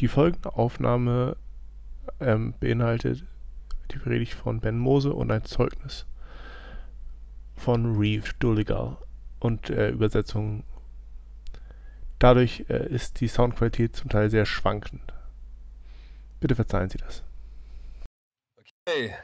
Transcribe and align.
Die 0.00 0.08
folgende 0.08 0.54
Aufnahme 0.54 1.36
ähm, 2.20 2.54
beinhaltet 2.60 3.24
die 3.90 3.98
Predigt 3.98 4.34
von 4.34 4.60
Ben 4.60 4.78
Mose 4.78 5.12
und 5.12 5.30
ein 5.32 5.44
Zeugnis 5.44 6.06
von 7.56 7.98
Reeve 7.98 8.30
Dulligal 8.38 8.96
und 9.40 9.70
äh, 9.70 9.88
Übersetzung. 9.88 10.62
Dadurch 12.20 12.64
äh, 12.68 12.86
ist 12.88 13.20
die 13.20 13.28
Soundqualität 13.28 13.96
zum 13.96 14.08
Teil 14.08 14.30
sehr 14.30 14.46
schwankend. 14.46 15.12
Bitte 16.40 16.54
verzeihen 16.54 16.90
Sie 16.90 16.98
das. 16.98 17.24
Okay. 18.58 19.14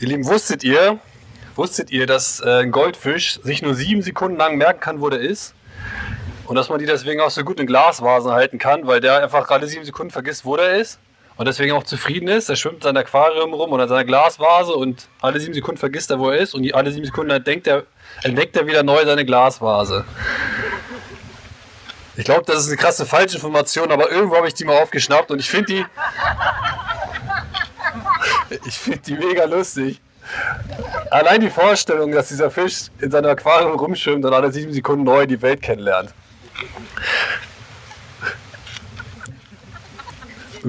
Ihr 0.00 0.08
Lieben, 0.08 0.26
wusstet 0.26 0.64
ihr, 0.64 0.98
wusstet 1.54 1.90
ihr, 1.90 2.06
dass 2.06 2.40
äh, 2.40 2.62
ein 2.62 2.70
Goldfisch 2.70 3.40
sich 3.42 3.62
nur 3.62 3.74
sieben 3.74 4.02
Sekunden 4.02 4.36
lang 4.36 4.58
merken 4.58 4.80
kann, 4.80 5.00
wo 5.00 5.08
der 5.08 5.20
ist? 5.20 5.54
Und 6.46 6.56
dass 6.56 6.68
man 6.68 6.78
die 6.78 6.86
deswegen 6.86 7.20
auch 7.20 7.30
so 7.30 7.42
gut 7.42 7.58
in 7.58 7.66
Glasvasen 7.66 8.32
halten 8.32 8.58
kann, 8.58 8.86
weil 8.86 9.00
der 9.00 9.22
einfach 9.22 9.48
alle 9.50 9.66
sieben 9.66 9.84
Sekunden 9.84 10.10
vergisst, 10.10 10.44
wo 10.44 10.56
der 10.56 10.76
ist 10.76 10.98
und 11.36 11.46
deswegen 11.46 11.72
auch 11.72 11.84
zufrieden 11.84 12.28
ist. 12.28 12.48
Er 12.48 12.56
schwimmt 12.56 12.76
in 12.76 12.82
seinem 12.82 12.98
Aquarium 12.98 13.54
rum 13.54 13.72
oder 13.72 13.84
in 13.84 13.88
seiner 13.88 14.04
Glasvase 14.04 14.74
und 14.74 15.08
alle 15.20 15.40
sieben 15.40 15.54
Sekunden 15.54 15.78
vergisst 15.78 16.10
er, 16.10 16.18
wo 16.18 16.30
er 16.30 16.38
ist 16.38 16.54
und 16.54 16.72
alle 16.74 16.92
sieben 16.92 17.06
Sekunden 17.06 17.30
entdeckt 17.30 17.66
er, 17.66 17.84
entdeckt 18.22 18.56
er 18.56 18.66
wieder 18.66 18.82
neu 18.82 19.04
seine 19.04 19.24
Glasvase. 19.24 20.04
Ich 22.16 22.24
glaube, 22.24 22.44
das 22.46 22.60
ist 22.60 22.68
eine 22.68 22.76
krasse 22.76 23.06
Falschinformation, 23.06 23.90
aber 23.90 24.10
irgendwo 24.10 24.36
habe 24.36 24.46
ich 24.46 24.54
die 24.54 24.64
mal 24.64 24.80
aufgeschnappt 24.80 25.30
und 25.30 25.40
ich 25.40 25.48
finde 25.48 25.72
die. 25.72 25.86
Ich 28.66 28.78
finde 28.78 29.00
die 29.00 29.14
mega 29.14 29.44
lustig. 29.44 30.00
Allein 31.10 31.40
die 31.40 31.50
Vorstellung, 31.50 32.12
dass 32.12 32.28
dieser 32.28 32.50
Fisch 32.50 32.84
in 33.00 33.10
seinem 33.10 33.30
Aquarium 33.30 33.72
rumschwimmt 33.72 34.24
und 34.24 34.32
alle 34.32 34.52
sieben 34.52 34.72
Sekunden 34.72 35.04
neu 35.04 35.26
die 35.26 35.40
Welt 35.42 35.60
kennenlernt. 35.60 36.14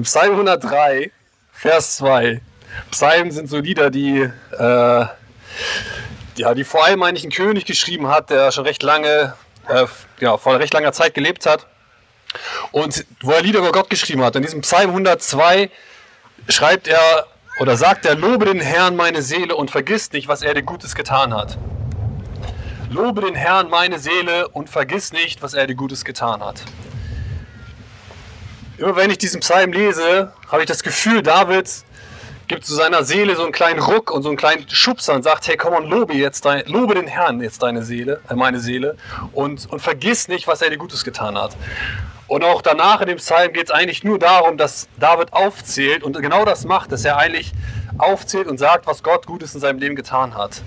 Psalm 0.02 0.32
103, 0.32 1.10
Vers 1.52 1.96
2. 1.96 2.40
Psalmen 2.90 3.30
sind 3.30 3.48
so 3.48 3.58
Lieder, 3.58 3.90
die, 3.90 4.20
äh, 4.20 5.06
ja, 6.36 6.54
die 6.54 6.64
vor 6.64 6.84
allem 6.84 7.02
eigentlich 7.02 7.24
ein 7.24 7.30
König 7.30 7.64
geschrieben 7.64 8.08
hat, 8.08 8.30
der 8.30 8.52
schon 8.52 8.64
recht 8.64 8.82
lange, 8.82 9.34
äh, 9.68 9.86
ja, 10.20 10.36
vor 10.36 10.58
recht 10.58 10.74
langer 10.74 10.92
Zeit 10.92 11.14
gelebt 11.14 11.46
hat. 11.46 11.66
Und 12.72 13.06
wo 13.22 13.32
er 13.32 13.42
Lieder 13.42 13.60
über 13.60 13.72
Gott 13.72 13.88
geschrieben 13.88 14.22
hat. 14.22 14.36
In 14.36 14.42
diesem 14.42 14.60
Psalm 14.60 14.90
102 14.90 15.70
schreibt 16.48 16.88
er 16.88 17.26
oder 17.58 17.76
sagt 17.76 18.04
er, 18.04 18.14
lobe 18.14 18.44
den 18.44 18.60
Herrn 18.60 18.96
meine 18.96 19.22
Seele 19.22 19.56
und 19.56 19.70
vergiss 19.70 20.12
nicht, 20.12 20.28
was 20.28 20.42
er 20.42 20.52
dir 20.52 20.62
Gutes 20.62 20.94
getan 20.94 21.32
hat. 21.32 21.56
Lobe 22.90 23.22
den 23.22 23.34
Herrn 23.34 23.68
meine 23.68 23.98
Seele 23.98 24.48
und 24.48 24.70
vergiss 24.70 25.12
nicht, 25.12 25.42
was 25.42 25.54
er 25.54 25.66
dir 25.66 25.74
Gutes 25.74 26.04
getan 26.04 26.40
hat. 26.40 26.62
Immer 28.78 28.94
wenn 28.94 29.10
ich 29.10 29.18
diesen 29.18 29.40
Psalm 29.40 29.72
lese, 29.72 30.32
habe 30.48 30.62
ich 30.62 30.68
das 30.68 30.82
Gefühl, 30.82 31.22
David 31.22 31.68
gibt 32.46 32.64
zu 32.64 32.74
seiner 32.74 33.02
Seele 33.02 33.34
so 33.34 33.42
einen 33.42 33.50
kleinen 33.50 33.80
Ruck 33.80 34.12
und 34.12 34.22
so 34.22 34.28
einen 34.28 34.38
kleinen 34.38 34.68
Schubser 34.68 35.14
und 35.14 35.24
sagt, 35.24 35.48
hey, 35.48 35.56
komm 35.56 35.74
und 35.74 35.90
lobe 35.90 36.14
jetzt 36.14 36.44
dein, 36.44 36.64
lobe 36.66 36.94
den 36.94 37.08
Herrn 37.08 37.40
jetzt 37.40 37.60
deine 37.62 37.82
Seele, 37.82 38.20
äh, 38.28 38.34
meine 38.34 38.60
Seele 38.60 38.96
und, 39.32 39.66
und 39.68 39.80
vergiss 39.80 40.28
nicht, 40.28 40.46
was 40.46 40.62
er 40.62 40.70
dir 40.70 40.76
Gutes 40.76 41.02
getan 41.02 41.36
hat. 41.36 41.56
Und 42.28 42.44
auch 42.44 42.62
danach 42.62 43.00
in 43.00 43.08
dem 43.08 43.18
Psalm 43.18 43.52
geht 43.52 43.64
es 43.64 43.70
eigentlich 43.70 44.04
nur 44.04 44.18
darum, 44.18 44.56
dass 44.56 44.88
David 44.98 45.32
aufzählt 45.32 46.04
und 46.04 46.20
genau 46.20 46.44
das 46.44 46.64
macht, 46.64 46.92
dass 46.92 47.04
er 47.04 47.18
eigentlich 47.18 47.52
aufzählt 47.98 48.46
und 48.46 48.58
sagt, 48.58 48.86
was 48.86 49.02
Gott 49.02 49.26
Gutes 49.26 49.54
in 49.54 49.60
seinem 49.60 49.78
Leben 49.78 49.96
getan 49.96 50.34
hat. 50.34 50.62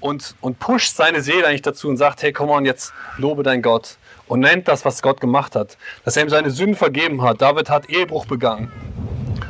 Und, 0.00 0.34
und 0.40 0.58
pusht 0.58 0.96
seine 0.96 1.20
Seele 1.20 1.46
eigentlich 1.46 1.62
dazu 1.62 1.88
und 1.88 1.96
sagt, 1.96 2.22
hey, 2.22 2.32
komm 2.32 2.50
on, 2.50 2.64
jetzt 2.64 2.92
lobe 3.18 3.42
dein 3.42 3.62
Gott. 3.62 3.96
Und 4.26 4.40
nennt 4.40 4.66
das, 4.68 4.84
was 4.84 5.02
Gott 5.02 5.20
gemacht 5.20 5.54
hat. 5.54 5.76
Dass 6.04 6.16
er 6.16 6.22
ihm 6.22 6.30
seine 6.30 6.50
Sünden 6.50 6.76
vergeben 6.76 7.22
hat. 7.22 7.42
David 7.42 7.70
hat 7.70 7.88
Ehebruch 7.88 8.26
begangen. 8.26 8.72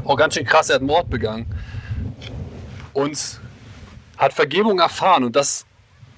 Auch 0.05 0.17
ganz 0.17 0.35
schön 0.35 0.45
krass, 0.45 0.69
er 0.69 0.77
hat 0.77 0.83
Mord 0.83 1.09
begangen. 1.09 1.47
Und 2.93 3.41
hat 4.19 4.33
Vergebung 4.33 4.79
erfahren. 4.79 5.25
Und 5.25 5.37
das 5.37 5.65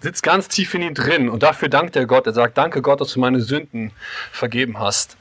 sitzt 0.01 0.23
ganz 0.23 0.49
tief 0.49 0.75
in 0.75 0.83
ihm 0.83 0.95
drin. 0.95 1.29
Und 1.29 1.43
dafür 1.43 1.69
dankt 1.69 1.97
er 1.97 2.07
Gott. 2.07 2.27
Er 2.27 2.33
sagt, 2.33 2.57
danke 2.59 2.83
Gott, 2.83 3.01
dass 3.01 3.13
du 3.13 3.21
meine 3.21 3.41
Sünden 3.41 3.93
vergeben 4.33 4.79
hast. 4.79 5.18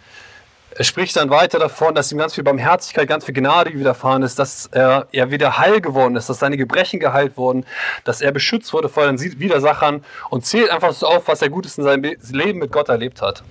Er 0.77 0.83
spricht 0.83 1.15
dann 1.15 1.31
weiter 1.31 1.57
davon, 1.57 1.95
dass 1.95 2.11
ihm 2.11 2.19
ganz 2.19 2.35
viel 2.35 2.43
Barmherzigkeit, 2.43 3.07
ganz 3.07 3.25
viel 3.25 3.33
Gnade 3.33 3.73
widerfahren 3.73 4.21
ist, 4.21 4.37
dass 4.37 4.67
er, 4.67 5.07
er 5.11 5.31
wieder 5.31 5.57
heil 5.57 5.81
geworden 5.81 6.15
ist, 6.15 6.29
dass 6.29 6.37
seine 6.37 6.55
Gebrechen 6.55 6.99
geheilt 6.99 7.35
wurden, 7.35 7.65
dass 8.03 8.21
er 8.21 8.31
beschützt 8.31 8.71
wurde 8.73 8.87
vor 8.87 9.07
den 9.07 9.19
Widersachern 9.39 10.05
und 10.29 10.45
zählt 10.45 10.69
einfach 10.69 10.93
so 10.93 11.07
auf, 11.07 11.27
was 11.27 11.41
er 11.41 11.49
Gutes 11.49 11.79
in 11.79 11.83
seinem 11.83 12.15
Leben 12.31 12.59
mit 12.59 12.71
Gott 12.71 12.89
erlebt 12.89 13.23
hat. 13.23 13.43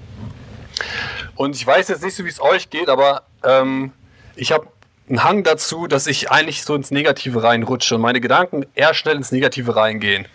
Und 1.35 1.57
ich 1.57 1.67
weiß 1.67 1.89
jetzt 1.89 2.05
nicht 2.05 2.15
so, 2.15 2.25
wie 2.25 2.29
es 2.29 2.41
euch 2.41 2.71
geht, 2.71 2.89
aber 2.89 3.23
ähm, 3.43 3.93
ich 4.37 4.53
habe 4.53 4.69
einen 5.09 5.25
Hang 5.25 5.43
dazu, 5.43 5.89
dass 5.89 6.07
ich 6.07 6.31
eigentlich 6.31 6.63
so 6.63 6.77
ins 6.77 6.93
Negative 6.93 7.43
reinrutsche 7.43 7.97
und 7.97 8.03
meine 8.03 8.21
Gedanken 8.21 8.67
eher 8.75 8.95
schnell 8.95 9.17
ins 9.17 9.33
Negative 9.33 9.75
reingehen. 9.75 10.29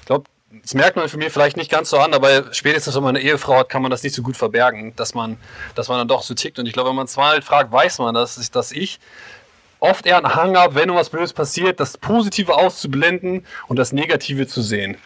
Ich 0.00 0.06
glaube, 0.06 0.24
das 0.62 0.74
merkt 0.74 0.96
man 0.96 1.08
für 1.08 1.16
mich 1.16 1.32
vielleicht 1.32 1.56
nicht 1.56 1.70
ganz 1.70 1.90
so 1.90 1.98
an, 1.98 2.14
aber 2.14 2.52
spätestens, 2.52 2.94
wenn 2.94 3.02
man 3.02 3.16
eine 3.16 3.24
Ehefrau 3.24 3.58
hat, 3.58 3.68
kann 3.68 3.82
man 3.82 3.90
das 3.90 4.02
nicht 4.02 4.14
so 4.14 4.22
gut 4.22 4.36
verbergen, 4.36 4.94
dass 4.96 5.14
man, 5.14 5.36
dass 5.74 5.88
man 5.88 5.98
dann 5.98 6.08
doch 6.08 6.22
so 6.22 6.34
tickt. 6.34 6.58
Und 6.58 6.66
ich 6.66 6.72
glaube, 6.72 6.90
wenn 6.90 6.96
man 6.96 7.08
zweimal 7.08 7.42
fragt, 7.42 7.72
weiß 7.72 7.98
man, 7.98 8.14
dass, 8.14 8.50
dass 8.50 8.72
ich 8.72 8.98
oft 9.80 10.06
eher 10.06 10.16
einen 10.16 10.34
Hang 10.34 10.56
habe, 10.56 10.74
wenn 10.74 10.94
was 10.94 11.10
Blödes 11.10 11.32
passiert, 11.32 11.80
das 11.80 11.98
Positive 11.98 12.54
auszublenden 12.54 13.46
und 13.68 13.78
das 13.78 13.92
Negative 13.92 14.46
zu 14.46 14.62
sehen. 14.62 14.96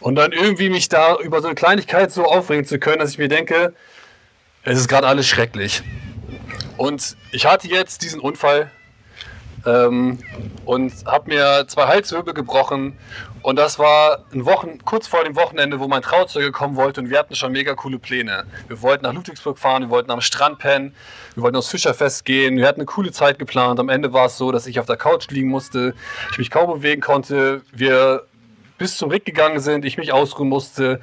Und 0.00 0.16
dann 0.16 0.32
irgendwie 0.32 0.68
mich 0.68 0.88
da 0.88 1.16
über 1.16 1.40
so 1.40 1.46
eine 1.46 1.54
Kleinigkeit 1.54 2.10
so 2.10 2.24
aufregen 2.24 2.64
zu 2.64 2.78
können, 2.78 2.98
dass 2.98 3.10
ich 3.10 3.18
mir 3.18 3.28
denke, 3.28 3.74
es 4.64 4.78
ist 4.78 4.88
gerade 4.88 5.06
alles 5.06 5.26
schrecklich. 5.26 5.82
Und 6.76 7.16
ich 7.30 7.46
hatte 7.46 7.68
jetzt 7.68 8.02
diesen 8.02 8.20
Unfall 8.20 8.70
ähm, 9.66 10.18
und 10.64 10.92
habe 11.06 11.30
mir 11.30 11.66
zwei 11.68 11.86
Halswirbel 11.86 12.34
gebrochen 12.34 12.96
und 13.42 13.56
das 13.56 13.78
war 13.78 14.24
ein 14.32 14.44
Wochen, 14.44 14.78
kurz 14.84 15.06
vor 15.06 15.24
dem 15.24 15.36
Wochenende, 15.36 15.80
wo 15.80 15.88
mein 15.88 16.02
Trauzeuge 16.02 16.52
kommen 16.52 16.76
wollte 16.76 17.00
und 17.00 17.10
wir 17.10 17.18
hatten 17.18 17.34
schon 17.34 17.52
mega 17.52 17.74
coole 17.74 17.98
Pläne. 17.98 18.44
Wir 18.68 18.82
wollten 18.82 19.04
nach 19.04 19.12
Ludwigsburg 19.12 19.58
fahren, 19.58 19.82
wir 19.82 19.90
wollten 19.90 20.10
am 20.10 20.20
Strand 20.20 20.58
pennen, 20.58 20.94
wir 21.34 21.42
wollten 21.42 21.56
aufs 21.56 21.68
Fischerfest 21.68 22.24
gehen, 22.24 22.56
wir 22.56 22.66
hatten 22.66 22.80
eine 22.80 22.86
coole 22.86 23.12
Zeit 23.12 23.38
geplant. 23.38 23.80
Am 23.80 23.88
Ende 23.88 24.12
war 24.12 24.26
es 24.26 24.38
so, 24.38 24.52
dass 24.52 24.66
ich 24.66 24.78
auf 24.78 24.86
der 24.86 24.96
Couch 24.96 25.28
liegen 25.30 25.48
musste, 25.48 25.94
ich 26.30 26.38
mich 26.38 26.50
kaum 26.50 26.72
bewegen 26.72 27.00
konnte, 27.00 27.62
wir 27.72 28.24
bis 28.78 28.96
zum 28.96 29.10
Rick 29.10 29.24
gegangen 29.24 29.60
sind, 29.60 29.84
ich 29.84 29.96
mich 29.96 30.12
ausruhen 30.12 30.48
musste, 30.48 31.00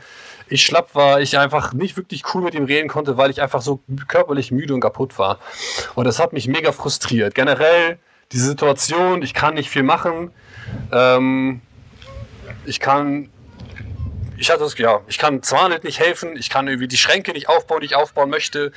ich 0.49 0.65
schlapp 0.65 0.95
war, 0.95 1.21
ich 1.21 1.37
einfach 1.37 1.73
nicht 1.73 1.95
wirklich 1.97 2.23
cool 2.33 2.41
mit 2.41 2.55
ihm 2.55 2.65
reden 2.65 2.89
konnte, 2.89 3.17
weil 3.17 3.29
ich 3.29 3.41
einfach 3.41 3.61
so 3.61 3.81
körperlich 4.07 4.51
müde 4.51 4.73
und 4.73 4.81
kaputt 4.81 5.17
war. 5.19 5.39
Und 5.95 6.05
das 6.05 6.19
hat 6.19 6.33
mich 6.33 6.47
mega 6.47 6.71
frustriert. 6.71 7.35
Generell 7.35 7.99
diese 8.31 8.45
Situation, 8.45 9.21
ich 9.21 9.33
kann 9.33 9.55
nicht 9.55 9.69
viel 9.69 9.83
machen. 9.83 10.31
Ähm, 10.91 11.61
ich 12.69 12.79
kann, 12.79 13.29
ich 14.37 14.49
hatte 14.49 14.61
das, 14.61 14.77
ja, 14.77 15.01
ich 15.07 15.17
kann 15.17 15.41
zwar 15.43 15.67
nicht 15.69 15.99
helfen, 15.99 16.37
ich 16.37 16.49
kann 16.49 16.67
irgendwie 16.67 16.87
die 16.87 16.97
Schränke 16.97 17.33
nicht 17.33 17.49
aufbauen, 17.49 17.81
die 17.81 17.87
ich 17.87 17.95
aufbauen 17.95 18.29
möchte. 18.29 18.71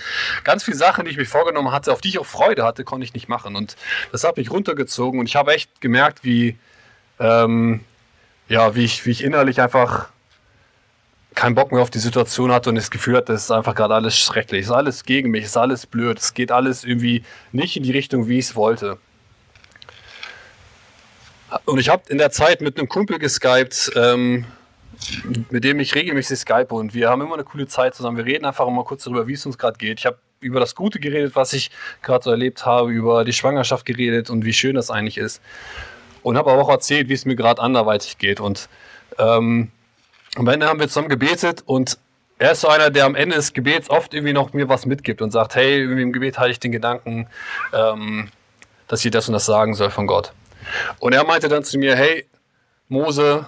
Ganz 0.45 0.65
viele 0.65 0.77
Sachen, 0.77 1.05
die 1.05 1.11
ich 1.11 1.17
mir 1.19 1.27
vorgenommen 1.27 1.71
hatte, 1.71 1.93
auf 1.93 2.01
die 2.01 2.09
ich 2.09 2.19
auch 2.19 2.27
Freude 2.27 2.65
hatte, 2.65 2.85
konnte 2.85 3.05
ich 3.05 3.15
nicht 3.15 3.29
machen. 3.29 3.55
Und 3.55 3.77
das 4.11 4.25
hat 4.25 4.39
mich 4.39 4.51
runtergezogen 4.51 5.21
und 5.21 5.29
ich 5.29 5.37
habe 5.37 5.53
echt 5.53 5.81
gemerkt, 5.81 6.25
wie, 6.25 6.59
ähm, 7.21 7.85
ja, 8.49 8.75
wie 8.75 8.85
ich, 8.85 9.07
wie 9.07 9.11
ich 9.11 9.23
innerlich 9.23 9.61
einfach 9.61 10.09
keinen 11.35 11.55
Bock 11.55 11.73
mehr 11.73 11.83
auf 11.83 11.91
die 11.91 11.99
Situation 11.99 12.53
hatte 12.53 12.71
und 12.71 12.75
das 12.75 12.91
Gefühl 12.91 13.17
hatte, 13.17 13.33
es 13.33 13.45
ist 13.45 13.51
einfach 13.51 13.75
gerade 13.75 13.95
alles 13.95 14.19
schrecklich, 14.19 14.63
es 14.63 14.67
ist 14.67 14.73
alles 14.73 15.05
gegen 15.05 15.31
mich, 15.31 15.45
es 15.45 15.51
ist 15.51 15.57
alles 15.57 15.87
blöd, 15.87 16.19
es 16.19 16.35
geht 16.35 16.51
alles 16.51 16.85
irgendwie 16.85 17.25
nicht 17.53 17.77
in 17.77 17.83
die 17.83 17.93
Richtung, 17.93 18.29
wie 18.29 18.39
ich 18.39 18.47
es 18.47 18.57
wollte. 18.57 18.99
Und 21.65 21.79
ich 21.79 21.89
habe 21.89 22.03
in 22.09 22.19
der 22.19 22.31
Zeit 22.31 22.61
mit 22.61 22.79
einem 22.79 22.89
Kumpel 22.89 23.19
geskypt, 23.19 23.93
ähm, 23.97 24.45
mit 25.51 25.65
dem 25.65 25.81
ich 25.81 25.95
regelmäßig 25.95 26.39
skype 26.41 26.69
und 26.75 26.95
wir 26.95 27.11
haben 27.11 27.23
immer 27.23 27.35
eine 27.35 27.45
coole 27.45 27.67
Zeit 27.67 27.95
zusammen. 27.95 28.17
Wir 28.17 28.25
reden 28.25 28.45
einfach 28.45 28.69
mal 28.69 28.85
kurz 28.85 29.05
darüber, 29.05 29.27
wie 29.27 29.33
es 29.33 29.45
uns 29.45 29.59
gerade 29.59 29.79
geht. 29.79 29.99
Ich 29.99 30.07
habe 30.07 30.19
über 30.41 30.61
das 30.61 30.75
Gute 30.75 31.01
geredet, 31.01 31.35
was 31.35 31.53
ich 31.53 31.71
gerade 32.03 32.25
so 32.25 32.31
erlebt 32.31 32.67
habe, 32.67 32.91
über 32.91 33.25
die 33.25 33.33
Schwangerschaft 33.33 33.87
geredet 33.87 34.31
und 34.31 34.45
wie 34.45 34.53
schön 34.53 34.75
das 34.75 34.91
eigentlich 34.91 35.19
ist. 35.19 35.41
Und 36.23 36.37
habe 36.37 36.53
aber 36.53 36.63
auch 36.63 36.69
erzählt, 36.69 37.09
wie 37.09 37.15
es 37.15 37.25
mir 37.25 37.37
gerade 37.37 37.61
anderweitig 37.61 38.19
geht. 38.19 38.41
Und 38.41 38.69
ähm, 39.19 39.71
am 40.37 40.49
Ende 40.49 40.67
haben 40.67 40.81
wir 40.81 40.89
zusammen 40.89 41.09
gebetet 41.09 41.63
und 41.67 41.99
er 42.39 42.53
ist 42.53 42.63
so 42.63 42.69
einer, 42.69 42.91
der 42.91 43.05
am 43.05 43.15
Ende 43.15 43.37
des 43.37 43.53
Gebets 43.53 43.89
oft 43.89 44.15
irgendwie 44.15 44.33
noch 44.33 44.53
mir 44.53 44.69
was 44.69 44.87
mitgibt 44.87 45.23
und 45.23 45.31
sagt, 45.31 45.55
hey, 45.55 45.83
im 45.83 46.13
Gebet 46.13 46.39
halte 46.39 46.53
ich 46.53 46.61
den 46.61 46.73
Gedanken, 46.73 47.29
ähm, 47.73 48.31
dass 48.89 49.05
ich 49.05 49.11
das 49.11 49.29
und 49.29 49.35
das 49.35 49.47
sagen 49.47 49.75
soll 49.75 49.91
von 49.91 50.07
Gott. 50.07 50.33
Und 50.99 51.13
er 51.13 51.25
meinte 51.25 51.49
dann 51.49 51.65
zu 51.65 51.79
mir, 51.79 51.97
hey, 51.97 52.27
Mose, 52.89 53.47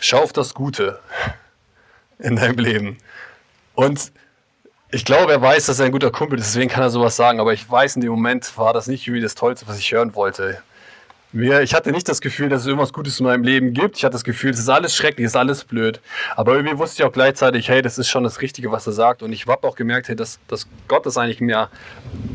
schau 0.00 0.22
auf 0.22 0.32
das 0.32 0.54
Gute 0.54 1.00
in 2.18 2.36
deinem 2.36 2.58
Leben. 2.58 2.98
Und 3.74 4.12
ich 4.90 5.04
glaube, 5.04 5.32
er 5.32 5.42
weiß, 5.42 5.66
dass 5.66 5.78
er 5.78 5.86
ein 5.86 5.92
guter 5.92 6.10
Kumpel 6.10 6.38
ist, 6.38 6.54
deswegen 6.54 6.70
kann 6.70 6.82
er 6.82 6.90
sowas 6.90 7.16
sagen, 7.16 7.40
aber 7.40 7.52
ich 7.52 7.68
weiß, 7.68 7.96
in 7.96 8.02
dem 8.02 8.10
Moment 8.10 8.56
war 8.56 8.72
das 8.72 8.86
nicht 8.86 9.06
irgendwie 9.06 9.22
das 9.22 9.34
Tollste, 9.34 9.66
was 9.68 9.78
ich 9.78 9.92
hören 9.92 10.14
wollte. 10.14 10.62
Mir, 11.36 11.62
ich 11.62 11.74
hatte 11.74 11.92
nicht 11.92 12.08
das 12.08 12.20
Gefühl, 12.20 12.48
dass 12.48 12.62
es 12.62 12.66
irgendwas 12.66 12.92
Gutes 12.92 13.20
in 13.20 13.26
meinem 13.26 13.42
Leben 13.42 13.72
gibt. 13.72 13.96
Ich 13.96 14.04
hatte 14.04 14.14
das 14.14 14.24
Gefühl, 14.24 14.50
es 14.50 14.58
ist 14.58 14.68
alles 14.68 14.94
schrecklich, 14.94 15.26
es 15.26 15.32
ist 15.32 15.36
alles 15.36 15.64
blöd. 15.64 16.00
Aber 16.34 16.54
irgendwie 16.54 16.78
wusste 16.78 17.02
ich 17.02 17.08
auch 17.08 17.12
gleichzeitig, 17.12 17.68
hey, 17.68 17.82
das 17.82 17.98
ist 17.98 18.08
schon 18.08 18.24
das 18.24 18.40
Richtige, 18.40 18.72
was 18.72 18.86
er 18.86 18.92
sagt. 18.92 19.22
Und 19.22 19.32
ich 19.32 19.46
habe 19.46 19.66
auch 19.66 19.76
gemerkt, 19.76 20.08
hey, 20.08 20.16
dass, 20.16 20.38
dass 20.48 20.66
Gott 20.88 21.06
das 21.06 21.16
eigentlich 21.18 21.40
mir, 21.40 21.68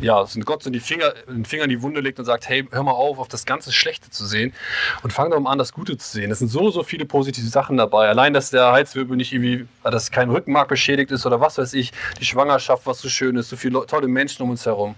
ja, 0.01 0.25
Gott 0.45 0.63
so 0.63 0.69
die 0.69 0.79
Finger, 0.79 1.13
den 1.27 1.45
Finger 1.45 1.63
in 1.63 1.69
die 1.69 1.81
Wunde 1.81 1.99
legt 1.99 2.19
und 2.19 2.25
sagt, 2.25 2.47
hey, 2.47 2.67
hör 2.71 2.83
mal 2.83 2.91
auf, 2.91 3.17
auf 3.17 3.27
das 3.27 3.45
ganze 3.45 3.71
Schlechte 3.71 4.09
zu 4.09 4.25
sehen 4.25 4.53
und 5.03 5.11
fang 5.11 5.31
doch 5.31 5.39
mal 5.39 5.51
an, 5.51 5.57
das 5.57 5.73
Gute 5.73 5.97
zu 5.97 6.07
sehen. 6.07 6.31
Es 6.31 6.39
sind 6.39 6.49
so, 6.49 6.69
so 6.69 6.83
viele 6.83 7.05
positive 7.05 7.47
Sachen 7.47 7.77
dabei. 7.77 8.07
Allein, 8.07 8.33
dass 8.33 8.51
der 8.51 8.71
Heizwirbel 8.71 9.17
nicht 9.17 9.33
irgendwie, 9.33 9.65
dass 9.83 10.11
kein 10.11 10.29
Rückenmark 10.29 10.67
beschädigt 10.67 11.11
ist 11.11 11.25
oder 11.25 11.39
was 11.39 11.57
weiß 11.57 11.73
ich, 11.73 11.91
die 12.19 12.25
Schwangerschaft, 12.25 12.85
was 12.85 12.99
so 12.99 13.09
schön 13.09 13.35
ist, 13.35 13.49
so 13.49 13.55
viele 13.55 13.85
tolle 13.87 14.07
Menschen 14.07 14.43
um 14.43 14.51
uns 14.51 14.65
herum. 14.65 14.95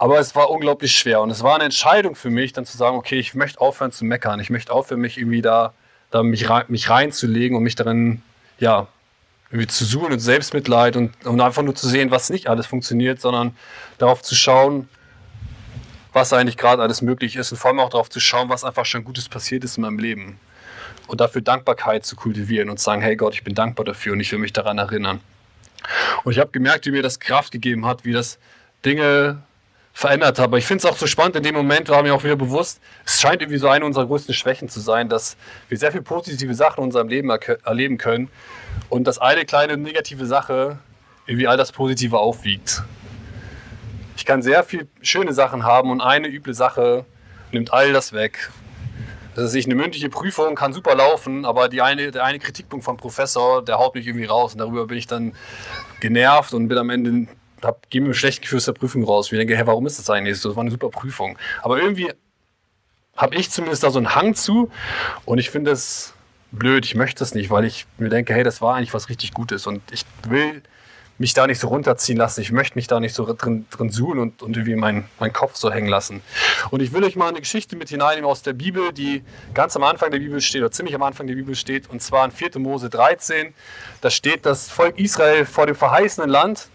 Aber 0.00 0.18
es 0.18 0.34
war 0.34 0.48
unglaublich 0.48 0.96
schwer 0.96 1.20
und 1.20 1.28
es 1.28 1.42
war 1.42 1.56
eine 1.56 1.64
Entscheidung 1.64 2.14
für 2.14 2.30
mich, 2.30 2.54
dann 2.54 2.64
zu 2.64 2.74
sagen, 2.74 2.96
okay, 2.96 3.18
ich 3.18 3.34
möchte 3.34 3.60
aufhören 3.60 3.92
zu 3.92 4.06
meckern. 4.06 4.40
Ich 4.40 4.48
möchte 4.48 4.72
aufhören, 4.72 4.98
mich 4.98 5.18
irgendwie 5.18 5.42
da, 5.42 5.74
da 6.10 6.22
mich, 6.22 6.48
rein, 6.48 6.64
mich 6.68 6.88
reinzulegen 6.88 7.54
und 7.54 7.62
mich 7.62 7.74
darin, 7.74 8.22
ja, 8.58 8.86
irgendwie 9.50 9.66
zu 9.66 9.84
suchen 9.84 10.14
und 10.14 10.18
Selbstmitleid 10.18 10.96
und, 10.96 11.26
und 11.26 11.38
einfach 11.42 11.60
nur 11.62 11.74
zu 11.74 11.86
sehen, 11.86 12.10
was 12.10 12.30
nicht 12.30 12.48
alles 12.48 12.64
funktioniert, 12.64 13.20
sondern 13.20 13.54
darauf 13.98 14.22
zu 14.22 14.34
schauen, 14.34 14.88
was 16.14 16.32
eigentlich 16.32 16.56
gerade 16.56 16.80
alles 16.80 17.02
möglich 17.02 17.36
ist 17.36 17.52
und 17.52 17.58
vor 17.58 17.68
allem 17.68 17.80
auch 17.80 17.90
darauf 17.90 18.08
zu 18.08 18.20
schauen, 18.20 18.48
was 18.48 18.64
einfach 18.64 18.86
schon 18.86 19.04
Gutes 19.04 19.28
passiert 19.28 19.64
ist 19.64 19.76
in 19.76 19.82
meinem 19.82 19.98
Leben. 19.98 20.40
Und 21.08 21.20
dafür 21.20 21.42
Dankbarkeit 21.42 22.06
zu 22.06 22.16
kultivieren 22.16 22.70
und 22.70 22.78
zu 22.78 22.84
sagen, 22.84 23.02
hey 23.02 23.16
Gott, 23.16 23.34
ich 23.34 23.44
bin 23.44 23.54
dankbar 23.54 23.84
dafür 23.84 24.14
und 24.14 24.20
ich 24.20 24.32
will 24.32 24.38
mich 24.38 24.54
daran 24.54 24.78
erinnern. 24.78 25.20
Und 26.24 26.32
ich 26.32 26.38
habe 26.38 26.52
gemerkt, 26.52 26.86
wie 26.86 26.90
mir 26.90 27.02
das 27.02 27.20
Kraft 27.20 27.52
gegeben 27.52 27.84
hat, 27.84 28.06
wie 28.06 28.12
das 28.12 28.38
Dinge 28.82 29.42
verändert 29.92 30.38
habe. 30.38 30.58
Ich 30.58 30.66
finde 30.66 30.86
es 30.86 30.92
auch 30.92 30.96
so 30.96 31.06
spannend, 31.06 31.36
in 31.36 31.42
dem 31.42 31.54
Moment 31.54 31.88
war 31.88 32.02
mir 32.02 32.14
auch 32.14 32.24
wieder 32.24 32.36
bewusst, 32.36 32.80
es 33.04 33.20
scheint 33.20 33.42
irgendwie 33.42 33.58
so 33.58 33.68
eine 33.68 33.84
unserer 33.84 34.06
größten 34.06 34.34
Schwächen 34.34 34.68
zu 34.68 34.80
sein, 34.80 35.08
dass 35.08 35.36
wir 35.68 35.76
sehr 35.76 35.90
viele 35.90 36.02
positive 36.02 36.54
Sachen 36.54 36.80
in 36.80 36.84
unserem 36.84 37.08
Leben 37.08 37.30
erleben 37.30 37.98
können 37.98 38.28
und 38.88 39.04
dass 39.06 39.18
eine 39.18 39.44
kleine 39.44 39.76
negative 39.76 40.26
Sache 40.26 40.78
irgendwie 41.26 41.46
all 41.46 41.56
das 41.56 41.72
Positive 41.72 42.18
aufwiegt. 42.18 42.82
Ich 44.16 44.24
kann 44.24 44.42
sehr 44.42 44.64
viele 44.64 44.86
schöne 45.02 45.32
Sachen 45.32 45.64
haben 45.64 45.90
und 45.90 46.00
eine 46.00 46.28
üble 46.28 46.54
Sache 46.54 47.04
nimmt 47.52 47.72
all 47.72 47.92
das 47.92 48.12
weg. 48.12 48.50
Das 49.34 49.54
ist 49.54 49.64
eine 49.64 49.74
mündliche 49.74 50.08
Prüfung 50.08 50.54
kann 50.56 50.72
super 50.72 50.94
laufen, 50.94 51.44
aber 51.44 51.68
die 51.68 51.80
eine, 51.80 52.10
der 52.10 52.24
eine 52.24 52.38
Kritikpunkt 52.38 52.84
vom 52.84 52.96
Professor, 52.96 53.64
der 53.64 53.78
haut 53.78 53.94
mich 53.94 54.06
irgendwie 54.06 54.26
raus 54.26 54.52
und 54.52 54.58
darüber 54.58 54.86
bin 54.86 54.98
ich 54.98 55.06
dann 55.06 55.34
genervt 56.00 56.52
und 56.52 56.68
bin 56.68 56.78
am 56.78 56.90
Ende 56.90 57.28
hab, 57.62 57.88
gehe 57.90 58.00
mit 58.00 58.08
einem 58.08 58.14
schlechten 58.14 58.42
Gefühl 58.42 58.58
aus 58.58 58.64
der 58.64 58.72
Prüfung 58.72 59.04
raus. 59.04 59.30
Ich 59.30 59.38
denke, 59.38 59.56
hey, 59.56 59.66
warum 59.66 59.86
ist 59.86 59.98
das 59.98 60.10
eigentlich 60.10 60.38
so? 60.38 60.48
Das 60.48 60.56
war 60.56 60.62
eine 60.62 60.70
super 60.70 60.90
Prüfung. 60.90 61.38
Aber 61.62 61.80
irgendwie 61.80 62.12
habe 63.16 63.34
ich 63.34 63.50
zumindest 63.50 63.82
da 63.82 63.90
so 63.90 63.98
einen 63.98 64.14
Hang 64.14 64.34
zu 64.34 64.70
und 65.24 65.38
ich 65.38 65.50
finde 65.50 65.70
es 65.70 66.14
blöd. 66.52 66.84
Ich 66.84 66.94
möchte 66.94 67.22
es 67.22 67.34
nicht, 67.34 67.50
weil 67.50 67.64
ich 67.64 67.86
mir 67.98 68.08
denke, 68.08 68.34
hey, 68.34 68.42
das 68.42 68.60
war 68.62 68.76
eigentlich 68.76 68.94
was 68.94 69.08
richtig 69.08 69.34
Gutes 69.34 69.66
und 69.66 69.82
ich 69.92 70.04
will 70.28 70.62
mich 71.20 71.34
da 71.34 71.46
nicht 71.46 71.58
so 71.58 71.68
runterziehen 71.68 72.16
lassen. 72.16 72.40
Ich 72.40 72.50
möchte 72.50 72.76
mich 72.76 72.86
da 72.86 72.98
nicht 72.98 73.14
so 73.14 73.30
drin, 73.34 73.66
drin 73.70 73.90
suhlen 73.90 74.18
und, 74.18 74.42
und 74.42 74.56
irgendwie 74.56 74.74
meinen 74.74 75.04
mein 75.18 75.34
Kopf 75.34 75.54
so 75.54 75.70
hängen 75.70 75.86
lassen. 75.86 76.22
Und 76.70 76.80
ich 76.80 76.94
will 76.94 77.04
euch 77.04 77.14
mal 77.14 77.28
eine 77.28 77.40
Geschichte 77.40 77.76
mit 77.76 77.90
hineinnehmen 77.90 78.28
aus 78.28 78.40
der 78.40 78.54
Bibel, 78.54 78.90
die 78.94 79.22
ganz 79.52 79.76
am 79.76 79.82
Anfang 79.84 80.10
der 80.10 80.18
Bibel 80.18 80.40
steht, 80.40 80.62
oder 80.62 80.70
ziemlich 80.70 80.94
am 80.94 81.02
Anfang 81.02 81.26
der 81.26 81.34
Bibel 81.34 81.54
steht, 81.54 81.90
und 81.90 82.00
zwar 82.00 82.24
in 82.24 82.30
4. 82.30 82.58
Mose 82.58 82.88
13. 82.88 83.52
Da 84.00 84.08
steht 84.08 84.46
das 84.46 84.70
Volk 84.70 84.98
Israel 84.98 85.44
vor 85.44 85.66
dem 85.66 85.76
verheißenen 85.76 86.30
Land. 86.30 86.70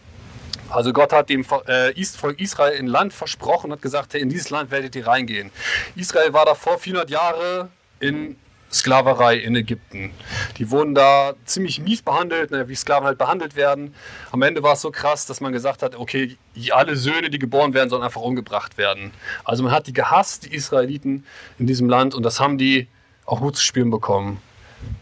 Also 0.69 0.93
Gott 0.93 1.13
hat 1.13 1.29
dem 1.29 1.45
äh, 1.67 2.03
Volk 2.05 2.39
Israel 2.39 2.77
ein 2.77 2.87
Land 2.87 3.13
versprochen 3.13 3.67
und 3.67 3.77
hat 3.77 3.81
gesagt, 3.81 4.13
hey, 4.13 4.21
in 4.21 4.29
dieses 4.29 4.49
Land 4.49 4.71
werdet 4.71 4.95
ihr 4.95 5.07
reingehen. 5.07 5.51
Israel 5.95 6.33
war 6.33 6.45
davor 6.45 6.77
400 6.77 7.09
Jahre 7.09 7.69
in 7.99 8.35
Sklaverei 8.71 9.37
in 9.37 9.55
Ägypten. 9.55 10.11
Die 10.57 10.69
wurden 10.69 10.95
da 10.95 11.33
ziemlich 11.45 11.79
mies 11.79 12.01
behandelt, 12.01 12.51
wie 12.51 12.75
Sklaven 12.75 13.05
halt 13.05 13.17
behandelt 13.17 13.55
werden. 13.55 13.95
Am 14.31 14.41
Ende 14.41 14.63
war 14.63 14.73
es 14.73 14.81
so 14.81 14.91
krass, 14.91 15.25
dass 15.25 15.39
man 15.39 15.53
gesagt 15.53 15.81
hat, 15.81 15.95
okay, 15.95 16.37
alle 16.71 16.95
Söhne, 16.95 17.29
die 17.29 17.39
geboren 17.39 17.73
werden, 17.73 17.89
sollen 17.89 18.03
einfach 18.03 18.21
umgebracht 18.21 18.77
werden. 18.77 19.11
Also 19.45 19.63
man 19.63 19.71
hat 19.71 19.87
die 19.87 19.93
gehasst, 19.93 20.45
die 20.45 20.53
Israeliten 20.53 21.25
in 21.57 21.67
diesem 21.67 21.87
Land, 21.87 22.15
und 22.15 22.23
das 22.23 22.39
haben 22.39 22.57
die 22.57 22.87
auch 23.25 23.39
gut 23.39 23.55
zu 23.55 23.63
spüren 23.63 23.91
bekommen. 23.91 24.41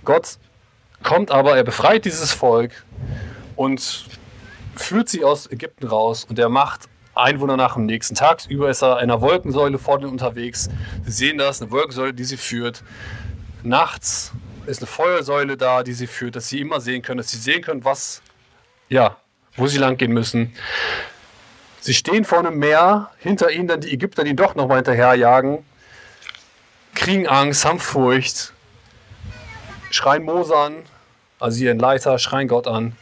Gott 0.05 0.37
kommt 1.01 1.31
aber, 1.31 1.57
er 1.57 1.63
befreit 1.63 2.05
dieses 2.05 2.31
Volk 2.31 2.71
und 3.55 4.05
führt 4.75 5.09
sie 5.09 5.23
aus 5.23 5.51
Ägypten 5.51 5.87
raus 5.87 6.25
und 6.27 6.39
er 6.39 6.49
macht 6.49 6.89
Einwohner 7.15 7.57
nach 7.57 7.75
dem 7.75 7.85
nächsten 7.85 8.15
Tag. 8.15 8.45
Über 8.49 8.69
ist 8.69 8.81
er 8.81 8.97
einer 8.97 9.21
Wolkensäule 9.21 9.77
vor 9.77 9.99
denen 9.99 10.11
unterwegs. 10.11 10.69
Sie 11.05 11.11
sehen 11.11 11.37
das, 11.37 11.61
eine 11.61 11.71
Wolkensäule, 11.71 12.13
die 12.13 12.23
sie 12.23 12.37
führt. 12.37 12.83
Nachts 13.61 14.31
ist 14.65 14.79
eine 14.79 14.87
Feuersäule 14.87 15.57
da, 15.57 15.83
die 15.83 15.93
sie 15.93 16.07
führt, 16.07 16.35
dass 16.35 16.49
sie 16.49 16.59
immer 16.59 16.81
sehen 16.81 17.01
können, 17.01 17.17
dass 17.17 17.29
sie 17.29 17.37
sehen 17.37 17.61
können, 17.61 17.85
was, 17.85 18.21
ja, 18.89 19.17
wo 19.55 19.67
sie 19.67 19.77
lang 19.77 19.97
gehen 19.97 20.11
müssen. 20.11 20.53
Sie 21.81 21.93
stehen 21.93 22.23
vor 22.25 22.39
einem 22.39 22.57
Meer, 22.57 23.11
hinter 23.19 23.51
ihnen 23.51 23.67
dann 23.67 23.81
die 23.81 23.93
Ägypter, 23.93 24.23
die 24.23 24.35
doch 24.35 24.55
nochmal 24.55 24.77
hinterherjagen, 24.77 25.65
kriegen 26.95 27.27
Angst, 27.27 27.65
haben 27.65 27.79
Furcht, 27.79 28.53
schreien 29.91 30.23
Mose 30.23 30.55
an, 30.55 30.75
also 31.39 31.63
ihren 31.63 31.79
Leiter, 31.79 32.17
schreien 32.19 32.47
Gott 32.47 32.67
an. 32.67 32.95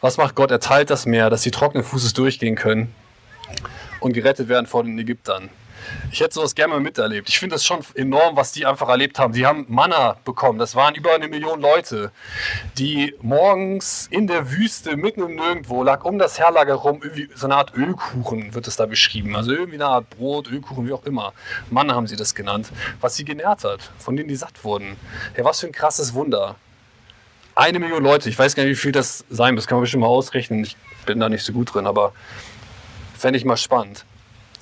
Was 0.00 0.16
macht 0.16 0.36
Gott? 0.36 0.52
Er 0.52 0.60
teilt 0.60 0.90
das 0.90 1.06
Meer, 1.06 1.28
dass 1.28 1.42
sie 1.42 1.50
trockenen 1.50 1.84
Fußes 1.84 2.12
durchgehen 2.12 2.54
können 2.54 2.94
und 3.98 4.12
gerettet 4.12 4.48
werden 4.48 4.66
vor 4.66 4.84
den 4.84 4.96
Ägyptern. 4.96 5.50
Ich 6.12 6.20
hätte 6.20 6.34
sowas 6.34 6.54
gerne 6.54 6.74
mal 6.74 6.80
miterlebt. 6.80 7.28
Ich 7.28 7.38
finde 7.38 7.54
das 7.54 7.64
schon 7.64 7.80
enorm, 7.94 8.36
was 8.36 8.52
die 8.52 8.64
einfach 8.64 8.88
erlebt 8.88 9.18
haben. 9.18 9.32
Sie 9.32 9.44
haben 9.46 9.66
Manna 9.68 10.16
bekommen. 10.24 10.58
Das 10.58 10.76
waren 10.76 10.94
über 10.94 11.14
eine 11.14 11.26
Million 11.26 11.60
Leute, 11.60 12.12
die 12.76 13.14
morgens 13.22 14.06
in 14.10 14.26
der 14.26 14.52
Wüste, 14.52 14.96
mitten 14.96 15.22
im 15.22 15.34
Nirgendwo, 15.34 15.82
lag 15.82 16.04
um 16.04 16.18
das 16.18 16.38
Herlager 16.38 16.74
rum, 16.74 17.00
so 17.34 17.46
eine 17.46 17.56
Art 17.56 17.74
Ölkuchen 17.74 18.54
wird 18.54 18.68
es 18.68 18.76
da 18.76 18.86
beschrieben. 18.86 19.34
Also 19.34 19.52
irgendwie 19.52 19.76
eine 19.76 19.86
Art 19.86 20.10
Brot, 20.10 20.48
Ölkuchen, 20.48 20.86
wie 20.86 20.92
auch 20.92 21.04
immer. 21.04 21.32
Manna 21.70 21.94
haben 21.94 22.06
sie 22.06 22.16
das 22.16 22.34
genannt. 22.34 22.70
Was 23.00 23.16
sie 23.16 23.24
genährt 23.24 23.64
hat, 23.64 23.90
von 23.98 24.14
denen 24.14 24.28
die 24.28 24.36
satt 24.36 24.62
wurden. 24.62 24.96
Hey, 25.34 25.44
was 25.44 25.60
für 25.60 25.66
ein 25.66 25.72
krasses 25.72 26.14
Wunder 26.14 26.56
eine 27.58 27.80
Million 27.80 28.04
Leute. 28.04 28.28
Ich 28.28 28.38
weiß 28.38 28.54
gar 28.54 28.62
nicht, 28.62 28.70
wie 28.70 28.80
viel 28.80 28.92
das 28.92 29.24
sein 29.30 29.54
muss. 29.54 29.66
Kann 29.66 29.76
man 29.76 29.82
bestimmt 29.82 30.02
mal 30.02 30.06
ausrechnen. 30.06 30.62
Ich 30.62 30.76
bin 31.06 31.18
da 31.18 31.28
nicht 31.28 31.42
so 31.42 31.52
gut 31.52 31.74
drin, 31.74 31.88
aber 31.88 32.12
fände 33.18 33.36
ich 33.36 33.44
mal 33.44 33.56
spannend. 33.56 34.04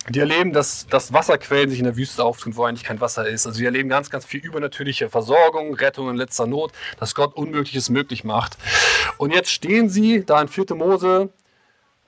Die 0.09 0.21
erleben, 0.21 0.53
dass, 0.53 0.87
dass 0.87 1.13
Wasserquellen 1.13 1.69
sich 1.69 1.79
in 1.79 1.85
der 1.85 1.97
Wüste 1.97 2.25
auftun, 2.25 2.57
wo 2.57 2.65
eigentlich 2.65 2.85
kein 2.85 3.01
Wasser 3.01 3.29
ist. 3.29 3.47
Also 3.47 3.59
sie 3.59 3.67
erleben 3.67 3.91
ganz, 3.91 4.09
ganz 4.09 4.25
viel 4.25 4.41
übernatürliche 4.41 5.11
Versorgung, 5.11 5.75
Rettung 5.75 6.09
in 6.09 6.17
letzter 6.17 6.47
Not, 6.47 6.73
dass 6.99 7.15
Gott 7.15 7.35
Unmögliches 7.37 7.91
möglich 7.91 8.25
macht. 8.25 8.57
Und 9.19 9.31
jetzt 9.31 9.51
stehen 9.51 9.91
sie 9.91 10.25
da 10.25 10.41
in 10.41 10.49
4. 10.49 10.75
Mose 10.75 11.29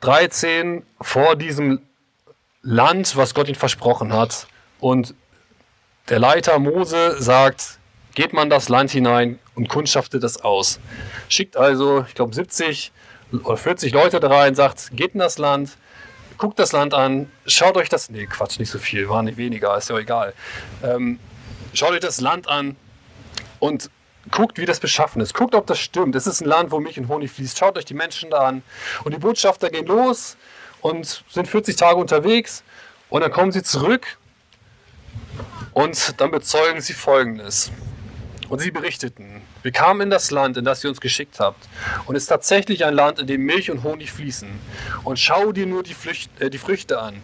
13 0.01 0.85
vor 1.03 1.37
diesem 1.37 1.83
Land, 2.63 3.15
was 3.17 3.35
Gott 3.35 3.49
ihnen 3.49 3.57
versprochen 3.57 4.15
hat. 4.15 4.47
Und 4.81 5.15
der 6.09 6.19
Leiter 6.19 6.59
Mose 6.59 7.21
sagt, 7.21 7.79
geht 8.15 8.33
man 8.33 8.49
das 8.49 8.71
Land 8.71 8.91
hinein 8.91 9.39
und 9.59 9.69
kundschaftet 9.69 10.23
das 10.23 10.41
aus. 10.41 10.79
Schickt 11.29 11.57
also, 11.57 12.05
ich 12.09 12.15
glaube, 12.15 12.35
70 12.35 12.93
oder 13.45 13.57
40 13.57 13.93
Leute 13.93 14.21
da 14.21 14.29
rein, 14.29 14.55
sagt, 14.55 14.91
geht 14.93 15.15
in 15.15 15.21
das 15.21 15.37
Land, 15.37 15.77
guckt 16.39 16.59
das 16.61 16.73
Land 16.73 16.95
an, 16.95 17.31
schaut 17.45 17.77
euch 17.77 17.89
das, 17.89 18.09
nee, 18.09 18.27
Quatsch, 18.27 18.61
nicht 18.61 18.71
so 18.71 18.79
viel, 18.79 19.09
war 19.09 19.23
nicht 19.23 19.37
weniger, 19.37 19.77
ist 19.77 19.91
ja 19.91 19.99
egal. 19.99 20.33
Ähm, 20.83 21.19
schaut 21.75 21.91
euch 21.91 22.01
das 22.01 22.21
Land 22.21 22.49
an 22.49 22.77
und 23.59 23.91
guckt, 24.31 24.59
wie 24.59 24.65
das 24.65 24.79
beschaffen 24.79 25.21
ist. 25.21 25.35
Guckt, 25.35 25.57
ob 25.57 25.67
das 25.67 25.81
stimmt. 25.81 26.15
Es 26.15 26.29
ist 26.29 26.41
ein 26.41 26.47
Land, 26.47 26.71
wo 26.71 26.79
Milch 26.79 26.99
und 26.99 27.09
Honig 27.09 27.33
fließt. 27.33 27.59
Schaut 27.59 27.77
euch 27.77 27.85
die 27.85 27.95
Menschen 27.95 28.31
da 28.31 28.47
an. 28.47 28.63
Und 29.03 29.13
die 29.13 29.19
Botschafter 29.19 29.71
gehen 29.71 29.87
los 29.87 30.37
und 30.81 31.25
sind 31.29 31.49
40 31.49 31.75
Tage 31.75 31.97
unterwegs 31.97 32.63
und 33.09 33.23
dann 33.23 33.33
kommen 33.33 33.51
sie 33.51 33.65
zurück 33.65 34.19
und 35.73 36.21
dann 36.21 36.31
bezeugen 36.31 36.81
sie 36.81 36.93
Folgendes. 36.93 37.73
Und 38.49 38.61
sie 38.61 38.71
berichteten, 38.71 39.43
wir 39.63 39.73
kamen 39.73 40.03
in 40.03 40.11
das 40.11 40.31
Land, 40.31 40.57
in 40.57 40.65
das 40.65 40.83
ihr 40.83 40.91
uns 40.91 41.01
geschickt 41.01 41.39
habt. 41.39 41.69
Und 42.07 42.17
es 42.17 42.23
ist 42.23 42.29
tatsächlich 42.29 42.85
ein 42.85 42.95
Land, 42.95 43.19
in 43.19 43.27
dem 43.27 43.45
Milch 43.45 43.71
und 43.71 43.83
Honig 43.83 44.11
fließen. 44.11 44.49
Und 45.05 45.19
schau 45.19 45.53
dir 45.53 45.67
nur 45.67 45.83
die, 45.83 45.95
Flücht, 45.95 46.31
äh, 46.41 46.49
die 46.49 46.59
Früchte 46.59 46.99
an. 47.01 47.23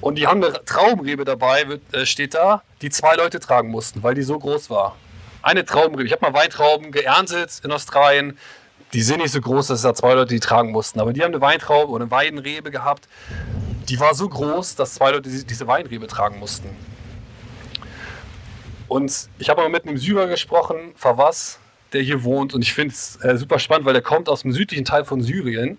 Und 0.00 0.16
die 0.16 0.28
haben 0.28 0.42
eine 0.42 0.64
Traubenrebe 0.64 1.24
dabei, 1.24 1.66
äh, 1.92 2.06
steht 2.06 2.34
da, 2.34 2.62
die 2.82 2.90
zwei 2.90 3.16
Leute 3.16 3.40
tragen 3.40 3.68
mussten, 3.70 4.02
weil 4.02 4.14
die 4.14 4.22
so 4.22 4.38
groß 4.38 4.70
war. 4.70 4.96
Eine 5.42 5.64
Traubenrebe. 5.64 6.06
Ich 6.06 6.12
habe 6.12 6.30
mal 6.30 6.34
Weintrauben 6.34 6.92
geerntet 6.92 7.60
in 7.64 7.72
Australien. 7.72 8.38
Die 8.92 9.02
sind 9.02 9.20
nicht 9.20 9.32
so 9.32 9.40
groß, 9.40 9.66
dass 9.66 9.78
es 9.78 9.82
da 9.82 9.94
zwei 9.94 10.14
Leute 10.14 10.34
die 10.34 10.40
tragen 10.40 10.70
mussten. 10.70 11.00
Aber 11.00 11.12
die 11.12 11.22
haben 11.22 11.32
eine 11.32 11.40
Weintraube 11.40 11.90
oder 11.90 12.04
eine 12.04 12.10
Weidenrebe 12.10 12.70
gehabt. 12.70 13.08
Die 13.88 13.98
war 13.98 14.14
so 14.14 14.28
groß, 14.28 14.76
dass 14.76 14.94
zwei 14.94 15.10
Leute 15.10 15.28
diese 15.28 15.66
Weinrebe 15.66 16.06
tragen 16.06 16.38
mussten. 16.38 16.68
Und 18.88 19.28
ich 19.38 19.48
habe 19.48 19.62
mal 19.62 19.68
mit 19.68 19.86
einem 19.86 19.98
Syrer 19.98 20.26
gesprochen, 20.26 20.92
Fawaz, 20.96 21.58
der 21.92 22.02
hier 22.02 22.24
wohnt. 22.24 22.54
Und 22.54 22.62
ich 22.62 22.72
finde 22.72 22.94
es 22.94 23.16
äh, 23.22 23.36
super 23.36 23.58
spannend, 23.58 23.86
weil 23.86 23.92
der 23.92 24.02
kommt 24.02 24.28
aus 24.28 24.42
dem 24.42 24.52
südlichen 24.52 24.84
Teil 24.84 25.04
von 25.04 25.22
Syrien. 25.22 25.78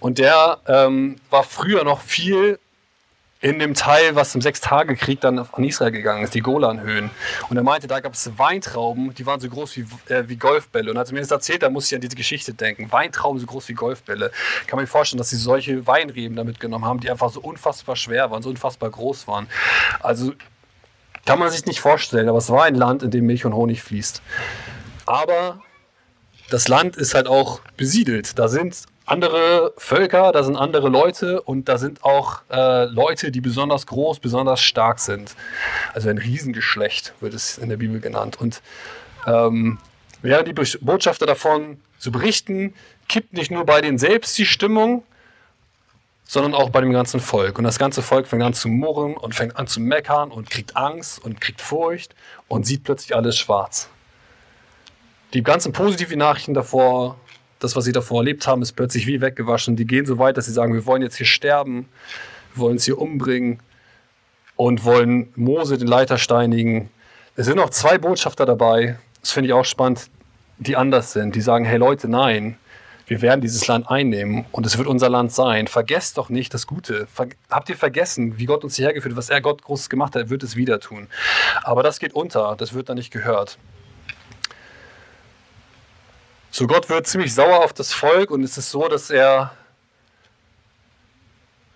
Und 0.00 0.18
der 0.18 0.58
ähm, 0.66 1.16
war 1.30 1.44
früher 1.44 1.84
noch 1.84 2.00
viel 2.00 2.58
in 3.44 3.58
dem 3.58 3.74
Teil, 3.74 4.14
was 4.14 4.34
im 4.34 4.40
Sechstagekrieg 4.40 5.20
dann 5.20 5.38
an 5.38 5.64
Israel 5.64 5.90
gegangen 5.90 6.24
ist, 6.24 6.34
die 6.34 6.40
Golanhöhen. 6.40 7.10
Und 7.50 7.56
er 7.58 7.62
meinte, 7.62 7.86
da 7.86 8.00
gab 8.00 8.14
es 8.14 8.38
Weintrauben, 8.38 9.12
die 9.14 9.26
waren 9.26 9.38
so 9.38 9.50
groß 9.50 9.76
wie, 9.76 9.86
äh, 10.08 10.26
wie 10.28 10.36
Golfbälle. 10.36 10.90
Und 10.90 10.96
als 10.96 11.10
er 11.10 11.14
mir 11.14 11.20
das 11.20 11.30
erzählt, 11.30 11.62
da 11.62 11.68
musste 11.68 11.94
ich 11.94 11.96
an 11.96 12.00
diese 12.00 12.16
Geschichte 12.16 12.54
denken. 12.54 12.90
Weintrauben 12.90 13.38
so 13.38 13.44
groß 13.44 13.68
wie 13.68 13.74
Golfbälle. 13.74 14.30
Kann 14.66 14.78
man 14.78 14.86
sich 14.86 14.90
vorstellen, 14.90 15.18
dass 15.18 15.28
sie 15.28 15.36
solche 15.36 15.86
Weinreben 15.86 16.36
da 16.36 16.44
mitgenommen 16.44 16.86
haben, 16.86 17.00
die 17.00 17.10
einfach 17.10 17.30
so 17.30 17.40
unfassbar 17.40 17.96
schwer 17.96 18.30
waren, 18.30 18.42
so 18.42 18.48
unfassbar 18.48 18.88
groß 18.88 19.28
waren. 19.28 19.46
Also 20.00 20.32
kann 21.24 21.38
man 21.38 21.50
sich 21.50 21.66
nicht 21.66 21.80
vorstellen, 21.80 22.28
aber 22.28 22.38
es 22.38 22.50
war 22.50 22.64
ein 22.64 22.74
Land, 22.74 23.02
in 23.02 23.10
dem 23.10 23.26
Milch 23.26 23.44
und 23.44 23.54
Honig 23.54 23.82
fließt. 23.82 24.22
Aber 25.06 25.60
das 26.50 26.68
Land 26.68 26.96
ist 26.96 27.14
halt 27.14 27.26
auch 27.26 27.60
besiedelt. 27.76 28.38
Da 28.38 28.48
sind 28.48 28.84
andere 29.06 29.74
Völker, 29.76 30.32
da 30.32 30.42
sind 30.42 30.56
andere 30.56 30.88
Leute 30.88 31.42
und 31.42 31.68
da 31.68 31.78
sind 31.78 32.04
auch 32.04 32.40
äh, 32.50 32.84
Leute, 32.84 33.30
die 33.30 33.40
besonders 33.40 33.86
groß, 33.86 34.18
besonders 34.18 34.60
stark 34.60 34.98
sind. 34.98 35.34
Also 35.92 36.08
ein 36.08 36.18
Riesengeschlecht 36.18 37.12
wird 37.20 37.34
es 37.34 37.58
in 37.58 37.68
der 37.68 37.76
Bibel 37.76 38.00
genannt. 38.00 38.38
Und 38.40 38.62
ähm, 39.26 39.78
während 40.22 40.48
die 40.48 40.78
Botschafter 40.80 41.26
davon 41.26 41.78
zu 41.98 42.12
berichten, 42.12 42.74
kippt 43.08 43.34
nicht 43.34 43.50
nur 43.50 43.64
bei 43.66 43.80
denen 43.80 43.98
selbst 43.98 44.36
die 44.38 44.46
Stimmung, 44.46 45.02
sondern 46.24 46.54
auch 46.54 46.70
bei 46.70 46.80
dem 46.80 46.92
ganzen 46.92 47.20
Volk. 47.20 47.58
Und 47.58 47.64
das 47.64 47.78
ganze 47.78 48.02
Volk 48.02 48.26
fängt 48.26 48.42
an 48.42 48.54
zu 48.54 48.68
murren 48.68 49.16
und 49.16 49.34
fängt 49.34 49.56
an 49.56 49.66
zu 49.66 49.80
meckern 49.80 50.30
und 50.30 50.50
kriegt 50.50 50.76
Angst 50.76 51.22
und 51.22 51.40
kriegt 51.40 51.60
Furcht 51.60 52.14
und 52.48 52.66
sieht 52.66 52.84
plötzlich 52.84 53.14
alles 53.14 53.36
schwarz. 53.36 53.88
Die 55.34 55.42
ganzen 55.42 55.72
positiven 55.72 56.18
Nachrichten 56.18 56.54
davor 56.54 57.16
das, 57.64 57.74
was 57.76 57.84
sie 57.84 57.92
davor 57.92 58.20
erlebt 58.20 58.46
haben, 58.46 58.60
ist 58.60 58.72
plötzlich 58.72 59.06
wie 59.06 59.20
weggewaschen. 59.20 59.74
Die 59.74 59.86
gehen 59.86 60.04
so 60.04 60.18
weit, 60.18 60.36
dass 60.36 60.44
sie 60.44 60.52
sagen, 60.52 60.74
wir 60.74 60.84
wollen 60.84 61.00
jetzt 61.00 61.16
hier 61.16 61.26
sterben, 61.26 61.88
wir 62.54 62.62
wollen 62.62 62.74
uns 62.74 62.84
hier 62.84 62.98
umbringen 62.98 63.60
und 64.54 64.84
wollen 64.84 65.32
Mose, 65.34 65.78
den 65.78 65.88
Leiter, 65.88 66.18
steinigen. 66.18 66.90
Es 67.36 67.46
sind 67.46 67.56
noch 67.56 67.70
zwei 67.70 67.96
Botschafter 67.96 68.44
dabei, 68.44 68.98
das 69.20 69.32
finde 69.32 69.48
ich 69.48 69.54
auch 69.54 69.64
spannend, 69.64 70.10
die 70.58 70.76
anders 70.76 71.12
sind. 71.12 71.34
Die 71.34 71.40
sagen, 71.40 71.64
hey 71.64 71.78
Leute, 71.78 72.06
nein, 72.06 72.58
wir 73.06 73.20
werden 73.20 73.40
dieses 73.40 73.66
Land 73.66 73.90
einnehmen 73.90 74.46
und 74.50 74.64
es 74.64 74.78
wird 74.78 74.88
unser 74.88 75.10
Land 75.10 75.32
sein. 75.32 75.66
Vergesst 75.66 76.16
doch 76.16 76.30
nicht 76.30 76.54
das 76.54 76.66
Gute. 76.66 77.06
Ver 77.06 77.28
habt 77.50 77.68
ihr 77.68 77.76
vergessen, 77.76 78.38
wie 78.38 78.46
Gott 78.46 78.64
uns 78.64 78.76
hierher 78.76 78.94
geführt 78.94 79.12
hat, 79.12 79.18
was 79.18 79.30
er 79.30 79.40
Gott 79.40 79.62
Großes 79.62 79.90
gemacht 79.90 80.14
hat, 80.14 80.22
er 80.22 80.30
wird 80.30 80.42
es 80.42 80.56
wieder 80.56 80.80
tun. 80.80 81.08
Aber 81.62 81.82
das 81.82 81.98
geht 81.98 82.14
unter, 82.14 82.56
das 82.56 82.72
wird 82.72 82.88
da 82.88 82.94
nicht 82.94 83.10
gehört. 83.10 83.58
So, 86.50 86.66
Gott 86.66 86.88
wird 86.88 87.06
ziemlich 87.06 87.34
sauer 87.34 87.64
auf 87.64 87.72
das 87.72 87.92
Volk 87.92 88.30
und 88.30 88.42
es 88.42 88.56
ist 88.56 88.70
so, 88.70 88.88
dass 88.88 89.10
er, 89.10 89.52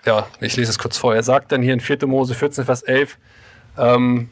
ja, 0.06 0.28
ich 0.40 0.56
lese 0.56 0.70
es 0.70 0.78
kurz 0.78 0.96
vor, 0.96 1.14
er 1.14 1.24
sagt 1.24 1.52
dann 1.52 1.62
hier 1.62 1.74
in 1.74 1.80
4. 1.80 2.06
Mose 2.06 2.34
14, 2.34 2.64
Vers 2.64 2.82
11, 2.82 3.18
ähm, 3.76 4.30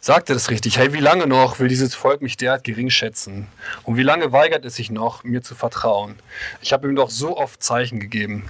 sagt 0.00 0.30
er 0.30 0.34
das 0.34 0.50
richtig, 0.50 0.78
hey, 0.78 0.92
wie 0.92 1.00
lange 1.00 1.26
noch 1.26 1.58
will 1.58 1.68
dieses 1.68 1.94
Volk 1.94 2.22
mich 2.22 2.36
derart 2.36 2.64
gering 2.64 2.90
schätzen? 2.90 3.48
Und 3.84 3.96
wie 3.96 4.02
lange 4.02 4.32
weigert 4.32 4.64
es 4.64 4.76
sich 4.76 4.90
noch, 4.90 5.24
mir 5.24 5.42
zu 5.42 5.54
vertrauen? 5.54 6.16
Ich 6.62 6.72
habe 6.72 6.88
ihm 6.88 6.96
doch 6.96 7.10
so 7.10 7.36
oft 7.36 7.62
Zeichen 7.62 8.00
gegeben. 8.00 8.48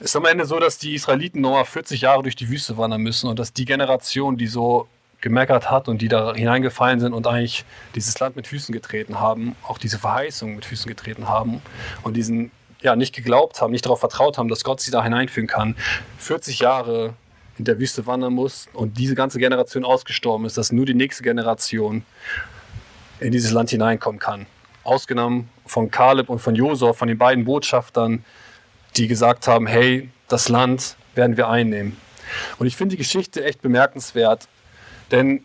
Es 0.00 0.06
ist 0.06 0.16
am 0.16 0.26
Ende 0.26 0.44
so, 0.44 0.58
dass 0.58 0.78
die 0.78 0.94
Israeliten 0.94 1.40
nochmal 1.40 1.64
40 1.64 2.02
Jahre 2.02 2.22
durch 2.22 2.36
die 2.36 2.48
Wüste 2.48 2.76
wandern 2.76 3.00
müssen 3.00 3.28
und 3.28 3.38
dass 3.38 3.52
die 3.52 3.64
Generation, 3.64 4.36
die 4.36 4.48
so 4.48 4.88
gemeckert 5.20 5.70
hat 5.70 5.88
und 5.88 6.02
die 6.02 6.08
da 6.08 6.34
hineingefallen 6.34 7.00
sind 7.00 7.14
und 7.14 7.26
eigentlich 7.26 7.64
dieses 7.94 8.18
Land 8.20 8.36
mit 8.36 8.46
Füßen 8.46 8.74
getreten 8.74 9.20
haben, 9.20 9.56
auch 9.62 9.78
diese 9.78 9.98
Verheißung 9.98 10.56
mit 10.56 10.66
Füßen 10.66 10.86
getreten 10.86 11.28
haben 11.28 11.62
und 12.02 12.14
diesen 12.14 12.50
ja 12.82 12.94
nicht 12.94 13.14
geglaubt 13.14 13.62
haben, 13.62 13.72
nicht 13.72 13.86
darauf 13.86 14.00
vertraut 14.00 14.36
haben, 14.36 14.48
dass 14.48 14.62
Gott 14.62 14.80
sie 14.80 14.90
da 14.90 15.02
hineinführen 15.02 15.48
kann, 15.48 15.74
40 16.18 16.58
Jahre 16.58 17.14
in 17.58 17.64
der 17.64 17.78
Wüste 17.78 18.06
wandern 18.06 18.32
muss 18.32 18.68
und 18.72 18.98
diese 18.98 19.14
ganze 19.14 19.38
Generation 19.38 19.84
ausgestorben 19.84 20.46
ist, 20.46 20.58
dass 20.58 20.72
nur 20.72 20.86
die 20.86 20.94
nächste 20.94 21.22
Generation 21.22 22.04
in 23.20 23.32
dieses 23.32 23.52
Land 23.52 23.70
hineinkommen 23.70 24.18
kann. 24.18 24.46
Ausgenommen 24.82 25.48
von 25.66 25.90
Kaleb 25.90 26.28
und 26.28 26.40
von 26.40 26.54
Josua, 26.54 26.92
von 26.92 27.08
den 27.08 27.18
beiden 27.18 27.44
Botschaftern, 27.44 28.24
die 28.96 29.08
gesagt 29.08 29.46
haben, 29.46 29.66
hey, 29.66 30.10
das 30.28 30.48
Land 30.48 30.96
werden 31.14 31.36
wir 31.36 31.48
einnehmen. 31.48 31.96
Und 32.58 32.66
ich 32.66 32.76
finde 32.76 32.94
die 32.94 32.98
Geschichte 32.98 33.44
echt 33.44 33.62
bemerkenswert, 33.62 34.48
denn 35.10 35.44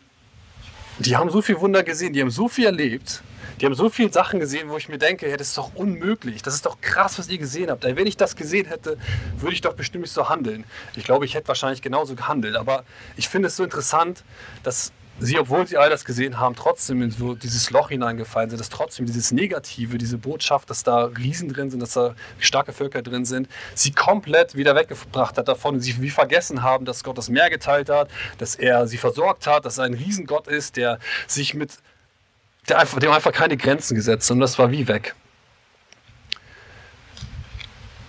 die 1.00 1.16
haben 1.16 1.30
so 1.30 1.42
viel 1.42 1.60
Wunder 1.60 1.84
gesehen, 1.84 2.14
die 2.14 2.22
haben 2.22 2.32
so 2.32 2.48
viel 2.48 2.66
erlebt, 2.66 3.22
die 3.60 3.66
haben 3.66 3.76
so 3.76 3.90
viele 3.90 4.12
Sachen 4.12 4.40
gesehen, 4.40 4.70
wo 4.70 4.78
ich 4.78 4.90
mir 4.90 4.98
denke, 4.98 5.28
hey, 5.28 5.38
das 5.38 5.50
ist 5.50 5.58
doch 5.58 5.72
unmöglich, 5.76 6.42
das 6.42 6.54
ist 6.54 6.66
doch 6.66 6.80
krass, 6.82 7.20
was 7.20 7.30
ihr 7.30 7.38
gesehen 7.38 7.70
habt. 7.70 7.84
Wenn 7.84 8.08
ich 8.08 8.18
das 8.18 8.36
gesehen 8.36 8.68
hätte, 8.68 8.98
würde 9.38 9.54
ich 9.54 9.62
doch 9.62 9.74
bestimmt 9.74 10.04
nicht 10.04 10.14
so 10.14 10.30
handeln. 10.30 10.64
Ich 10.96 11.04
glaube, 11.04 11.26
ich 11.26 11.36
hätte 11.36 11.48
wahrscheinlich 11.48 11.82
genauso 11.82 12.16
gehandelt, 12.16 12.56
aber 12.56 12.84
ich 13.18 13.28
finde 13.28 13.48
es 13.48 13.56
so 13.56 13.64
interessant, 13.64 14.24
dass 14.64 14.92
sie, 15.20 15.38
obwohl 15.38 15.68
sie 15.68 15.78
all 15.78 15.90
das 15.90 16.06
gesehen 16.06 16.40
haben, 16.40 16.56
trotzdem 16.56 17.02
in 17.02 17.12
so 17.12 17.36
dieses 17.36 17.72
Loch 17.72 17.90
hineingefallen 17.90 18.50
sind, 18.50 18.60
dass 18.60 18.70
trotzdem 18.70 19.06
dieses 19.06 19.32
Negative, 19.32 19.98
diese 19.98 20.18
Botschaft, 20.18 20.70
dass 20.70 20.84
da 20.84 21.06
Riesen 21.06 21.52
drin 21.52 21.70
sind, 21.70 21.82
dass 21.82 21.94
da 21.94 22.16
starke 22.40 22.72
Völker 22.72 23.02
drin 23.02 23.26
sind, 23.26 23.50
sie 23.76 23.92
komplett 23.92 24.56
wieder 24.56 24.76
weggebracht 24.76 25.38
hat 25.38 25.48
davon 25.48 25.76
und 25.76 25.82
sie 25.82 26.02
wie 26.02 26.10
vergessen 26.10 26.64
haben, 26.64 26.86
dass 26.86 27.04
Gott 27.04 27.18
das 27.18 27.30
Meer 27.30 27.50
geteilt 27.50 27.90
hat, 27.90 28.10
dass 28.38 28.56
er 28.56 28.88
sie 28.88 28.98
versorgt 28.98 29.48
hat, 29.48 29.66
dass 29.66 29.78
er 29.78 29.86
ein 29.86 29.94
Riesengott 29.94 30.48
ist, 30.48 30.78
der 30.78 31.00
sich 31.28 31.54
mit, 31.54 31.74
der 32.70 32.80
einfach, 32.80 33.00
dem 33.00 33.12
einfach 33.12 33.32
keine 33.32 33.58
Grenzen 33.58 33.96
gesetzt 33.96 34.30
und 34.32 34.40
das 34.40 34.58
war 34.60 34.72
wie 34.72 34.88
weg. 34.88 35.16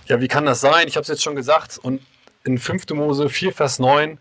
Ja, 0.07 0.19
wie 0.19 0.27
kann 0.27 0.45
das 0.45 0.61
sein? 0.61 0.87
Ich 0.87 0.95
habe 0.95 1.03
es 1.03 1.07
jetzt 1.07 1.23
schon 1.23 1.35
gesagt 1.35 1.77
und 1.77 2.01
in 2.43 2.57
5. 2.57 2.89
Mose 2.91 3.29
4, 3.29 3.53
Vers 3.53 3.79
9 3.79 4.17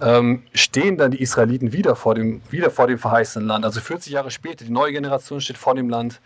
ähm, 0.00 0.42
stehen 0.54 0.96
dann 0.96 1.10
die 1.10 1.20
Israeliten 1.20 1.72
wieder 1.72 1.96
vor, 1.96 2.14
dem, 2.14 2.40
wieder 2.50 2.70
vor 2.70 2.86
dem 2.86 2.98
verheißenen 2.98 3.46
Land. 3.46 3.64
Also 3.64 3.80
40 3.80 4.12
Jahre 4.12 4.30
später, 4.30 4.64
die 4.64 4.70
neue 4.70 4.92
Generation 4.92 5.40
steht 5.40 5.58
vor 5.58 5.74
dem 5.74 5.88
Land 5.88 6.20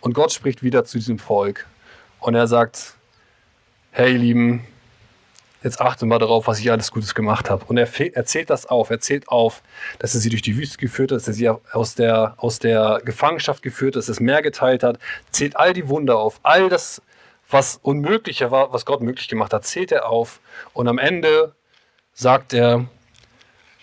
und 0.00 0.12
Gott 0.12 0.32
spricht 0.32 0.62
wieder 0.62 0.84
zu 0.84 0.98
diesem 0.98 1.18
Volk. 1.18 1.66
Und 2.20 2.34
er 2.34 2.46
sagt, 2.46 2.94
hey 3.90 4.12
ihr 4.12 4.18
Lieben, 4.18 4.64
jetzt 5.66 5.80
achtet 5.80 6.08
mal 6.08 6.18
darauf, 6.18 6.46
was 6.46 6.58
ich 6.60 6.70
alles 6.70 6.90
Gutes 6.90 7.14
gemacht 7.14 7.50
habe. 7.50 7.64
Und 7.66 7.76
er 7.76 7.88
erzählt 8.14 8.48
das 8.50 8.66
auf, 8.66 8.90
er 8.90 9.00
zählt 9.00 9.28
auf, 9.28 9.62
dass 9.98 10.14
er 10.14 10.20
sie 10.20 10.30
durch 10.30 10.42
die 10.42 10.56
Wüste 10.56 10.78
geführt 10.78 11.10
hat, 11.10 11.16
dass 11.18 11.28
er 11.28 11.34
sie 11.34 11.48
aus 11.48 11.94
der, 11.94 12.34
aus 12.38 12.58
der 12.58 13.00
Gefangenschaft 13.04 13.62
geführt 13.62 13.94
hat, 13.94 14.00
dass 14.00 14.08
er 14.08 14.12
das 14.12 14.20
Meer 14.20 14.42
geteilt 14.42 14.82
hat, 14.82 14.98
zählt 15.30 15.56
all 15.56 15.72
die 15.72 15.88
Wunder 15.88 16.18
auf, 16.18 16.40
all 16.42 16.68
das, 16.68 17.02
was 17.50 17.78
unmöglicher 17.82 18.50
war, 18.50 18.72
was 18.72 18.86
Gott 18.86 19.02
möglich 19.02 19.28
gemacht 19.28 19.52
hat, 19.52 19.64
zählt 19.64 19.92
er 19.92 20.08
auf. 20.08 20.40
Und 20.72 20.88
am 20.88 20.98
Ende 20.98 21.54
sagt 22.12 22.54
er, 22.54 22.86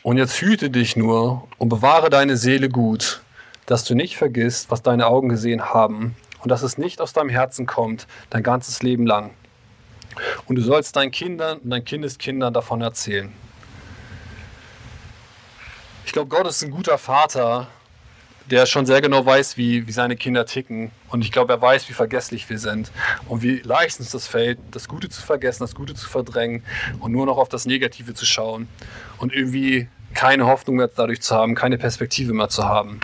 und 0.01 0.17
jetzt 0.17 0.41
hüte 0.41 0.69
dich 0.69 0.95
nur 0.95 1.47
und 1.57 1.69
bewahre 1.69 2.09
deine 2.09 2.35
Seele 2.35 2.67
gut, 2.67 3.21
dass 3.65 3.85
du 3.85 3.95
nicht 3.95 4.17
vergisst, 4.17 4.69
was 4.69 4.81
deine 4.81 5.07
Augen 5.07 5.29
gesehen 5.29 5.73
haben 5.73 6.15
und 6.41 6.49
dass 6.49 6.61
es 6.61 6.77
nicht 6.77 6.99
aus 6.99 7.13
deinem 7.13 7.29
Herzen 7.29 7.65
kommt, 7.65 8.07
dein 8.29 8.43
ganzes 8.43 8.83
Leben 8.83 9.05
lang. 9.05 9.31
Und 10.45 10.55
du 10.55 10.61
sollst 10.61 10.95
deinen 10.95 11.11
Kindern 11.11 11.59
und 11.59 11.69
deinen 11.69 11.85
Kindeskindern 11.85 12.53
davon 12.53 12.81
erzählen. 12.81 13.31
Ich 16.05 16.11
glaube, 16.11 16.29
Gott 16.29 16.47
ist 16.47 16.63
ein 16.63 16.71
guter 16.71 16.97
Vater, 16.97 17.67
der 18.49 18.65
schon 18.65 18.85
sehr 18.85 19.01
genau 19.01 19.25
weiß, 19.25 19.57
wie, 19.57 19.87
wie 19.87 19.91
seine 19.91 20.15
Kinder 20.15 20.45
ticken. 20.45 20.91
Und 21.09 21.23
ich 21.23 21.31
glaube, 21.31 21.53
er 21.53 21.61
weiß, 21.61 21.87
wie 21.89 21.93
vergesslich 21.93 22.49
wir 22.49 22.59
sind 22.59 22.91
und 23.27 23.41
wie 23.41 23.59
leicht 23.59 23.99
uns 23.99 24.11
das 24.11 24.27
fällt, 24.27 24.59
das 24.71 24.87
Gute 24.87 25.09
zu 25.09 25.21
vergessen, 25.21 25.63
das 25.63 25.75
Gute 25.75 25.93
zu 25.93 26.09
verdrängen 26.09 26.63
und 26.99 27.11
nur 27.11 27.25
noch 27.25 27.37
auf 27.37 27.49
das 27.49 27.65
Negative 27.65 28.13
zu 28.13 28.25
schauen 28.25 28.67
und 29.17 29.33
irgendwie 29.33 29.87
keine 30.13 30.45
Hoffnung 30.45 30.75
mehr 30.75 30.89
dadurch 30.93 31.21
zu 31.21 31.35
haben, 31.35 31.55
keine 31.55 31.77
Perspektive 31.77 32.33
mehr 32.33 32.49
zu 32.49 32.65
haben. 32.65 32.99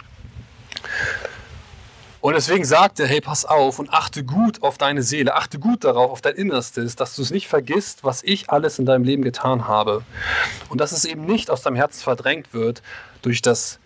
Und 2.21 2.33
deswegen 2.33 2.65
sagt 2.65 2.99
er, 2.99 3.07
hey, 3.07 3.21
pass 3.21 3.45
auf 3.45 3.79
und 3.79 3.93
achte 3.93 4.25
gut 4.25 4.61
auf 4.61 4.77
deine 4.77 5.03
Seele, 5.03 5.35
achte 5.35 5.57
gut 5.57 5.85
darauf, 5.85 6.11
auf 6.11 6.21
dein 6.21 6.35
Innerstes, 6.35 6.95
dass 6.97 7.15
du 7.15 7.21
es 7.21 7.31
nicht 7.31 7.47
vergisst, 7.47 8.03
was 8.03 8.23
ich 8.23 8.49
alles 8.49 8.77
in 8.77 8.85
deinem 8.85 9.05
Leben 9.05 9.23
getan 9.23 9.67
habe. 9.67 10.03
Und 10.67 10.81
dass 10.81 10.91
es 10.91 11.05
eben 11.05 11.25
nicht 11.25 11.49
aus 11.49 11.61
deinem 11.61 11.77
Herzen 11.77 12.03
verdrängt 12.03 12.53
wird 12.53 12.81
durch 13.21 13.41
das 13.41 13.79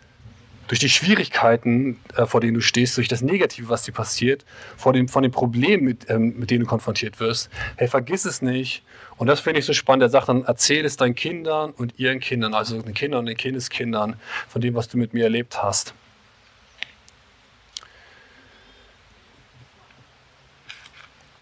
durch 0.69 0.79
die 0.79 0.89
Schwierigkeiten, 0.89 1.99
äh, 2.15 2.25
vor 2.25 2.39
denen 2.39 2.53
du 2.53 2.61
stehst, 2.61 2.95
durch 2.95 3.09
das 3.09 3.21
Negative, 3.21 3.67
was 3.67 3.83
dir 3.83 3.91
passiert, 3.91 4.45
vor 4.77 4.93
dem, 4.93 5.09
von 5.09 5.21
den 5.21 5.31
Problemen, 5.31 5.83
mit, 5.83 6.09
ähm, 6.09 6.39
mit 6.39 6.51
denen 6.51 6.63
du 6.63 6.69
konfrontiert 6.69 7.19
wirst. 7.19 7.49
Hey, 7.75 7.89
vergiss 7.89 8.23
es 8.23 8.41
nicht. 8.41 8.81
Und 9.17 9.27
das 9.27 9.41
finde 9.41 9.59
ich 9.59 9.65
so 9.65 9.73
spannend. 9.73 10.03
Er 10.03 10.09
sagt 10.09 10.29
dann, 10.29 10.45
erzähl 10.45 10.85
es 10.85 10.95
deinen 10.95 11.15
Kindern 11.15 11.71
und 11.71 11.99
ihren 11.99 12.21
Kindern, 12.21 12.53
also 12.53 12.81
den 12.81 12.93
Kindern 12.93 13.19
und 13.19 13.25
den 13.25 13.37
Kindeskindern, 13.37 14.15
von 14.47 14.61
dem, 14.61 14.73
was 14.73 14.87
du 14.87 14.97
mit 14.97 15.13
mir 15.13 15.25
erlebt 15.25 15.61
hast. 15.61 15.93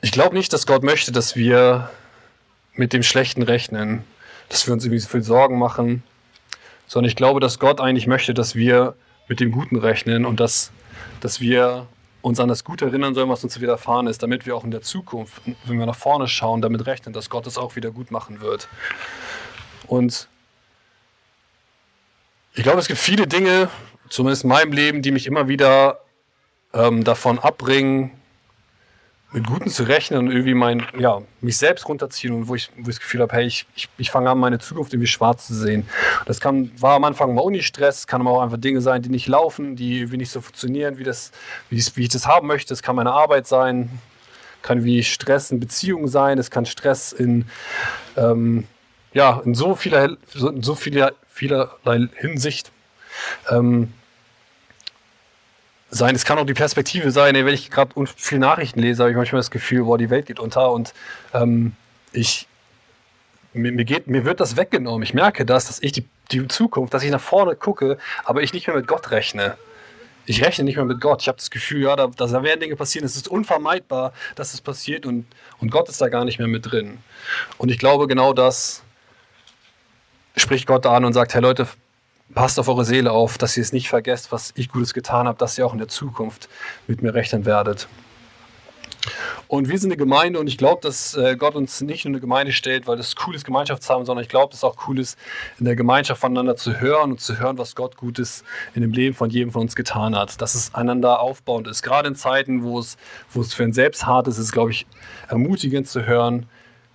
Ich 0.03 0.11
glaube 0.11 0.35
nicht, 0.35 0.51
dass 0.51 0.65
Gott 0.65 0.83
möchte, 0.83 1.11
dass 1.11 1.35
wir 1.35 1.91
mit 2.73 2.91
dem 2.91 3.03
Schlechten 3.03 3.43
rechnen, 3.43 4.03
dass 4.49 4.65
wir 4.65 4.73
uns 4.73 4.83
irgendwie 4.83 4.99
so 4.99 5.07
viel 5.07 5.21
Sorgen 5.21 5.59
machen, 5.59 6.01
sondern 6.87 7.07
ich 7.07 7.15
glaube, 7.15 7.39
dass 7.39 7.59
Gott 7.59 7.79
eigentlich 7.79 8.07
möchte, 8.07 8.33
dass 8.33 8.55
wir 8.55 8.95
mit 9.27 9.39
dem 9.39 9.51
Guten 9.51 9.77
rechnen 9.77 10.25
und 10.25 10.39
dass, 10.39 10.71
dass 11.19 11.39
wir 11.39 11.87
uns 12.23 12.39
an 12.39 12.49
das 12.49 12.63
Gute 12.63 12.85
erinnern 12.85 13.13
sollen, 13.13 13.29
was 13.29 13.43
uns 13.43 13.61
widerfahren 13.61 14.07
ist, 14.07 14.23
damit 14.23 14.47
wir 14.47 14.55
auch 14.55 14.63
in 14.63 14.71
der 14.71 14.81
Zukunft, 14.81 15.41
wenn 15.65 15.77
wir 15.77 15.85
nach 15.85 15.95
vorne 15.95 16.27
schauen, 16.27 16.63
damit 16.63 16.87
rechnen, 16.87 17.13
dass 17.13 17.29
Gott 17.29 17.45
es 17.45 17.59
auch 17.59 17.75
wieder 17.75 17.91
gut 17.91 18.09
machen 18.09 18.41
wird. 18.41 18.67
Und 19.85 20.27
ich 22.53 22.63
glaube, 22.63 22.79
es 22.79 22.87
gibt 22.87 22.99
viele 22.99 23.27
Dinge, 23.27 23.69
zumindest 24.09 24.43
in 24.45 24.49
meinem 24.49 24.73
Leben, 24.73 25.03
die 25.03 25.11
mich 25.11 25.27
immer 25.27 25.47
wieder 25.47 25.99
ähm, 26.73 27.03
davon 27.03 27.37
abbringen, 27.37 28.11
mit 29.33 29.47
Guten 29.47 29.69
zu 29.69 29.83
rechnen 29.83 30.19
und 30.19 30.31
irgendwie 30.31 30.53
mein, 30.53 30.85
ja, 30.97 31.21
mich 31.39 31.57
selbst 31.57 31.87
runterziehen 31.87 32.33
und 32.33 32.47
wo 32.47 32.55
ich, 32.55 32.69
wo 32.75 32.81
ich 32.81 32.95
das 32.95 32.99
Gefühl 32.99 33.21
habe, 33.21 33.33
hey, 33.33 33.45
ich, 33.45 33.65
ich, 33.75 33.87
ich 33.97 34.11
fange 34.11 34.29
an, 34.29 34.37
meine 34.37 34.59
Zukunft 34.59 34.93
irgendwie 34.93 35.07
schwarz 35.07 35.47
zu 35.47 35.53
sehen. 35.53 35.87
Das 36.25 36.41
kann, 36.41 36.71
war 36.77 36.95
am 36.95 37.05
Anfang 37.05 37.33
mal 37.33 37.41
Uni-Stress, 37.41 38.07
kann 38.07 38.21
aber 38.21 38.31
auch 38.31 38.41
einfach 38.41 38.57
Dinge 38.57 38.81
sein, 38.81 39.01
die 39.01 39.09
nicht 39.09 39.27
laufen, 39.27 39.75
die 39.75 39.99
irgendwie 39.99 40.17
nicht 40.17 40.31
so 40.31 40.41
funktionieren, 40.41 40.97
wie, 40.97 41.03
das, 41.03 41.31
wie, 41.69 41.77
ich, 41.77 41.95
wie 41.95 42.03
ich 42.03 42.09
das 42.09 42.27
haben 42.27 42.47
möchte. 42.47 42.73
Es 42.73 42.83
kann 42.83 42.95
meine 42.95 43.13
Arbeit 43.13 43.47
sein, 43.47 43.89
kann 44.61 44.83
wie 44.83 45.01
Stress 45.03 45.49
in 45.51 45.59
Beziehungen 45.59 46.09
sein, 46.09 46.37
es 46.37 46.51
kann 46.51 46.65
Stress 46.65 47.13
in, 47.13 47.45
ähm, 48.17 48.67
ja, 49.13 49.41
in 49.45 49.55
so 49.55 49.75
vieler, 49.75 50.17
in 50.35 50.61
so 50.61 50.75
vieler, 50.75 51.13
vielerlei 51.29 52.09
Hinsicht. 52.15 52.71
Ähm, 53.49 53.93
sein. 55.91 56.15
Es 56.15 56.25
kann 56.25 56.39
auch 56.39 56.45
die 56.45 56.53
Perspektive 56.53 57.11
sein, 57.11 57.35
wenn 57.35 57.47
ich 57.53 57.69
gerade 57.69 57.93
viel 58.15 58.39
Nachrichten 58.39 58.79
lese, 58.79 59.03
habe 59.03 59.11
ich 59.11 59.17
manchmal 59.17 59.39
das 59.39 59.51
Gefühl, 59.51 59.83
boah, 59.83 59.97
die 59.97 60.09
Welt 60.09 60.25
geht 60.25 60.39
unter 60.39 60.71
und 60.71 60.93
ähm, 61.33 61.73
ich, 62.13 62.47
mir, 63.53 63.71
mir, 63.71 63.85
geht, 63.85 64.07
mir 64.07 64.25
wird 64.25 64.39
das 64.39 64.55
weggenommen. 64.57 65.03
Ich 65.03 65.13
merke 65.13 65.45
das, 65.45 65.67
dass 65.67 65.81
ich 65.83 65.91
die, 65.91 66.07
die 66.31 66.47
Zukunft, 66.47 66.93
dass 66.93 67.03
ich 67.03 67.11
nach 67.11 67.21
vorne 67.21 67.55
gucke, 67.55 67.97
aber 68.23 68.41
ich 68.41 68.53
nicht 68.53 68.67
mehr 68.67 68.75
mit 68.75 68.87
Gott 68.87 69.11
rechne. 69.11 69.57
Ich 70.25 70.43
rechne 70.43 70.63
nicht 70.63 70.77
mehr 70.77 70.85
mit 70.85 71.01
Gott. 71.01 71.21
Ich 71.21 71.27
habe 71.27 71.37
das 71.37 71.49
Gefühl, 71.49 71.81
ja, 71.83 71.95
da, 71.95 72.07
da 72.07 72.43
werden 72.43 72.59
Dinge 72.61 72.75
passieren. 72.75 73.05
Es 73.05 73.15
ist 73.15 73.27
unvermeidbar, 73.27 74.13
dass 74.35 74.53
es 74.53 74.61
passiert 74.61 75.05
und, 75.05 75.25
und 75.59 75.71
Gott 75.71 75.89
ist 75.89 75.99
da 75.99 76.07
gar 76.07 76.25
nicht 76.25 76.39
mehr 76.39 76.47
mit 76.47 76.71
drin. 76.71 76.99
Und 77.57 77.69
ich 77.69 77.79
glaube, 77.79 78.07
genau 78.07 78.31
das 78.31 78.83
spricht 80.37 80.67
Gott 80.67 80.85
an 80.85 81.03
und 81.03 81.13
sagt, 81.13 81.33
hey 81.33 81.41
Leute, 81.41 81.67
passt 82.33 82.59
auf 82.59 82.67
eure 82.67 82.85
Seele 82.85 83.11
auf, 83.11 83.37
dass 83.37 83.57
ihr 83.57 83.63
es 83.63 83.73
nicht 83.73 83.89
vergesst, 83.89 84.31
was 84.31 84.53
ich 84.55 84.69
Gutes 84.69 84.93
getan 84.93 85.27
habe, 85.27 85.37
dass 85.37 85.57
ihr 85.57 85.65
auch 85.65 85.73
in 85.73 85.79
der 85.79 85.87
Zukunft 85.87 86.49
mit 86.87 87.01
mir 87.01 87.13
rechnen 87.13 87.45
werdet. 87.45 87.87
Und 89.47 89.67
wir 89.67 89.77
sind 89.79 89.89
eine 89.89 89.97
Gemeinde 89.97 90.39
und 90.39 90.47
ich 90.47 90.57
glaube, 90.57 90.81
dass 90.81 91.15
äh, 91.15 91.35
Gott 91.35 91.55
uns 91.55 91.81
nicht 91.81 92.05
nur 92.05 92.11
eine 92.11 92.21
Gemeinde 92.21 92.53
stellt, 92.53 92.87
weil 92.87 92.97
das 92.97 93.15
cool 93.25 93.35
ist, 93.35 93.43
Gemeinschaft 93.43 93.83
zu 93.83 93.93
haben, 93.93 94.05
sondern 94.05 94.23
ich 94.23 94.29
glaube, 94.29 94.51
dass 94.51 94.59
es 94.59 94.63
auch 94.63 94.87
cool 94.87 94.99
ist, 94.99 95.17
in 95.59 95.65
der 95.65 95.75
Gemeinschaft 95.75 96.21
voneinander 96.21 96.55
zu 96.55 96.79
hören 96.79 97.11
und 97.11 97.19
zu 97.19 97.39
hören, 97.39 97.57
was 97.57 97.75
Gott 97.75 97.97
Gutes 97.97 98.43
in 98.75 98.81
dem 98.81 98.91
Leben 98.91 99.15
von 99.15 99.29
jedem 99.29 99.51
von 99.51 99.63
uns 99.63 99.75
getan 99.75 100.15
hat. 100.15 100.41
Dass 100.41 100.55
es 100.55 100.73
einander 100.73 101.19
aufbauend 101.19 101.67
ist. 101.67 101.81
Gerade 101.81 102.09
in 102.09 102.15
Zeiten, 102.15 102.63
wo 102.63 102.79
es, 102.79 102.97
wo 103.31 103.41
es 103.41 103.53
für 103.53 103.63
einen 103.63 103.73
selbst 103.73 104.05
hart 104.05 104.27
ist, 104.27 104.37
ist 104.37 104.45
es, 104.45 104.51
glaube 104.51 104.71
ich, 104.71 104.85
ermutigend 105.27 105.87
zu 105.87 106.05
hören, 106.05 106.47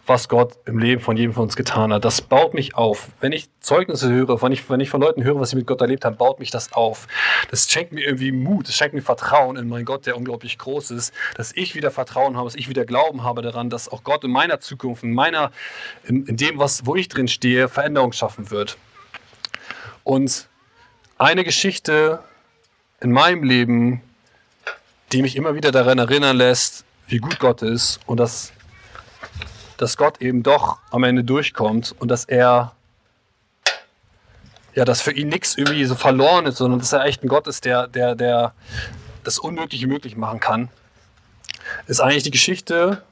was 0.06 0.28
Gott 0.28 0.54
im 0.66 0.78
Leben 0.78 1.00
von 1.00 1.16
jedem 1.16 1.32
von 1.32 1.44
uns 1.44 1.56
getan 1.56 1.92
hat. 1.92 2.04
Das 2.04 2.22
baut 2.22 2.54
mich 2.54 2.76
auf. 2.76 3.08
Wenn 3.20 3.32
ich 3.32 3.48
Zeugnisse 3.60 4.08
höre, 4.08 4.40
wenn 4.40 4.52
ich, 4.52 4.68
wenn 4.70 4.80
ich 4.80 4.88
von 4.88 5.00
Leuten 5.00 5.24
höre, 5.24 5.40
was 5.40 5.50
sie 5.50 5.56
mit 5.56 5.66
Gott 5.66 5.80
erlebt 5.80 6.04
haben, 6.04 6.16
baut 6.16 6.38
mich 6.38 6.50
das 6.50 6.72
auf. 6.72 7.08
Das 7.50 7.70
schenkt 7.70 7.92
mir 7.92 8.04
irgendwie 8.04 8.30
Mut, 8.30 8.68
das 8.68 8.76
schenkt 8.76 8.94
mir 8.94 9.02
Vertrauen 9.02 9.56
in 9.56 9.68
meinen 9.68 9.84
Gott, 9.84 10.06
der 10.06 10.16
unglaublich 10.16 10.58
groß 10.58 10.92
ist, 10.92 11.12
dass 11.36 11.52
ich 11.52 11.74
wieder 11.74 11.90
Vertrauen 11.90 12.36
habe, 12.36 12.46
dass 12.46 12.54
ich 12.54 12.68
wieder 12.68 12.84
Glauben 12.84 13.24
habe 13.24 13.42
daran, 13.42 13.68
dass 13.68 13.88
auch 13.88 14.04
Gott 14.04 14.22
in 14.24 14.30
meiner 14.30 14.60
Zukunft, 14.60 15.02
in 15.02 15.12
meiner, 15.12 15.50
in, 16.04 16.24
in 16.26 16.36
dem, 16.36 16.58
was, 16.58 16.86
wo 16.86 16.94
ich 16.94 17.08
drin 17.08 17.28
stehe, 17.28 17.68
Veränderung 17.68 18.12
schaffen 18.12 18.50
wird. 18.50 18.76
Und 20.04 20.48
eine 21.18 21.42
Geschichte 21.42 22.20
in 23.00 23.10
meinem 23.10 23.42
Leben, 23.42 24.02
die 25.12 25.22
mich 25.22 25.36
immer 25.36 25.54
wieder 25.54 25.72
daran 25.72 25.98
erinnern 25.98 26.36
lässt, 26.36 26.84
wie 27.08 27.18
gut 27.18 27.38
Gott 27.38 27.62
ist 27.62 28.00
und 28.06 28.18
dass 28.18 28.52
dass 29.76 29.96
Gott 29.96 30.20
eben 30.20 30.42
doch 30.42 30.78
am 30.90 31.04
Ende 31.04 31.24
durchkommt 31.24 31.94
und 31.98 32.08
dass 32.08 32.24
er, 32.24 32.72
ja, 34.74 34.84
dass 34.84 35.00
für 35.00 35.12
ihn 35.12 35.28
nichts 35.28 35.56
irgendwie 35.56 35.84
so 35.84 35.94
verloren 35.94 36.46
ist, 36.46 36.56
sondern 36.56 36.80
dass 36.80 36.92
er 36.92 37.04
echt 37.04 37.22
ein 37.22 37.28
Gott 37.28 37.46
ist, 37.46 37.64
der, 37.64 37.88
der, 37.88 38.14
der 38.14 38.54
das 39.24 39.38
Unmögliche 39.38 39.86
möglich 39.86 40.16
machen 40.16 40.40
kann, 40.40 40.68
ist 41.86 42.00
eigentlich 42.00 42.22
die 42.22 42.30
Geschichte 42.30 43.02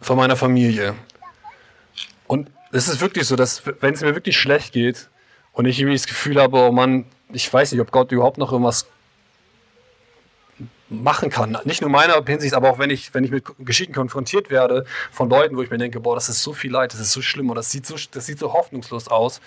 von 0.00 0.16
meiner 0.16 0.36
Familie. 0.36 0.94
Und 2.26 2.50
es 2.72 2.88
ist 2.88 3.00
wirklich 3.00 3.26
so, 3.26 3.36
dass 3.36 3.62
wenn 3.80 3.94
es 3.94 4.00
mir 4.00 4.14
wirklich 4.14 4.38
schlecht 4.38 4.72
geht 4.72 5.08
und 5.52 5.66
ich 5.66 5.78
irgendwie 5.78 5.96
das 5.96 6.06
Gefühl 6.06 6.40
habe, 6.40 6.56
oh 6.56 6.72
Mann, 6.72 7.06
ich 7.32 7.52
weiß 7.52 7.72
nicht, 7.72 7.80
ob 7.80 7.90
Gott 7.90 8.12
überhaupt 8.12 8.38
noch 8.38 8.52
irgendwas 8.52 8.86
machen 10.88 11.30
kann. 11.30 11.56
Nicht 11.64 11.80
nur 11.80 11.90
meiner 11.90 12.22
Hinsicht, 12.24 12.54
aber 12.54 12.70
auch 12.70 12.78
wenn 12.78 12.90
ich, 12.90 13.14
wenn 13.14 13.24
ich 13.24 13.30
mit 13.30 13.44
Geschichten 13.58 13.94
konfrontiert 13.94 14.50
werde 14.50 14.84
von 15.10 15.30
Leuten, 15.30 15.56
wo 15.56 15.62
ich 15.62 15.70
mir 15.70 15.78
denke, 15.78 16.00
boah, 16.00 16.14
das 16.14 16.28
ist 16.28 16.42
so 16.42 16.52
viel 16.52 16.70
Leid, 16.70 16.92
das 16.92 17.00
ist 17.00 17.12
so 17.12 17.22
schlimm 17.22 17.50
oder 17.50 17.60
das 17.60 17.70
sieht 17.70 17.86
so, 17.86 17.96
das 18.10 18.26
sieht 18.26 18.38
so 18.38 18.52
hoffnungslos 18.52 19.08
aus, 19.08 19.40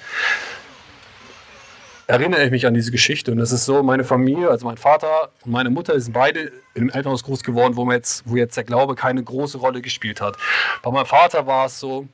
erinnere 2.07 2.43
ich 2.45 2.51
mich 2.51 2.65
an 2.65 2.73
diese 2.73 2.91
Geschichte. 2.91 3.31
Und 3.31 3.37
das 3.37 3.51
ist 3.51 3.65
so, 3.65 3.83
meine 3.83 4.03
Familie, 4.03 4.49
also 4.49 4.65
mein 4.65 4.77
Vater 4.77 5.29
und 5.43 5.51
meine 5.51 5.69
Mutter 5.69 5.99
sind 5.99 6.13
beide 6.13 6.51
im 6.73 6.89
Elternhaus 6.89 7.23
groß 7.23 7.43
geworden, 7.43 7.75
wo, 7.75 7.89
jetzt, 7.91 8.23
wo 8.25 8.35
jetzt 8.35 8.57
der 8.57 8.63
Glaube 8.63 8.95
keine 8.95 9.23
große 9.23 9.57
Rolle 9.57 9.81
gespielt 9.81 10.21
hat. 10.21 10.37
Bei 10.81 10.91
meinem 10.91 11.05
Vater 11.05 11.45
war 11.45 11.65
es 11.65 11.79
so, 11.79 12.07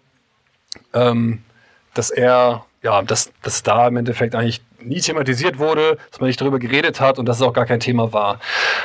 ähm, 0.93 1.43
dass 1.93 2.09
er, 2.09 2.65
ja, 2.81 3.03
dass, 3.03 3.31
dass 3.43 3.63
da 3.63 3.87
im 3.87 3.97
Endeffekt 3.97 4.35
eigentlich 4.35 4.61
nie 4.85 5.01
thematisiert 5.01 5.59
wurde, 5.59 5.97
dass 6.11 6.19
man 6.19 6.27
nicht 6.27 6.39
darüber 6.39 6.59
geredet 6.59 6.99
hat 6.99 7.19
und 7.19 7.25
dass 7.25 7.37
es 7.37 7.41
auch 7.41 7.53
gar 7.53 7.65
kein 7.65 7.79
Thema 7.79 8.13
war. 8.13 8.39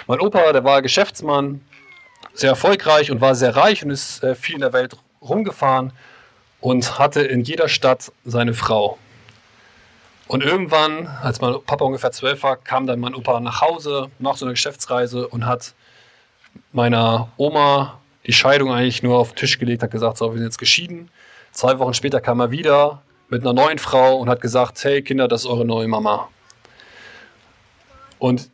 Mein 0.07 0.21
Opa, 0.21 0.53
der 0.53 0.65
war 0.65 0.83
Geschäftsmann, 0.83 1.61
sehr 2.35 2.51
erfolgreich 2.51 3.11
und 3.11 3.21
war 3.21 3.35
sehr 3.35 3.57
reich 3.57 3.85
und 3.85 3.91
ist 3.91 4.23
äh, 4.23 4.35
viel 4.35 4.57
in 4.57 4.61
der 4.61 4.73
Welt 4.73 4.97
rumgefahren 5.21 5.93
und 6.61 6.99
hatte 6.99 7.23
in 7.23 7.43
jeder 7.43 7.69
Stadt 7.69 8.13
seine 8.25 8.55
Frau. 8.55 8.99
Und 10.27 10.43
irgendwann, 10.43 11.07
als 11.23 11.41
mein 11.41 11.55
Papa 11.65 11.85
ungefähr 11.85 12.13
zwölf 12.13 12.43
war, 12.43 12.57
kam 12.57 12.87
dann 12.87 13.01
mein 13.01 13.15
Opa 13.15 13.41
nach 13.41 13.61
Hause 13.61 14.11
nach 14.19 14.37
so 14.37 14.45
einer 14.45 14.53
Geschäftsreise 14.53 15.27
und 15.27 15.47
hat 15.47 15.75
meiner 16.73 17.31
Oma 17.39 17.99
die 18.27 18.33
Scheidung 18.33 18.71
eigentlich 18.71 19.03
nur 19.03 19.17
auf 19.17 19.33
den 19.33 19.37
Tisch 19.37 19.59
gelegt, 19.59 19.83
hat 19.83 19.91
gesagt, 19.91 20.19
so, 20.19 20.31
wir 20.31 20.39
sind 20.39 20.47
jetzt 20.47 20.59
geschieden. 20.59 21.11
Zwei 21.51 21.79
Wochen 21.79 21.95
später 21.95 22.21
kam 22.21 22.41
er 22.41 22.51
wieder 22.51 23.03
mit 23.29 23.43
einer 23.43 23.53
neuen 23.53 23.79
Frau 23.79 24.17
und 24.17 24.29
hat 24.29 24.41
gesagt, 24.41 24.83
hey 24.85 25.03
Kinder, 25.03 25.29
das 25.29 25.43
ist 25.43 25.47
eure 25.47 25.65
neue 25.65 25.89
Mama. 25.89 26.29
Und 28.19 28.51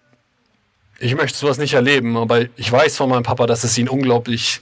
ich 0.98 1.14
möchte 1.14 1.38
sowas 1.38 1.58
nicht 1.58 1.74
erleben, 1.74 2.16
aber 2.16 2.42
ich 2.56 2.70
weiß 2.70 2.96
von 2.96 3.08
meinem 3.08 3.22
Papa, 3.22 3.46
dass 3.46 3.64
es 3.64 3.76
ihn 3.78 3.88
unglaublich 3.88 4.60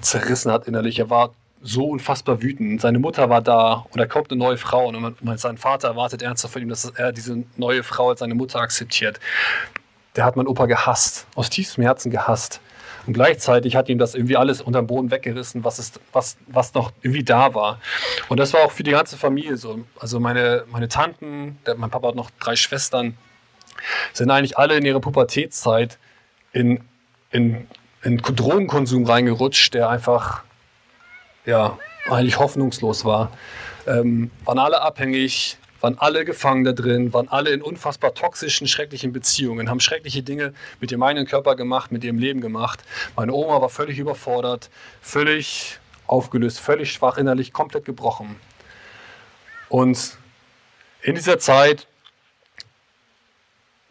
zerrissen 0.00 0.50
hat 0.50 0.66
innerlich. 0.66 0.98
Er 0.98 1.10
war 1.10 1.30
so 1.62 1.88
unfassbar 1.88 2.42
wütend. 2.42 2.80
Seine 2.80 2.98
Mutter 2.98 3.28
war 3.28 3.42
da 3.42 3.84
und 3.90 4.00
er 4.00 4.06
kommt 4.06 4.30
eine 4.30 4.38
neue 4.38 4.56
Frau 4.56 4.88
und 4.88 5.16
sein 5.38 5.58
Vater 5.58 5.88
erwartet 5.88 6.22
ernsthaft 6.22 6.54
von 6.54 6.62
ihm, 6.62 6.68
dass 6.68 6.84
er 6.84 7.12
diese 7.12 7.44
neue 7.56 7.82
Frau 7.82 8.10
als 8.10 8.20
seine 8.20 8.34
Mutter 8.34 8.60
akzeptiert. 8.60 9.20
Der 10.16 10.24
hat 10.24 10.36
mein 10.36 10.46
Opa 10.46 10.66
gehasst, 10.66 11.26
aus 11.34 11.50
tiefstem 11.50 11.84
Herzen 11.84 12.10
gehasst. 12.10 12.60
Und 13.10 13.14
gleichzeitig 13.14 13.74
hat 13.74 13.88
ihm 13.88 13.98
das 13.98 14.14
irgendwie 14.14 14.36
alles 14.36 14.62
unterm 14.62 14.86
Boden 14.86 15.10
weggerissen, 15.10 15.64
was, 15.64 15.80
ist, 15.80 15.98
was, 16.12 16.36
was 16.46 16.74
noch 16.74 16.92
irgendwie 17.02 17.24
da 17.24 17.54
war. 17.54 17.80
Und 18.28 18.38
das 18.38 18.52
war 18.52 18.60
auch 18.60 18.70
für 18.70 18.84
die 18.84 18.92
ganze 18.92 19.16
Familie 19.16 19.56
so. 19.56 19.80
Also 19.98 20.20
meine, 20.20 20.64
meine 20.70 20.86
Tanten, 20.86 21.58
der, 21.66 21.74
mein 21.74 21.90
Papa 21.90 22.06
hat 22.06 22.14
noch 22.14 22.30
drei 22.38 22.54
Schwestern, 22.54 23.16
sind 24.12 24.30
eigentlich 24.30 24.58
alle 24.58 24.76
in 24.76 24.86
ihrer 24.86 25.00
Pubertätszeit 25.00 25.98
in, 26.52 26.84
in, 27.32 27.66
in 28.04 28.18
Drogenkonsum 28.18 29.04
reingerutscht, 29.04 29.74
der 29.74 29.88
einfach 29.88 30.44
ja, 31.44 31.80
eigentlich 32.08 32.38
hoffnungslos 32.38 33.04
war. 33.04 33.32
Ähm, 33.88 34.30
waren 34.44 34.60
alle 34.60 34.82
abhängig, 34.82 35.58
waren 35.80 35.98
alle 35.98 36.24
gefangen 36.24 36.64
da 36.64 36.72
drin, 36.72 37.12
waren 37.12 37.28
alle 37.28 37.50
in 37.50 37.62
unfassbar 37.62 38.14
toxischen, 38.14 38.66
schrecklichen 38.66 39.12
Beziehungen, 39.12 39.68
haben 39.70 39.80
schreckliche 39.80 40.22
Dinge 40.22 40.52
mit 40.80 40.92
ihrem 40.92 41.02
eigenen 41.02 41.26
Körper 41.26 41.56
gemacht, 41.56 41.92
mit 41.92 42.04
ihrem 42.04 42.18
Leben 42.18 42.40
gemacht. 42.40 42.82
Meine 43.16 43.32
Oma 43.32 43.60
war 43.60 43.68
völlig 43.68 43.98
überfordert, 43.98 44.70
völlig 45.00 45.78
aufgelöst, 46.06 46.60
völlig 46.60 46.92
schwach 46.92 47.16
innerlich, 47.16 47.52
komplett 47.52 47.84
gebrochen. 47.84 48.36
Und 49.68 50.18
in 51.02 51.14
dieser 51.14 51.38
Zeit 51.38 51.86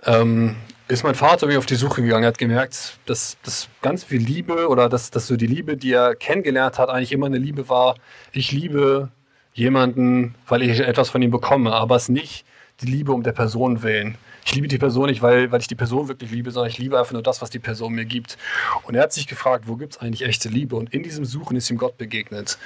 ähm, 0.03 0.55
ist 0.87 1.03
mein 1.03 1.15
Vater 1.15 1.47
mir 1.47 1.57
auf 1.57 1.65
die 1.65 1.75
Suche 1.75 2.01
gegangen. 2.01 2.23
Er 2.23 2.29
hat 2.29 2.37
gemerkt, 2.37 2.99
dass, 3.05 3.37
dass 3.43 3.69
ganz 3.81 4.03
viel 4.03 4.21
Liebe 4.21 4.67
oder 4.67 4.89
dass, 4.89 5.11
dass 5.11 5.27
so 5.27 5.37
die 5.37 5.47
Liebe, 5.47 5.77
die 5.77 5.93
er 5.93 6.15
kennengelernt 6.15 6.77
hat, 6.77 6.89
eigentlich 6.89 7.11
immer 7.11 7.27
eine 7.27 7.37
Liebe 7.37 7.69
war. 7.69 7.95
Ich 8.31 8.51
liebe 8.51 9.11
jemanden, 9.59 10.35
weil 10.47 10.63
ich 10.63 10.79
etwas 10.79 11.09
von 11.09 11.21
ihm 11.21 11.31
bekomme, 11.31 11.73
aber 11.73 11.95
es 11.95 12.09
nicht 12.09 12.45
die 12.81 12.87
Liebe 12.87 13.11
um 13.11 13.23
der 13.23 13.33
Person 13.33 13.83
willen. 13.83 14.17
Ich 14.45 14.55
liebe 14.55 14.67
die 14.67 14.77
Person 14.77 15.09
nicht, 15.09 15.21
weil, 15.21 15.51
weil 15.51 15.59
ich 15.59 15.67
die 15.67 15.75
Person 15.75 16.07
wirklich 16.07 16.31
liebe, 16.31 16.49
sondern 16.51 16.71
ich 16.71 16.77
liebe 16.77 16.97
einfach 16.97 17.11
nur 17.11 17.21
das, 17.21 17.41
was 17.41 17.49
die 17.49 17.59
Person 17.59 17.93
mir 17.93 18.05
gibt. 18.05 18.37
Und 18.83 18.95
er 18.95 19.03
hat 19.03 19.13
sich 19.13 19.27
gefragt, 19.27 19.65
wo 19.67 19.75
gibt 19.75 19.93
es 19.93 19.99
eigentlich 19.99 20.23
echte 20.23 20.49
Liebe? 20.49 20.75
Und 20.75 20.93
in 20.93 21.03
diesem 21.03 21.25
Suchen 21.25 21.57
ist 21.57 21.69
ihm 21.69 21.77
Gott 21.77 21.97
begegnet. 21.97 22.57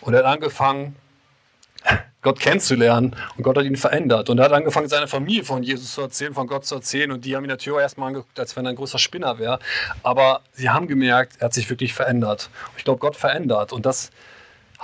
Und 0.00 0.14
er 0.14 0.20
hat 0.20 0.26
angefangen, 0.26 0.96
Gott 2.22 2.40
kennenzulernen. 2.40 3.14
Und 3.36 3.42
Gott 3.44 3.58
hat 3.58 3.64
ihn 3.64 3.76
verändert. 3.76 4.30
Und 4.30 4.38
er 4.38 4.46
hat 4.46 4.52
angefangen, 4.52 4.88
seiner 4.88 5.06
Familie 5.06 5.44
von 5.44 5.62
Jesus 5.62 5.92
zu 5.94 6.00
erzählen, 6.00 6.32
von 6.32 6.46
Gott 6.46 6.64
zu 6.64 6.74
erzählen. 6.74 7.12
Und 7.12 7.24
die 7.24 7.36
haben 7.36 7.44
ihn 7.44 7.50
natürlich 7.50 7.80
erstmal 7.80 8.08
angeguckt, 8.08 8.40
als 8.40 8.56
wenn 8.56 8.64
er 8.64 8.70
ein 8.70 8.76
großer 8.76 8.98
Spinner 8.98 9.38
wäre. 9.38 9.58
Aber 10.02 10.40
sie 10.52 10.70
haben 10.70 10.88
gemerkt, 10.88 11.36
er 11.38 11.46
hat 11.46 11.54
sich 11.54 11.68
wirklich 11.68 11.92
verändert. 11.92 12.48
Und 12.70 12.78
ich 12.78 12.84
glaube, 12.84 12.98
Gott 12.98 13.14
verändert. 13.14 13.72
Und 13.72 13.84
das 13.84 14.10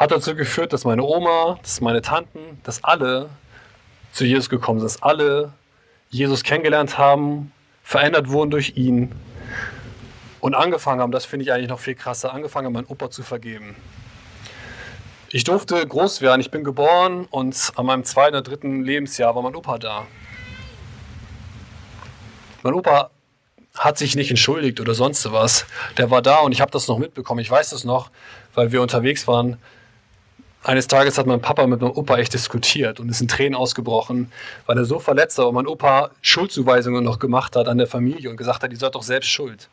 hat 0.00 0.10
dazu 0.10 0.34
geführt, 0.34 0.72
dass 0.72 0.84
meine 0.84 1.02
Oma, 1.02 1.58
dass 1.62 1.82
meine 1.82 2.00
Tanten, 2.00 2.58
dass 2.64 2.82
alle 2.82 3.28
zu 4.12 4.24
Jesus 4.24 4.48
gekommen 4.48 4.80
sind, 4.80 4.86
dass 4.86 5.02
alle 5.02 5.52
Jesus 6.08 6.42
kennengelernt 6.42 6.96
haben, 6.96 7.52
verändert 7.84 8.30
wurden 8.30 8.50
durch 8.50 8.76
ihn 8.76 9.12
und 10.40 10.54
angefangen 10.54 11.02
haben, 11.02 11.12
das 11.12 11.26
finde 11.26 11.44
ich 11.44 11.52
eigentlich 11.52 11.68
noch 11.68 11.80
viel 11.80 11.94
krasser, 11.94 12.32
angefangen 12.32 12.66
haben, 12.66 12.72
meinen 12.72 12.86
Opa 12.86 13.10
zu 13.10 13.22
vergeben. 13.22 13.76
Ich 15.28 15.44
durfte 15.44 15.86
groß 15.86 16.22
werden, 16.22 16.40
ich 16.40 16.50
bin 16.50 16.64
geboren 16.64 17.26
und 17.30 17.72
an 17.76 17.84
meinem 17.84 18.04
zweiten 18.04 18.34
oder 18.34 18.42
dritten 18.42 18.82
Lebensjahr 18.82 19.34
war 19.34 19.42
mein 19.42 19.54
Opa 19.54 19.78
da. 19.78 20.06
Mein 22.62 22.72
Opa 22.72 23.10
hat 23.76 23.98
sich 23.98 24.16
nicht 24.16 24.30
entschuldigt 24.30 24.80
oder 24.80 24.94
sonst 24.94 25.30
was. 25.30 25.66
Der 25.98 26.10
war 26.10 26.22
da 26.22 26.38
und 26.38 26.52
ich 26.52 26.62
habe 26.62 26.70
das 26.70 26.88
noch 26.88 26.98
mitbekommen. 26.98 27.40
Ich 27.40 27.50
weiß 27.50 27.70
das 27.70 27.84
noch, 27.84 28.10
weil 28.54 28.72
wir 28.72 28.80
unterwegs 28.80 29.28
waren. 29.28 29.58
Eines 30.62 30.88
Tages 30.88 31.16
hat 31.16 31.26
mein 31.26 31.40
Papa 31.40 31.66
mit 31.66 31.80
meinem 31.80 31.92
Opa 31.92 32.18
echt 32.18 32.34
diskutiert 32.34 33.00
und 33.00 33.08
ist 33.08 33.22
in 33.22 33.28
Tränen 33.28 33.54
ausgebrochen, 33.54 34.30
weil 34.66 34.76
er 34.76 34.84
so 34.84 34.98
verletzt 34.98 35.38
war 35.38 35.48
und 35.48 35.54
mein 35.54 35.66
Opa 35.66 36.10
Schuldzuweisungen 36.20 37.02
noch 37.02 37.18
gemacht 37.18 37.56
hat 37.56 37.66
an 37.66 37.78
der 37.78 37.86
Familie 37.86 38.28
und 38.28 38.36
gesagt 38.36 38.62
hat, 38.62 38.70
ihr 38.70 38.76
seid 38.76 38.94
doch 38.94 39.02
selbst 39.02 39.30
schuld. 39.30 39.68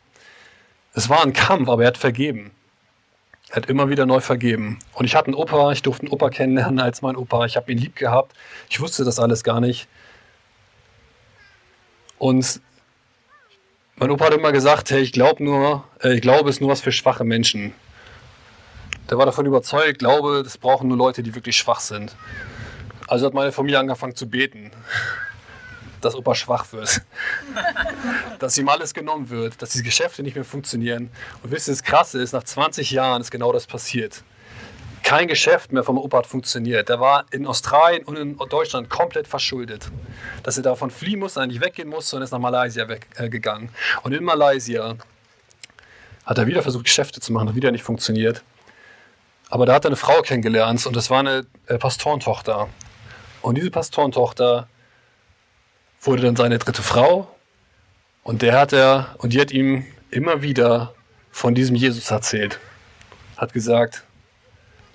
Es 0.94 1.10
war 1.10 1.22
ein 1.22 1.34
Kampf, 1.34 1.68
aber 1.68 1.82
er 1.82 1.88
hat 1.88 1.98
vergeben. 1.98 2.52
Er 3.50 3.56
hat 3.56 3.66
immer 3.66 3.90
wieder 3.90 4.06
neu 4.06 4.20
vergeben. 4.20 4.78
Und 4.94 5.04
ich 5.04 5.14
hatte 5.14 5.26
einen 5.26 5.34
Opa, 5.34 5.72
ich 5.72 5.82
durfte 5.82 6.04
einen 6.04 6.12
Opa 6.12 6.30
kennenlernen 6.30 6.80
als 6.80 7.02
mein 7.02 7.16
Opa. 7.16 7.44
Ich 7.44 7.56
habe 7.56 7.70
ihn 7.70 7.78
lieb 7.78 7.96
gehabt. 7.96 8.34
Ich 8.70 8.80
wusste 8.80 9.04
das 9.04 9.18
alles 9.18 9.44
gar 9.44 9.60
nicht. 9.60 9.88
Und 12.18 12.60
mein 13.96 14.10
Opa 14.10 14.26
hat 14.26 14.34
immer 14.34 14.52
gesagt, 14.52 14.90
hey, 14.90 15.00
ich 15.00 15.12
glaube 15.12 15.44
nur, 15.44 15.84
äh, 16.02 16.14
ich 16.14 16.20
glaube 16.20 16.50
es 16.50 16.60
nur 16.60 16.70
was 16.70 16.80
für 16.80 16.92
schwache 16.92 17.24
Menschen. 17.24 17.74
Der 19.10 19.18
war 19.18 19.26
davon 19.26 19.46
überzeugt, 19.46 19.98
glaube, 19.98 20.42
das 20.42 20.58
brauchen 20.58 20.88
nur 20.88 20.96
Leute, 20.96 21.22
die 21.22 21.34
wirklich 21.34 21.56
schwach 21.56 21.80
sind. 21.80 22.14
Also 23.06 23.26
hat 23.26 23.34
meine 23.34 23.52
Familie 23.52 23.78
angefangen 23.78 24.14
zu 24.14 24.28
beten 24.28 24.70
dass 26.00 26.14
Opa 26.14 26.34
schwach 26.34 26.72
wird. 26.72 27.02
dass 28.38 28.58
ihm 28.58 28.68
alles 28.68 28.94
genommen 28.94 29.30
wird, 29.30 29.60
dass 29.60 29.70
die 29.70 29.82
Geschäfte 29.82 30.22
nicht 30.22 30.34
mehr 30.34 30.44
funktionieren. 30.44 31.10
Und 31.42 31.50
wisst 31.50 31.68
ihr, 31.68 31.72
das 31.72 31.82
Krasse 31.82 32.20
ist, 32.20 32.32
nach 32.32 32.44
20 32.44 32.90
Jahren 32.90 33.20
ist 33.20 33.30
genau 33.30 33.52
das 33.52 33.66
passiert. 33.66 34.22
Kein 35.02 35.28
Geschäft 35.28 35.72
mehr 35.72 35.84
vom 35.84 35.96
Opa 35.96 36.18
hat 36.18 36.26
funktioniert. 36.26 36.88
Der 36.88 37.00
war 37.00 37.24
in 37.30 37.46
Australien 37.46 38.04
und 38.04 38.16
in 38.16 38.36
Deutschland 38.36 38.90
komplett 38.90 39.26
verschuldet. 39.26 39.88
Dass 40.42 40.56
er 40.56 40.62
davon 40.62 40.90
fliehen 40.90 41.20
musste, 41.20 41.40
eigentlich 41.40 41.62
weggehen 41.62 41.88
musste 41.88 42.16
und 42.16 42.22
ist 42.22 42.32
nach 42.32 42.38
Malaysia 42.38 42.86
weggegangen. 42.88 43.68
Äh, 43.68 44.00
und 44.02 44.12
in 44.12 44.24
Malaysia 44.24 44.96
hat 46.26 46.38
er 46.38 46.46
wieder 46.46 46.62
versucht, 46.62 46.84
Geschäfte 46.84 47.20
zu 47.20 47.32
machen, 47.32 47.48
hat 47.48 47.54
wieder 47.54 47.70
nicht 47.70 47.84
funktioniert. 47.84 48.42
Aber 49.50 49.66
da 49.66 49.74
hat 49.74 49.84
er 49.84 49.88
eine 49.88 49.96
Frau 49.96 50.20
kennengelernt 50.22 50.84
und 50.86 50.94
das 50.94 51.10
war 51.10 51.20
eine 51.20 51.46
äh, 51.66 51.78
Pastorentochter. 51.78 52.68
Und 53.40 53.56
diese 53.56 53.70
Pastorentochter 53.70 54.68
wurde 56.02 56.22
dann 56.22 56.36
seine 56.36 56.58
dritte 56.58 56.82
Frau 56.82 57.28
und 58.22 58.42
der 58.42 58.58
hat 58.58 58.72
er 58.72 59.14
und 59.18 59.32
die 59.32 59.40
hat 59.40 59.50
ihm 59.50 59.86
immer 60.10 60.42
wieder 60.42 60.94
von 61.30 61.54
diesem 61.54 61.76
Jesus 61.76 62.10
erzählt. 62.10 62.58
Hat 63.36 63.52
gesagt, 63.52 64.04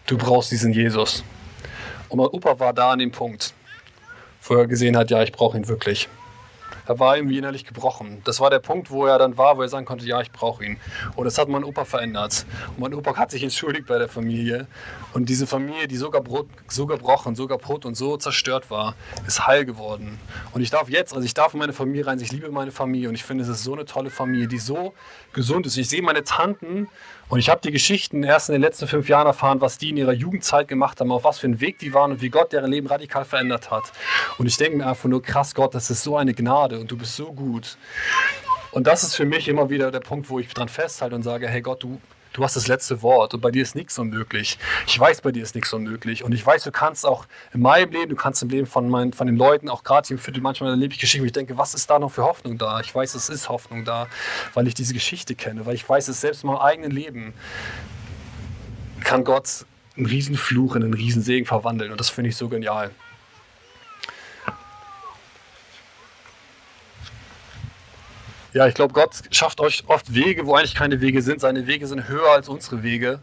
du 0.05 0.17
brauchst 0.17 0.51
diesen 0.51 0.73
Jesus. 0.73 1.23
Und 2.09 2.17
mein 2.19 2.27
Opa 2.27 2.59
war 2.59 2.73
da 2.73 2.91
an 2.91 2.99
dem 2.99 3.11
Punkt, 3.11 3.53
wo 4.43 4.55
er 4.55 4.67
gesehen 4.67 4.95
hat, 4.97 5.09
ja, 5.09 5.23
ich 5.23 5.31
brauche 5.31 5.57
ihn 5.57 5.67
wirklich. 5.67 6.09
Er 6.87 6.99
war 6.99 7.15
irgendwie 7.17 7.37
innerlich 7.37 7.65
gebrochen. 7.65 8.21
Das 8.25 8.39
war 8.39 8.49
der 8.49 8.59
Punkt, 8.59 8.91
wo 8.91 9.05
er 9.05 9.17
dann 9.17 9.37
war, 9.37 9.57
wo 9.57 9.61
er 9.61 9.69
sagen 9.69 9.85
konnte, 9.85 10.05
ja, 10.05 10.21
ich 10.21 10.31
brauche 10.31 10.65
ihn. 10.65 10.77
Und 11.15 11.25
das 11.25 11.37
hat 11.37 11.47
mein 11.47 11.63
Opa 11.63 11.85
verändert. 11.85 12.45
Und 12.69 12.79
mein 12.79 12.93
Opa 12.93 13.15
hat 13.15 13.31
sich 13.31 13.43
entschuldigt 13.43 13.87
bei 13.87 13.97
der 13.97 14.09
Familie. 14.09 14.67
Und 15.13 15.29
diese 15.29 15.47
Familie, 15.47 15.87
die 15.87 15.97
so, 15.97 16.09
gebro 16.09 16.47
so 16.67 16.85
gebrochen, 16.85 17.35
so 17.35 17.47
kaputt 17.47 17.85
und 17.85 17.95
so 17.95 18.17
zerstört 18.17 18.69
war, 18.69 18.95
ist 19.27 19.45
heil 19.47 19.65
geworden. 19.65 20.19
Und 20.53 20.61
ich 20.61 20.69
darf 20.69 20.89
jetzt, 20.89 21.13
also 21.13 21.25
ich 21.25 21.33
darf 21.33 21.53
in 21.53 21.59
meine 21.59 21.73
Familie 21.73 22.07
rein, 22.07 22.19
ich 22.19 22.31
liebe 22.31 22.49
meine 22.49 22.71
Familie 22.71 23.09
und 23.09 23.15
ich 23.15 23.23
finde, 23.23 23.43
es 23.43 23.49
ist 23.49 23.63
so 23.63 23.73
eine 23.73 23.85
tolle 23.85 24.09
Familie, 24.09 24.47
die 24.47 24.59
so 24.59 24.93
gesund 25.33 25.65
ist. 25.65 25.77
Ich 25.77 25.89
sehe 25.89 26.01
meine 26.01 26.23
Tanten 26.23 26.87
und 27.29 27.39
ich 27.39 27.49
habe 27.49 27.61
die 27.61 27.71
Geschichten 27.71 28.23
erst 28.23 28.49
in 28.49 28.53
den 28.53 28.61
letzten 28.61 28.87
fünf 28.87 29.09
Jahren 29.09 29.25
erfahren, 29.25 29.61
was 29.61 29.77
die 29.77 29.89
in 29.89 29.97
ihrer 29.97 30.13
Jugendzeit 30.13 30.67
gemacht 30.67 30.99
haben, 30.99 31.11
auf 31.11 31.23
was 31.23 31.39
für 31.39 31.47
einen 31.47 31.61
Weg 31.61 31.79
die 31.79 31.93
waren 31.93 32.11
und 32.11 32.21
wie 32.21 32.29
Gott 32.29 32.53
deren 32.53 32.69
Leben 32.69 32.87
radikal 32.87 33.25
verändert 33.25 33.71
hat. 33.71 33.91
Und 34.37 34.45
ich 34.45 34.57
denke 34.57 34.77
mir 34.77 34.87
einfach 34.87 35.09
nur, 35.09 35.21
krass 35.21 35.55
Gott, 35.55 35.73
das 35.73 35.89
ist 35.89 36.03
so 36.03 36.17
eine 36.17 36.33
Gnade 36.33 36.72
und 36.79 36.91
du 36.91 36.97
bist 36.97 37.15
so 37.15 37.31
gut. 37.31 37.77
Und 38.71 38.88
das 38.88 39.03
ist 39.03 39.15
für 39.15 39.25
mich 39.25 39.47
immer 39.47 39.69
wieder 39.69 39.91
der 39.91 39.99
Punkt, 39.99 40.29
wo 40.29 40.39
ich 40.39 40.47
dran 40.47 40.67
festhalte 40.67 41.15
und 41.15 41.23
sage, 41.23 41.47
hey 41.47 41.62
Gott, 41.62 41.83
du 41.83 41.99
du 42.33 42.43
hast 42.43 42.55
das 42.55 42.67
letzte 42.67 43.01
Wort 43.01 43.33
und 43.33 43.41
bei 43.41 43.51
dir 43.51 43.62
ist 43.62 43.75
nichts 43.75 43.97
unmöglich. 43.97 44.57
Ich 44.88 44.99
weiß, 44.99 45.21
bei 45.21 45.31
dir 45.31 45.43
ist 45.43 45.55
nichts 45.55 45.71
unmöglich 45.71 46.23
und 46.23 46.33
ich 46.33 46.45
weiß, 46.45 46.63
du 46.63 46.71
kannst 46.71 47.05
auch 47.05 47.25
in 47.53 47.62
meinem 47.62 47.91
Leben, 47.91 48.09
du 48.09 48.15
kannst 48.15 48.41
im 48.43 48.49
Leben 48.49 48.67
von, 48.67 48.89
meinen, 48.89 49.13
von 49.13 49.27
den 49.27 49.38
Leuten, 49.38 49.69
auch 49.69 49.83
gerade 49.83 50.07
hier 50.07 50.17
im 50.17 50.21
Viertel, 50.21 50.41
manchmal 50.41 50.71
erlebe 50.71 50.93
ich 50.93 50.99
Geschichten, 50.99 51.23
wo 51.23 51.27
ich 51.27 51.31
denke, 51.31 51.57
was 51.57 51.73
ist 51.73 51.89
da 51.89 51.99
noch 51.99 52.12
für 52.12 52.23
Hoffnung 52.23 52.57
da? 52.57 52.79
Ich 52.81 52.93
weiß, 52.93 53.15
es 53.15 53.29
ist 53.29 53.49
Hoffnung 53.49 53.86
da, 53.86 54.07
weil 54.53 54.67
ich 54.67 54.73
diese 54.73 54.93
Geschichte 54.93 55.36
kenne, 55.36 55.65
weil 55.65 55.75
ich 55.75 55.88
weiß, 55.88 56.07
es 56.07 56.21
selbst 56.21 56.43
in 56.43 56.49
meinem 56.49 56.59
eigenen 56.59 56.91
Leben 56.91 57.33
kann 59.03 59.23
Gott 59.23 59.65
einen 59.95 60.07
Riesenfluch 60.07 60.75
in 60.75 60.83
einen 60.83 60.93
Riesensegen 60.93 61.45
verwandeln 61.45 61.91
und 61.91 61.99
das 61.99 62.09
finde 62.09 62.29
ich 62.29 62.36
so 62.36 62.49
genial. 62.49 62.91
Ja, 68.53 68.67
ich 68.67 68.75
glaube, 68.75 68.93
Gott 68.93 69.15
schafft 69.31 69.59
euch 69.59 69.83
oft 69.87 70.13
Wege, 70.13 70.45
wo 70.45 70.53
eigentlich 70.53 70.75
keine 70.75 71.01
Wege 71.01 71.23
sind. 71.23 71.41
Seine 71.41 71.65
Wege 71.65 71.87
sind 71.87 72.07
höher 72.07 72.29
als 72.29 72.49
unsere 72.49 72.83
Wege. 72.83 73.19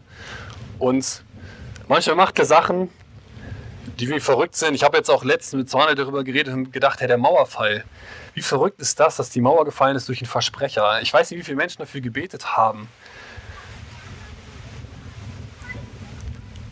Und 0.77 1.23
manchmal 1.87 2.17
macht 2.17 2.37
er 2.37 2.45
Sachen, 2.45 2.89
die 3.97 4.09
wie 4.09 4.19
verrückt 4.19 4.57
sind. 4.57 4.73
Ich 4.73 4.83
habe 4.83 4.97
jetzt 4.97 5.09
auch 5.09 5.23
letztens 5.23 5.53
mit 5.53 5.69
Zorne 5.69 5.95
darüber 5.95 6.25
geredet 6.25 6.53
und 6.53 6.73
gedacht, 6.73 6.99
hey, 6.99 7.07
der 7.07 7.17
Mauerfall. 7.17 7.85
Wie 8.33 8.41
verrückt 8.41 8.81
ist 8.81 8.99
das, 8.99 9.15
dass 9.15 9.29
die 9.29 9.39
Mauer 9.39 9.63
gefallen 9.63 9.95
ist 9.95 10.09
durch 10.09 10.19
einen 10.19 10.29
Versprecher? 10.29 11.01
Ich 11.01 11.13
weiß 11.13 11.31
nicht, 11.31 11.39
wie 11.39 11.43
viele 11.43 11.57
Menschen 11.57 11.79
dafür 11.79 12.01
gebetet 12.01 12.57
haben. 12.57 12.89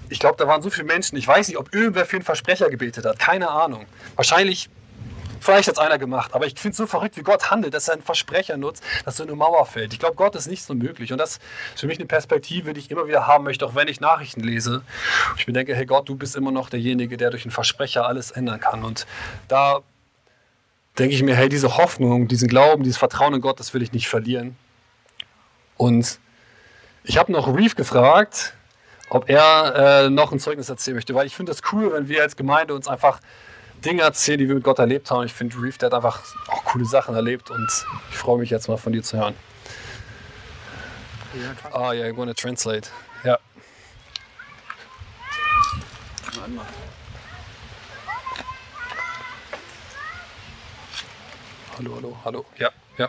Ich 0.10 0.20
glaube, 0.20 0.36
da 0.38 0.48
waren 0.48 0.62
so 0.62 0.70
viele 0.70 0.88
Menschen. 0.88 1.18
Ich 1.18 1.28
weiß 1.28 1.48
nicht, 1.48 1.58
ob 1.58 1.74
irgendwer 1.74 2.06
für 2.06 2.18
einen 2.18 2.26
Versprecher 2.26 2.70
gebetet 2.70 3.06
hat. 3.06 3.20
Keine 3.20 3.50
Ahnung. 3.50 3.86
Wahrscheinlich 4.16 4.70
Vielleicht 5.40 5.68
hat 5.68 5.76
es 5.76 5.80
einer 5.80 5.98
gemacht, 5.98 6.34
aber 6.34 6.46
ich 6.46 6.56
finde 6.56 6.72
es 6.72 6.78
so 6.78 6.88
verrückt, 6.88 7.18
wie 7.18 7.22
Gott 7.22 7.50
handelt, 7.52 7.74
dass 7.74 7.88
er 7.88 7.96
einen 7.96 8.04
Versprecher 8.04 8.58
nutzt, 8.58 8.84
dass 9.06 9.18
so 9.18 9.24
eine 9.24 9.36
Mauer 9.36 9.66
fällt. 9.66 9.94
Ich 9.94 10.00
glaube, 10.00 10.16
Gott 10.16 10.36
ist 10.36 10.48
nicht 10.48 10.64
so 10.64 10.74
möglich. 10.74 11.12
Und 11.12 11.18
das 11.18 11.40
ist 11.74 11.82
für 11.82 11.88
mich 11.88 11.98
eine 11.98 12.08
Perspektive, 12.08 12.74
die 12.74 12.80
ich 12.80 12.92
immer 12.92 13.08
wieder 13.08 13.28
haben 13.28 13.44
möchte, 13.44 13.66
auch 13.66 13.76
wenn 13.76 13.88
ich 13.88 14.00
Nachrichten 14.00 14.42
lese. 14.42 14.82
Ich 15.38 15.48
mir 15.48 15.54
denke, 15.54 15.76
hey 15.76 15.86
Gott, 15.86 16.10
du 16.10 16.16
bist 16.16 16.36
immer 16.36 16.52
noch 16.52 16.70
derjenige, 16.70 17.18
der 17.18 17.30
durch 17.30 17.44
einen 17.46 17.52
Versprecher 17.52 18.06
alles 18.06 18.32
ändern 18.32 18.60
kann. 18.60 18.84
Und 18.84 19.08
da 19.48 19.80
denke 20.98 21.16
ich 21.16 21.24
mir, 21.24 21.36
hey, 21.36 21.50
diese 21.50 21.78
Hoffnung, 21.78 22.28
diesen 22.28 22.48
Glauben, 22.48 22.84
dieses 22.84 22.98
Vertrauen 22.98 23.34
in 23.34 23.42
Gott, 23.42 23.60
das 23.60 23.74
will 23.74 23.82
ich 23.82 23.94
nicht 23.94 24.10
verlieren. 24.10 24.58
Und 25.78 26.20
ich 27.04 27.18
habe 27.18 27.32
noch 27.32 27.56
Reef 27.56 27.76
gefragt, 27.76 28.54
ob 29.10 29.30
er 29.30 30.04
äh, 30.06 30.10
noch 30.10 30.32
ein 30.32 30.40
Zeugnis 30.40 30.70
erzählen 30.70 30.96
möchte, 30.96 31.16
weil 31.16 31.26
ich 31.26 31.36
finde 31.36 31.52
das 31.52 31.62
cool, 31.72 31.94
wenn 31.94 32.08
wir 32.08 32.22
als 32.22 32.36
Gemeinde 32.36 32.74
uns 32.76 32.88
einfach 32.88 33.22
Dinge 33.82 34.02
erzählen, 34.02 34.40
die 34.40 34.48
wir 34.48 34.56
mit 34.56 34.64
Gott 34.64 34.80
erlebt 34.80 35.10
haben. 35.10 35.26
Ich 35.26 35.34
finde, 35.34 35.56
Reef, 35.62 35.78
der 35.78 35.88
hat 35.88 35.94
einfach 35.94 36.22
auch 36.48 36.64
coole 36.66 36.86
Sachen 36.86 37.16
erlebt 37.16 37.50
und 37.50 37.86
ich 38.10 38.18
freue 38.18 38.38
mich 38.40 38.50
jetzt 38.50 38.68
mal 38.68 38.78
von 38.78 38.92
dir 38.94 39.04
zu 39.04 39.18
hören. 39.18 39.36
Ah, 41.72 41.94
ja, 41.94 42.06
I'm 42.06 42.14
going 42.14 42.28
to 42.28 42.34
translate. 42.34 42.90
Ja. 43.24 43.38
Hallo, 51.78 51.96
hallo, 51.96 52.18
hallo. 52.26 52.46
Ja, 52.58 52.70
ja. 52.98 53.08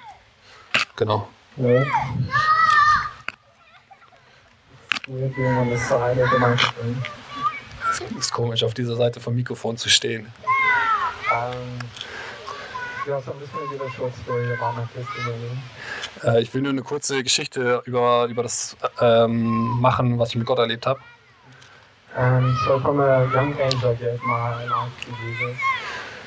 Genau. 0.96 1.28
Ja. 1.56 1.82
Es 7.90 8.00
ist 8.00 8.32
komisch, 8.32 8.62
auf 8.62 8.74
dieser 8.74 8.94
Seite 8.94 9.18
vom 9.18 9.34
Mikrofon 9.34 9.76
zu 9.76 9.88
stehen. 9.88 10.32
Ja, 13.06 13.20
so 13.20 13.32
testimony. 14.94 15.58
Äh, 16.24 16.42
ich 16.42 16.52
will 16.52 16.62
nur 16.62 16.72
eine 16.72 16.82
kurze 16.82 17.22
Geschichte 17.22 17.82
über, 17.86 18.26
über 18.26 18.42
das 18.42 18.76
ähm, 19.00 19.80
machen, 19.80 20.18
was 20.18 20.30
ich 20.30 20.36
mit 20.36 20.46
Gott 20.46 20.58
erlebt 20.58 20.86
habe. 20.86 21.00
Um, 22.16 22.56
so 22.66 22.78
from 22.80 22.98
a 23.00 23.24
young 23.32 23.54
age 23.60 23.84
I 23.84 23.94
gave 23.94 24.20
my 24.26 24.64
life 24.64 24.92
to 25.04 25.12
Jesus. 25.22 25.56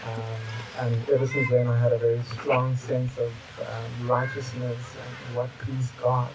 Um, 0.06 0.86
and 0.86 1.10
ever 1.10 1.28
since 1.28 1.50
then 1.50 1.68
I 1.68 1.78
had 1.78 1.92
a 1.92 1.98
very 1.98 2.22
strong 2.40 2.76
sense 2.78 3.12
of 3.20 3.32
um, 3.60 4.10
righteousness 4.10 4.80
and 4.96 5.36
what 5.36 5.50
pleased 5.60 5.92
God. 6.02 6.30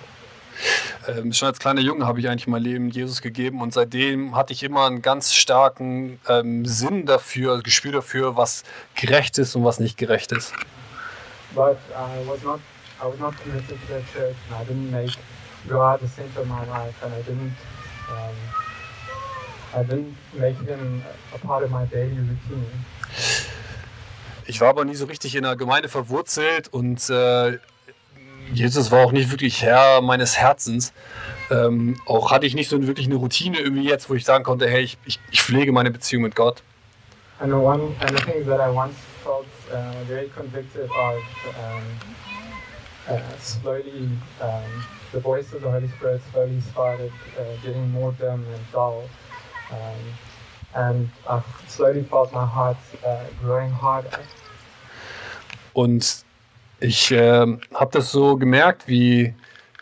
Ähm, 1.06 1.32
schon 1.32 1.48
als 1.48 1.58
kleiner 1.58 1.80
Junge 1.80 2.06
habe 2.06 2.20
ich 2.20 2.28
eigentlich 2.28 2.46
mein 2.46 2.62
Leben 2.62 2.90
Jesus 2.90 3.22
gegeben 3.22 3.62
und 3.62 3.72
seitdem 3.72 4.36
hatte 4.36 4.52
ich 4.52 4.62
immer 4.62 4.86
einen 4.86 5.02
ganz 5.02 5.32
starken 5.32 6.20
ähm, 6.28 6.66
Sinn 6.66 7.06
dafür, 7.06 7.62
Gespür 7.62 7.92
dafür, 7.92 8.36
was 8.36 8.64
gerecht 8.94 9.38
ist 9.38 9.54
und 9.56 9.64
was 9.64 9.80
nicht 9.80 9.96
gerecht 9.96 10.32
ist. 10.32 10.52
But 11.54 11.78
I 11.90 12.28
was 12.28 12.42
not 12.42 12.60
I 13.00 13.06
was 13.06 13.18
not 13.18 13.34
committed 13.42 13.68
to 13.68 13.74
the 13.88 14.02
church 14.12 14.36
and 14.50 14.60
I 14.60 14.64
didn't 14.70 14.90
make 14.90 15.16
God 15.68 16.00
the 16.00 16.08
center 16.08 16.40
of 16.40 16.46
my 16.46 16.64
life 16.66 16.94
and 17.02 17.12
I 17.14 17.22
didn't 17.22 17.54
um, 18.10 18.36
I 19.74 19.84
didn't 19.84 20.14
make 20.34 20.58
him 20.66 21.02
a 21.34 21.38
part 21.38 21.64
of 21.64 21.70
my 21.70 21.86
daily 21.86 22.16
routine. 22.16 22.84
Ich 24.46 24.60
war 24.60 24.70
aber 24.70 24.84
nie 24.84 24.94
so 24.94 25.04
richtig 25.04 25.34
in 25.34 25.42
der 25.42 25.56
Gemeinde 25.56 25.88
verwurzelt 25.88 26.68
und 26.68 27.10
äh, 27.10 27.58
Jesus 28.52 28.90
war 28.90 29.04
auch 29.04 29.12
nicht 29.12 29.30
wirklich 29.30 29.62
Herr 29.62 30.00
meines 30.00 30.38
Herzens. 30.38 30.92
Ähm, 31.50 32.00
auch 32.06 32.30
hatte 32.30 32.46
ich 32.46 32.54
nicht 32.54 32.68
so 32.68 32.86
wirklich 32.86 33.06
eine 33.06 33.16
Routine 33.16 33.58
irgendwie 33.58 33.88
jetzt, 33.88 34.10
wo 34.10 34.14
ich 34.14 34.24
sagen 34.24 34.44
konnte, 34.44 34.68
hey, 34.68 34.82
ich, 34.82 34.98
ich, 35.04 35.18
ich 35.30 35.42
pflege 35.42 35.72
meine 35.72 35.90
Beziehung 35.90 36.22
mit 36.22 36.36
Gott. 36.36 36.62
And 37.40 37.52
one 37.52 37.94
and 38.00 38.10
the 38.10 38.24
things 38.24 38.46
that 38.46 38.60
I 38.60 38.68
once 38.68 38.96
felt 39.22 39.46
uh, 39.70 39.92
very 40.08 40.28
convicted 40.28 40.90
of 40.90 41.22
um, 41.56 41.82
uh, 43.08 43.20
slowly 43.38 44.08
um, 44.40 44.84
the 45.12 45.20
voice 45.20 45.52
of 45.54 45.62
the 45.62 45.70
Holy 45.70 45.88
Spirit 45.88 46.20
slowly 46.32 46.60
started 46.60 47.12
uh, 47.38 47.44
getting 47.62 47.90
more 47.92 48.12
dim 48.18 48.44
and 48.44 48.72
dull. 48.72 49.04
Um, 49.70 49.98
and 50.74 51.08
I 51.28 51.42
slowly 51.68 52.02
felt 52.02 52.32
my 52.32 52.44
heart 52.44 52.76
uh, 53.06 53.24
growing 53.40 53.70
harder. 53.70 54.18
Und 55.74 56.24
ich 56.80 57.10
äh, 57.10 57.46
habe 57.74 57.90
das 57.92 58.12
so 58.12 58.36
gemerkt, 58.36 58.86
wie, 58.86 59.34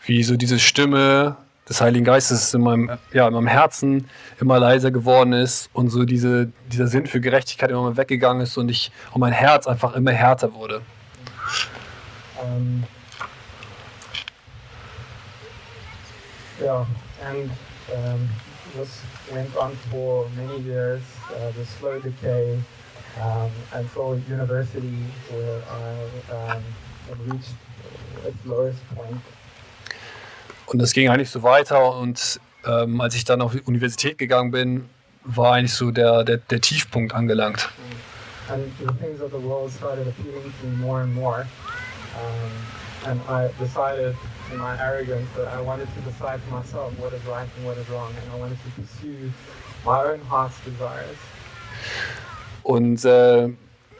wie 0.05 0.23
so 0.23 0.35
diese 0.35 0.59
Stimme 0.59 1.37
des 1.69 1.81
Heiligen 1.81 2.05
Geistes 2.05 2.53
in 2.53 2.61
meinem, 2.61 2.97
ja, 3.13 3.27
in 3.27 3.33
meinem 3.33 3.47
Herzen 3.47 4.09
immer 4.39 4.59
leiser 4.59 4.89
geworden 4.89 5.33
ist 5.33 5.69
und 5.73 5.89
so 5.89 6.05
diese, 6.05 6.49
dieser 6.71 6.87
Sinn 6.87 7.05
für 7.05 7.19
Gerechtigkeit 7.19 7.69
immer 7.69 7.83
mehr 7.83 7.97
weggegangen 7.97 8.41
ist 8.41 8.57
und 8.57 8.69
ich 8.69 8.91
und 9.13 9.19
mein 9.19 9.33
Herz 9.33 9.67
einfach 9.67 9.93
immer 9.95 10.11
härter 10.11 10.53
wurde. 10.53 10.81
Um, 12.41 12.83
yeah, 16.61 16.85
and 17.25 17.49
um, 17.91 18.29
this 18.75 19.01
went 19.31 19.55
on 19.57 19.71
for 19.91 20.29
many 20.35 20.59
years, 20.63 21.01
uh, 21.31 21.51
the 21.51 21.65
slow 21.65 21.99
decay 21.99 22.59
um, 23.21 23.51
until 23.73 24.19
university 24.29 25.03
where 25.31 25.61
I 25.69 26.53
um, 26.53 26.63
Und 30.65 30.79
das 30.79 30.93
ging 30.93 31.09
eigentlich 31.09 31.29
so 31.29 31.43
weiter 31.43 31.95
und 31.95 32.39
ähm, 32.65 32.99
als 32.99 33.15
ich 33.15 33.23
dann 33.23 33.41
auf 33.41 33.53
die 33.53 33.61
Universität 33.61 34.17
gegangen 34.17 34.51
bin, 34.51 34.89
war 35.23 35.53
eigentlich 35.53 35.73
so 35.73 35.91
der, 35.91 36.23
der, 36.23 36.37
der 36.37 36.61
Tiefpunkt 36.61 37.13
angelangt. 37.13 37.69
And 38.49 38.63
the 38.79 38.85
things 39.03 39.21
of 39.21 39.31
the 39.31 39.41
world 39.41 39.71
started 39.71 40.07
appealing 40.07 40.53
to 40.61 40.67
me 40.67 40.77
more 40.77 41.01
and 41.01 41.13
more. 41.13 41.45
Um, 42.15 43.11
and 43.11 43.21
I 43.29 43.49
decided 43.59 44.15
in 44.51 44.57
my 44.57 44.77
arrogance 44.79 45.27
that 45.35 45.47
I 45.47 45.61
wanted 45.61 45.87
to 45.95 46.01
decide 46.09 46.39
for 46.47 46.55
myself 46.55 46.93
what 46.97 47.13
is 47.13 47.25
right 47.27 47.47
and 47.57 47.65
what 47.65 47.77
is 47.77 47.89
wrong. 47.89 48.13
And 48.15 48.31
I 48.31 48.37
wanted 48.39 48.57
to 48.63 48.81
pursue 48.81 49.31
my 49.85 50.03
own 50.03 50.21
heart's 50.29 50.55
desires. 50.63 51.17
Und 52.63 53.03
äh, 53.03 53.49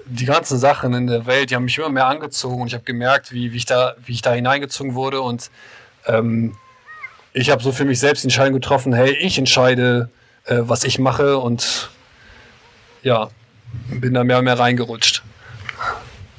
die 0.10 0.26
ganzen 0.26 0.58
Sachen 0.58 0.94
in 0.94 1.08
der 1.08 1.26
Welt, 1.26 1.50
die 1.50 1.56
haben 1.56 1.66
mich 1.66 1.78
immer 1.78 1.90
mehr 1.90 2.08
angezogen 2.08 2.62
und 2.62 2.68
ich 2.68 2.74
habe 2.74 2.84
gemerkt, 2.84 3.32
wie, 3.32 3.52
wie, 3.52 3.58
ich 3.58 3.66
da, 3.66 3.96
wie 4.06 4.14
ich 4.14 4.22
da 4.22 4.34
hineingezogen 4.34 4.96
wurde. 4.96 5.22
Und 5.22 5.52
ähm, 6.06 6.56
ich 7.34 7.50
habe 7.50 7.62
so 7.62 7.72
für 7.72 7.86
mich 7.86 8.00
selbst 8.00 8.24
die 8.24 8.28
Entscheidung 8.28 8.54
getroffen, 8.54 8.94
hey, 8.94 9.12
ich 9.12 9.38
entscheide, 9.38 10.10
äh, 10.46 10.60
was 10.62 10.84
ich 10.84 11.00
mache 11.00 11.38
und 11.38 11.90
ja, 13.04 13.30
bin 13.90 14.14
da 14.14 14.24
mehr 14.24 14.40
und 14.40 14.46
mehr 14.46 14.58
reingerutscht. 14.58 15.24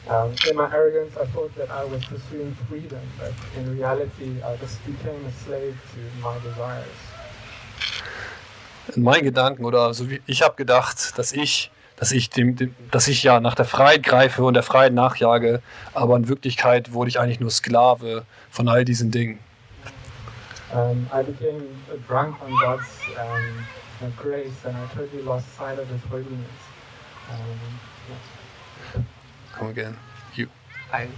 Um, 0.08 0.32
in 0.50 0.56
my 0.56 0.64
arrogance, 0.64 1.14
I 1.18 1.26
thought 1.34 1.54
that 1.56 1.68
I 1.68 1.84
was 1.84 2.02
pursuing 2.06 2.56
freedom, 2.66 3.02
but 3.18 3.34
in 3.58 3.76
reality, 3.76 4.42
I 4.42 4.56
just 4.56 4.82
became 4.86 5.22
a 5.26 5.32
slave 5.44 5.76
to 5.92 6.00
my 6.22 6.34
desires. 6.42 6.86
In 8.96 9.02
meinen 9.02 9.24
Gedanken 9.24 9.66
oder 9.66 9.92
so 9.92 10.08
wie 10.08 10.22
ich 10.26 10.40
habe 10.40 10.56
gedacht, 10.56 11.18
dass 11.18 11.32
ich, 11.32 11.70
dass 11.98 12.12
ich 12.12 12.30
dem, 12.30 12.56
dem, 12.56 12.74
dass 12.90 13.08
ich 13.08 13.22
ja 13.22 13.40
nach 13.40 13.54
der 13.54 13.64
Freiheit 13.64 14.02
greife 14.02 14.44
und 14.44 14.54
der 14.54 14.62
Freiheit 14.62 14.92
nachjage, 14.92 15.62
aber 15.94 16.16
in 16.16 16.28
Wirklichkeit 16.28 16.92
wurde 16.92 17.08
ich 17.10 17.18
eigentlich 17.18 17.40
nur 17.40 17.50
Sklave 17.50 18.24
von 18.50 18.68
all 18.68 18.84
diesen 18.84 19.10
Dingen. 19.10 19.38
Um, 20.72 21.06
I 21.12 21.22
became 21.22 21.62
drunk 22.06 22.36
on 22.42 22.52
God's 22.60 22.86
um, 23.16 24.12
grace, 24.16 24.52
and 24.64 24.76
I 24.76 24.86
totally 24.94 25.22
lost 25.22 25.46
sight 25.56 25.78
of 25.78 25.88
His 25.88 26.02
holiness. 26.10 26.60
Um, 27.30 29.04
Come 29.58 29.70
again. 29.70 29.96
You. 30.34 30.46
I 30.92 31.08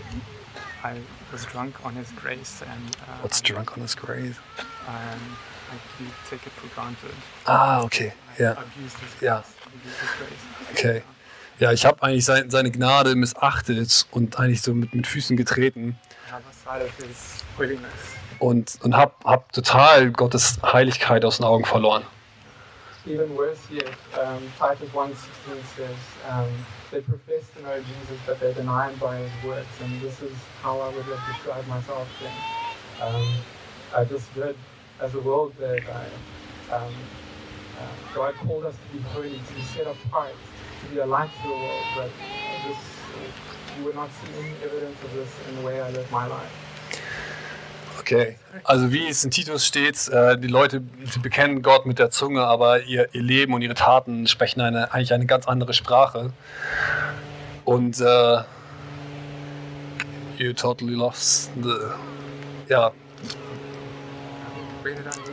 I 0.85 0.95
was 1.33 1.45
drunk 1.47 1.75
on 1.85 1.95
His 1.97 2.11
grace 2.23 2.63
and 2.63 2.97
uh, 3.03 3.23
What's 3.23 3.41
I- 3.43 3.45
drunk 3.49 3.77
on 3.77 3.83
this 3.83 3.95
grave? 3.97 4.41
Um, 4.87 5.37
I 5.73 5.77
take 6.31 6.47
it 6.47 6.53
for 6.53 6.69
granted. 6.75 7.15
Ah, 7.47 7.83
okay. 7.83 8.13
I 8.39 8.43
Ja. 8.43 8.53
abused 8.53 8.99
His 9.01 9.15
grace. 9.19 9.21
Ja. 9.23 9.43
Okay. 10.73 11.03
Ja, 11.59 11.73
ich 11.73 11.85
habe 11.85 12.03
eigentlich 12.03 12.25
sein, 12.25 12.49
seine 12.51 12.71
Gnade 12.71 13.15
missachtet 13.15 14.07
und 14.13 14.39
eigentlich 14.39 14.63
so 14.63 14.73
mit, 14.73 14.95
mit 14.95 15.07
Füßen 15.07 15.37
getreten 15.37 15.99
holiness. 17.59 17.91
und, 18.39 18.79
und 18.83 18.97
habe 18.97 19.13
hab 19.25 19.53
total 19.53 20.11
Gottes 20.11 20.59
Heiligkeit 20.63 21.25
aus 21.25 21.37
den 21.37 21.45
Augen 21.45 21.65
verloren. 21.65 22.05
even 23.07 23.35
worse 23.37 23.61
yet, 23.71 23.89
um, 24.19 24.43
Titus 24.59 24.89
1.16 24.91 25.65
says, 25.77 25.97
um, 26.29 26.49
they 26.91 27.01
profess 27.01 27.49
to 27.57 27.63
know 27.63 27.77
Jesus, 27.77 28.21
but 28.27 28.39
they 28.41 28.53
deny 28.53 28.91
him 28.91 28.99
by 28.99 29.17
his 29.17 29.31
works. 29.45 29.81
And 29.83 30.01
this 30.01 30.21
is 30.23 30.37
how 30.63 30.79
I 30.81 30.89
would 30.95 31.05
have 31.05 31.35
described 31.35 31.69
myself 31.69 32.09
then. 32.21 33.09
Um, 33.09 33.35
I 33.97 34.05
just 34.05 34.33
did, 34.35 34.57
as 35.01 35.13
the 35.13 35.21
world 35.21 35.59
did, 35.59 35.83
I, 35.89 36.75
um, 36.75 36.93
God 38.15 38.35
called 38.47 38.65
us 38.65 38.75
to 38.75 38.97
be 38.97 39.03
holy, 39.15 39.39
to 39.39 39.55
be 39.55 39.63
set 39.63 39.87
apart, 39.87 40.35
to 40.83 40.95
be 40.95 41.01
a 41.01 41.07
light 41.07 41.31
to 41.43 41.49
the 41.49 41.55
world, 41.55 41.85
but 41.97 42.11
this, 42.67 42.77
you 43.79 43.85
would 43.85 43.95
not 43.95 44.09
see 44.11 44.29
any 44.39 44.55
evidence 44.65 44.97
of 45.05 45.13
this 45.13 45.31
in 45.49 45.57
the 45.57 45.63
way 45.63 45.81
I 45.81 45.91
live 45.91 46.11
my 46.11 46.27
life. 46.27 46.53
Okay. 48.01 48.37
Also 48.65 48.93
wie 48.93 49.09
es 49.09 49.23
in 49.25 49.31
Titus 49.31 49.67
steht, 49.67 50.09
äh, 50.09 50.37
die 50.37 50.49
Leute 50.49 50.83
bekennen 51.23 51.63
Gott 51.63 51.87
mit 51.87 51.99
der 51.99 52.11
Zunge, 52.11 52.43
aber 52.43 52.83
ihr, 52.83 53.09
ihr 53.13 53.23
Leben 53.23 53.55
und 53.55 53.63
ihre 53.63 53.75
Taten 53.75 54.27
sprechen 54.27 54.61
eine, 54.61 54.93
eigentlich 54.93 55.13
eine 55.13 55.27
ganz 55.27 55.47
andere 55.47 55.75
Sprache. 55.75 56.33
Und 57.65 58.01
äh, 58.01 58.43
you 60.39 60.53
totally 60.55 60.95
lost 60.95 61.51
the, 61.63 61.77
ja, 62.69 62.91
lose 64.85 65.01
it? 65.01 65.30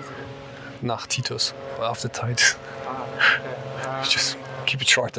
Nach 0.81 1.07
Titus, 1.07 1.53
after. 1.79 2.09
Uh, 2.23 4.03
Just 4.03 4.37
keep 4.65 4.81
it 4.81 4.89
short. 4.89 5.17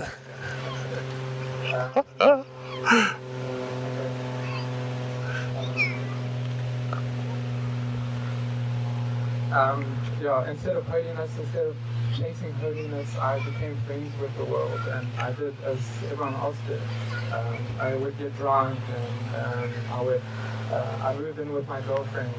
um, 9.53 9.85
yeah, 10.23 10.51
instead 10.51 10.77
of 10.77 10.87
holiness, 10.87 11.31
instead 11.39 11.67
of 11.67 11.77
chasing 12.17 12.53
holiness, 12.55 13.17
I 13.17 13.39
became 13.45 13.77
friends 13.87 14.13
with 14.21 14.37
the 14.37 14.45
world, 14.45 14.81
and 14.93 15.07
I 15.19 15.33
did 15.33 15.55
as 15.65 15.79
everyone 16.11 16.35
else 16.35 16.57
did. 16.67 16.81
Um, 17.33 17.59
I 17.81 17.95
would 17.95 18.17
get 18.19 18.37
drunk, 18.37 18.79
and 18.95 19.37
um, 19.45 19.71
I 19.93 20.03
would, 20.03 20.23
uh, 20.73 20.99
I 21.05 21.15
moved 21.17 21.39
in 21.39 21.53
with 21.53 21.69
my 21.69 21.81
girlfriend, 21.83 22.33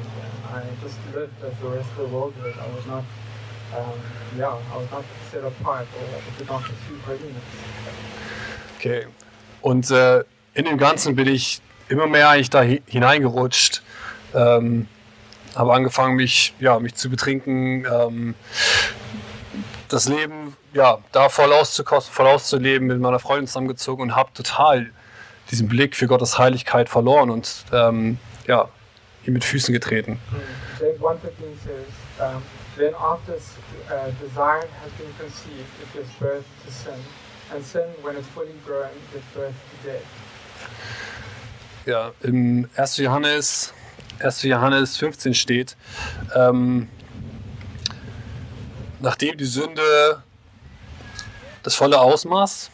I 0.52 0.62
just 0.82 0.98
lived 1.14 1.32
as 1.44 1.52
the 1.62 1.68
rest 1.68 1.88
of 1.98 2.08
the 2.08 2.12
world 2.14 2.34
did. 2.42 2.54
I 2.54 2.76
was 2.76 2.86
not, 2.86 3.04
um, 3.76 3.98
yeah, 4.38 4.48
I 4.48 4.76
was 4.76 4.90
not 4.90 5.04
set 5.30 5.44
apart 5.44 5.86
or 5.96 6.20
did 6.38 6.48
not 6.48 6.62
pursue 6.62 6.98
holiness. 7.06 7.42
Okay. 8.78 9.06
Und 9.62 9.90
äh, 9.90 10.24
in 10.54 10.64
dem 10.64 10.78
Ganzen 10.78 11.14
bin 11.14 11.28
ich 11.28 11.60
immer 11.88 12.06
mehr 12.06 12.28
eigentlich 12.30 12.50
da 12.50 12.60
hi- 12.62 12.82
hineingerutscht. 12.86 13.82
Ähm, 14.34 14.88
habe 15.54 15.72
angefangen, 15.72 16.16
mich, 16.16 16.54
ja, 16.60 16.78
mich 16.78 16.94
zu 16.94 17.10
betrinken, 17.10 17.84
ähm, 17.84 18.34
das 19.88 20.08
Leben 20.08 20.56
ja, 20.72 20.98
da 21.10 21.28
voll 21.28 21.52
auszukosten, 21.52 22.14
voll 22.14 22.28
auszuleben, 22.28 22.86
mit 22.86 23.00
meiner 23.00 23.18
Freundin 23.18 23.48
zusammengezogen 23.48 24.02
und 24.02 24.16
habe 24.16 24.30
total 24.32 24.90
diesen 25.50 25.68
Blick 25.68 25.96
für 25.96 26.06
Gottes 26.06 26.38
Heiligkeit 26.38 26.88
verloren 26.88 27.28
und 27.30 27.64
ähm, 27.72 28.18
ja, 28.46 28.68
ihm 29.26 29.34
mit 29.34 29.44
Füßen 29.44 29.72
getreten. 29.72 30.18
James 30.78 31.00
1.15 31.00 31.18
says, 31.64 31.86
Then 32.76 32.94
after 32.94 33.34
uh, 33.34 34.10
desire 34.20 34.66
has 34.82 34.92
been 34.96 35.12
conceived, 35.18 35.68
it 35.82 35.92
gives 35.92 36.10
birth 36.18 36.44
to 36.64 36.72
sin. 36.72 36.94
And 37.52 37.64
sin, 37.64 37.88
when 38.02 38.16
it's 38.16 38.28
fully 38.28 38.54
grown, 38.64 38.90
gives 39.12 39.24
birth 39.34 39.54
to 39.54 39.90
death. 39.90 40.06
Ja, 41.86 42.12
im 42.22 42.68
1. 42.76 42.98
Johannes 42.98 43.72
1. 44.20 44.42
Johannes 44.42 44.96
15 44.98 45.34
steht, 45.34 45.76
ähm, 46.34 46.88
nachdem 49.00 49.36
die 49.36 49.46
Sünde 49.46 50.22
das 51.62 51.74
volle 51.74 51.98
Ausmaß 51.98 52.70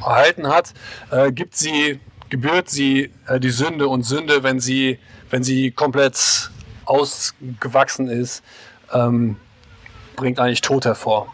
erhalten 0.00 0.48
hat, 0.48 0.72
äh, 1.10 1.32
gibt 1.32 1.56
sie, 1.56 2.00
gebührt 2.30 2.70
sie 2.70 3.10
äh, 3.26 3.38
die 3.38 3.50
Sünde 3.50 3.88
und 3.88 4.04
Sünde, 4.04 4.42
wenn 4.42 4.60
sie, 4.60 4.98
wenn 5.28 5.42
sie 5.42 5.70
komplett 5.70 6.50
ausgewachsen 6.86 8.08
ist, 8.08 8.42
ähm, 8.92 9.36
bringt 10.16 10.38
eigentlich 10.38 10.60
Tod 10.60 10.84
hervor. 10.84 11.32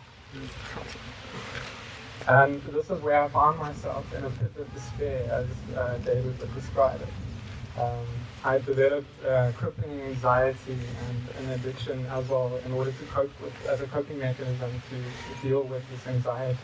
And 2.27 2.61
this 2.75 2.91
is 2.91 3.01
where 3.05 3.23
I 3.23 3.29
found 3.29 3.59
myself 3.61 4.05
in 4.13 4.25
a 4.25 4.31
pit 4.31 4.51
of 4.59 4.67
despair, 4.75 5.23
as 5.31 5.47
uh, 5.77 5.97
David 6.05 6.37
would 6.41 6.55
describe 6.57 7.01
it. 7.01 7.81
Um, 7.81 8.05
I 8.45 8.59
developed 8.59 9.07
uh, 9.25 9.53
crippling 9.57 10.01
anxiety 10.01 10.79
and 11.07 11.47
an 11.47 11.53
addiction 11.55 12.05
as 12.07 12.29
well 12.29 12.51
in 12.65 12.73
order 12.73 12.91
to 12.91 13.05
cope 13.15 13.31
with, 13.41 13.55
as 13.69 13.81
a 13.81 13.87
coping 13.87 14.19
mechanism 14.19 14.71
to 14.91 15.47
deal 15.49 15.63
with 15.63 15.83
this 15.91 16.05
anxiety. 16.09 16.57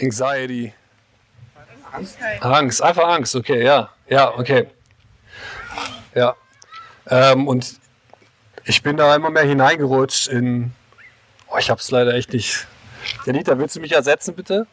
Anxiety. 0.00 0.72
Angst, 2.40 2.82
einfach 2.82 3.08
Angst, 3.08 3.34
okay, 3.34 3.64
ja. 3.64 3.90
Ja, 4.08 4.36
okay. 4.36 4.68
Ja. 6.14 6.34
Ähm, 7.08 7.48
und 7.48 7.80
ich 8.64 8.82
bin 8.82 8.96
da 8.96 9.14
immer 9.14 9.30
mehr 9.30 9.44
hineingerutscht 9.44 10.28
in. 10.28 10.72
Oh, 11.48 11.58
ich 11.58 11.70
hab's 11.70 11.90
leider 11.90 12.14
echt 12.14 12.32
nicht. 12.32 12.66
Janita, 13.26 13.58
willst 13.58 13.76
du 13.76 13.80
mich 13.80 13.92
ersetzen, 13.92 14.34
bitte? 14.34 14.66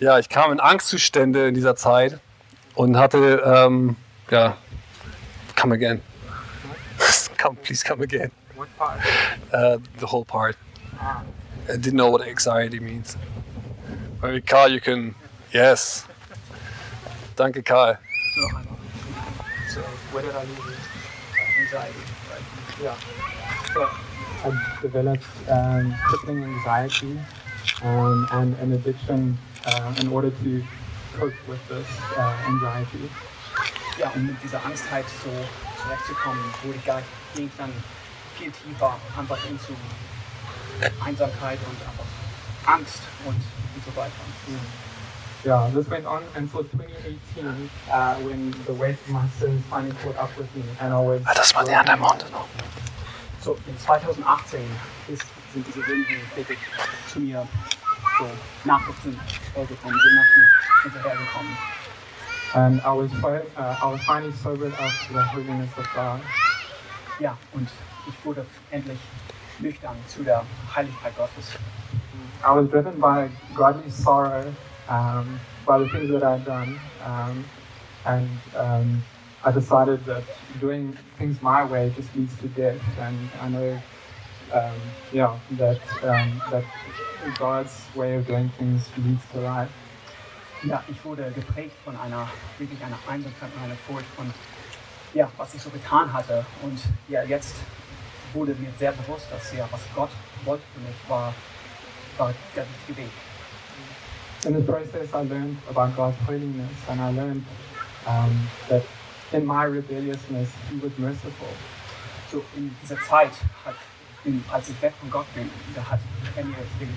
Ja, 0.00 0.18
ich 0.18 0.28
kam 0.28 0.50
in 0.50 0.60
Angstzustände 0.60 1.48
in 1.48 1.54
dieser 1.54 1.76
Zeit 1.76 2.18
und 2.74 2.96
hatte, 2.96 3.42
ähm, 3.44 3.96
ja, 4.30 4.56
come 5.60 5.74
again. 5.74 6.00
come, 7.38 7.56
please 7.62 7.84
come 7.84 8.02
again. 8.02 8.30
Uh, 9.52 9.78
the 9.98 10.06
whole 10.06 10.24
part. 10.24 10.56
I 11.70 11.76
didn't 11.76 11.94
know 11.94 12.10
what 12.10 12.26
anxiety 12.26 12.80
means. 12.80 13.16
Maybe 14.22 14.40
Karl, 14.40 14.68
you 14.68 14.80
can. 14.80 15.14
Yes. 15.52 16.06
Danke, 17.36 17.64
Karl. 17.64 17.96
So. 18.34 18.42
So, 19.74 19.80
where 20.12 20.22
did 20.22 20.34
I 20.34 20.42
lose 20.44 20.74
it? 20.74 20.78
Anxiety, 21.60 21.98
right? 22.30 22.42
yeah. 22.82 22.96
So 23.72 23.88
I 24.44 24.78
developed 24.82 25.26
um, 25.48 25.94
crippling 26.06 26.42
anxiety 26.42 27.18
um, 27.82 28.26
and 28.32 28.56
an 28.58 28.72
addiction 28.72 29.38
uh, 29.64 29.94
in 30.00 30.08
order 30.08 30.30
to 30.30 30.64
cope 31.14 31.34
with 31.48 31.68
this 31.68 31.86
uh, 32.16 32.46
anxiety. 32.48 33.08
ja, 34.00 34.10
um 34.14 34.26
mit 34.26 34.36
dieser 34.42 34.64
Angst 34.64 34.90
halt 34.90 35.04
so 35.22 35.30
zurechtzukommen, 35.82 36.42
wurde 36.62 36.78
gar, 36.86 37.02
ging 37.34 37.46
ich 37.46 37.56
dann 37.58 37.72
viel 38.38 38.50
tiefer 38.50 38.96
einfach 39.16 39.38
into 39.48 39.74
Einsamkeit 41.04 41.58
und 41.58 41.76
einfach 41.88 42.74
Angst 42.74 43.00
und, 43.24 43.34
und 43.36 43.84
so 43.84 43.96
weiter. 43.96 44.12
Yeah, 45.42 45.70
this 45.72 45.88
went 45.88 46.04
on 46.04 46.22
until 46.34 46.64
2018 46.64 47.70
uh, 47.90 48.14
when 48.16 48.52
the 48.66 48.74
my 49.08 49.26
sins 49.38 49.64
finally 49.70 49.94
caught 50.02 50.16
up 50.18 50.36
with 50.36 50.54
me 50.54 50.62
and 50.80 50.92
I 50.92 51.00
was. 51.00 51.22
Das 51.34 51.54
war 51.54 51.64
der 51.64 51.96
Mond 51.96 52.30
noch. 52.30 52.46
So, 53.40 53.56
in 53.66 53.78
2018 53.78 54.60
ist, 55.08 55.24
sind 55.54 55.66
diese 55.66 55.82
Sünden 55.82 56.16
wirklich 56.36 56.58
zu 57.10 57.20
mir 57.20 57.48
so 58.18 58.28
nachgekommen, 58.64 59.18
vorgekommen, 59.54 59.98
sind 59.98 60.14
nach 60.14 60.36
mir 60.36 60.48
hinterhergekommen. 60.82 61.56
And 62.52 62.80
I 62.84 62.92
was, 62.92 63.10
uh, 63.56 63.76
I 63.80 63.92
was 63.92 64.02
finally 64.02 64.32
sobered 64.32 64.74
up 64.74 64.90
to 65.06 65.14
the 65.14 65.22
holiness 65.22 65.70
of 65.78 65.86
God. 65.94 66.20
Ja, 67.18 67.38
und 67.52 67.68
ich 68.08 68.24
wurde 68.26 68.44
endlich 68.70 68.98
nüchtern 69.60 69.96
zu 70.06 70.22
der 70.22 70.44
Heiligkeit 70.74 71.16
Gottes. 71.16 71.56
I 72.42 72.52
was 72.52 72.68
driven 72.70 72.98
by 72.98 73.28
godly 73.54 73.90
sorrow 73.90 74.52
um, 74.88 75.38
by 75.66 75.78
the 75.78 75.88
things 75.88 76.10
that 76.10 76.22
I'd 76.22 76.44
done. 76.44 76.78
Um, 77.04 77.44
and 78.06 78.28
um, 78.56 79.02
I 79.44 79.52
decided 79.52 80.04
that 80.06 80.24
doing 80.60 80.96
things 81.18 81.40
my 81.42 81.64
way 81.64 81.92
just 81.96 82.14
leads 82.16 82.36
to 82.40 82.48
death. 82.48 82.80
And 82.98 83.16
I 83.40 83.48
know, 83.48 83.78
um, 84.52 84.80
yeah, 85.12 85.38
that, 85.52 85.80
that 86.02 86.64
God's 87.38 87.86
way 87.94 88.16
of 88.16 88.26
doing 88.26 88.48
things 88.58 88.88
leads 88.98 89.22
to 89.32 89.40
life. 89.40 89.70
Ja, 90.62 90.84
ich 90.88 91.02
wurde 91.04 91.30
geprägt 91.34 91.74
von 91.84 91.96
einer, 91.96 92.28
wirklich 92.58 92.82
einer 92.84 92.98
Einsamkeit 93.08 93.48
und 93.56 93.62
einer 93.62 93.76
Furcht 93.76 94.06
von, 94.14 94.30
ja, 95.14 95.30
was 95.38 95.54
ich 95.54 95.62
so 95.62 95.70
getan 95.70 96.12
hatte. 96.12 96.44
Und 96.62 96.78
ja, 97.08 97.22
jetzt 97.22 97.56
wurde 98.34 98.54
mir 98.54 98.70
sehr 98.78 98.92
bewusst, 98.92 99.26
dass 99.30 99.52
ja, 99.52 99.66
was 99.70 99.80
Gott 99.94 100.10
wollte 100.44 100.64
für 100.74 100.80
mich, 100.80 100.96
war, 101.08 101.34
war 102.18 102.34
der 102.54 102.64
richtige 102.64 103.02
Weg. 103.02 103.10
In 104.46 104.54
the 104.54 104.62
process, 104.62 105.12
I 105.12 105.22
learned 105.22 105.58
about 105.68 105.94
God's 105.94 106.16
holiness, 106.26 106.72
and 106.88 106.98
I 107.00 107.10
learned 107.10 107.44
um, 108.06 108.48
that 108.68 108.82
in 109.32 109.44
my 109.44 109.64
rebelliousness, 109.64 110.48
He 110.70 110.80
was 110.82 110.96
merciful. 110.96 111.52
So 112.32 112.42
in 112.56 112.74
dieser 112.82 112.96
Zeit, 113.06 113.32
hat, 113.64 113.74
in, 114.24 114.42
als 114.50 114.68
ich 114.70 114.80
weg 114.80 114.94
von 114.98 115.10
Gott 115.10 115.26
bin, 115.34 115.50
da 115.74 115.82
hat 115.90 116.00
er 116.36 116.44
mir 116.44 116.56
wirklich 116.56 116.88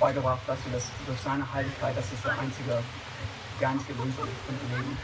beigebracht, 0.00 0.40
dass 0.46 0.58
du 0.64 0.70
das 0.70 0.90
durch 1.06 1.20
seine 1.20 1.46
Heiligkeit, 1.52 1.96
das 1.96 2.12
ist 2.12 2.24
der 2.24 2.32
einzige, 2.32 2.82
die 3.60 3.66
einzige 3.66 3.92
Lösung 3.92 4.26
für 4.46 4.52
dein 4.52 4.78
Leben. 4.78 4.98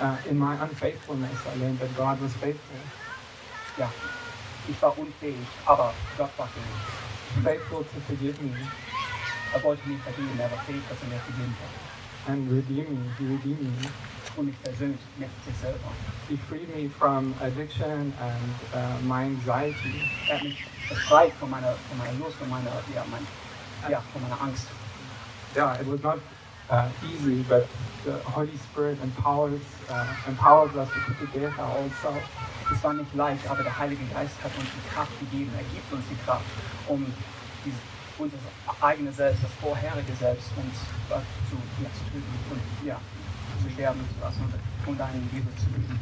Uh, 0.00 0.16
in 0.28 0.38
my 0.38 0.56
unfaithfulness, 0.60 1.38
I 1.46 1.58
learned 1.60 1.78
that 1.80 1.94
God 1.96 2.20
was 2.20 2.32
faithful. 2.34 2.78
Ja, 3.76 3.90
ich 4.68 4.80
war 4.82 4.96
unfähig, 4.98 5.46
aber 5.66 5.92
Gott 6.16 6.30
forgive 8.06 8.42
me 8.42 8.50
Er 9.52 9.62
war 9.62 9.76
fähig, 9.76 10.82
dass 10.88 11.02
er 11.02 11.08
mir 11.08 11.20
vergeben 11.20 11.56
hat. 11.62 11.82
and 12.28 12.50
redeem 12.50 12.86
me. 12.94 13.10
He 13.18 13.24
redeemed 13.26 13.62
me. 13.62 13.88
Und 14.36 14.46
mich 14.46 14.56
selber. 15.60 15.78
He 16.28 16.36
freed 16.36 16.74
me 16.74 16.88
from 16.88 17.34
addiction 17.42 18.14
and 18.18 18.54
uh, 18.72 18.98
my 19.02 19.24
anxiety. 19.24 19.92
Er 20.28 20.36
hat 20.36 20.42
mich 20.42 20.54
befreit 20.88 21.32
von 21.38 21.50
meiner, 21.50 21.74
von 21.88 21.98
meiner 21.98 22.12
Lust, 22.18 22.38
von 22.38 22.48
meiner, 22.48 22.70
ja, 22.94 23.04
mein, 23.10 23.26
ja, 23.90 24.00
von 24.12 24.22
meiner 24.22 24.40
Angst. 24.40 24.68
Yeah, 25.54 25.78
it 25.80 25.86
was 25.86 26.02
not 26.02 26.18
uh, 26.70 26.88
easy, 27.04 27.42
but 27.42 27.68
the 28.04 28.12
Holy 28.24 28.56
Spirit 28.56 28.98
empowers 29.02 29.60
uh, 29.90 30.06
empowers 30.26 30.74
us 30.76 30.88
to 30.94 31.00
put 31.14 31.58
our 31.58 31.90
self. 32.00 32.22
Es 32.72 32.82
war 32.82 32.94
nicht 32.94 33.14
leicht, 33.14 33.46
aber 33.48 33.62
der 33.62 33.78
Heilige 33.78 34.04
Geist 34.06 34.34
hat 34.42 34.50
uns 34.56 34.66
die 34.74 34.94
Kraft 34.94 35.12
gegeben, 35.20 35.50
er 35.56 35.64
gibt 35.74 35.92
uns 35.92 36.04
die 36.08 36.16
Kraft, 36.24 36.44
um 36.88 37.04
dieses, 37.64 37.78
unser 38.18 38.38
eigenes 38.80 39.16
Selbst, 39.16 39.44
das 39.44 39.50
vorherige 39.60 40.14
Selbst, 40.18 40.48
uns 40.56 40.76
äh, 41.10 41.20
zu, 41.50 41.56
ja, 41.82 41.90
zu 41.92 42.04
töten 42.10 42.24
und 42.50 42.86
ja, 42.86 42.96
zu 43.62 43.70
sterben 43.70 44.00
zu 44.00 44.24
lassen 44.24 44.52
und 44.86 45.00
einen 45.00 45.28
Jesus 45.32 45.54
zu 45.56 45.68
lieben. 45.76 45.98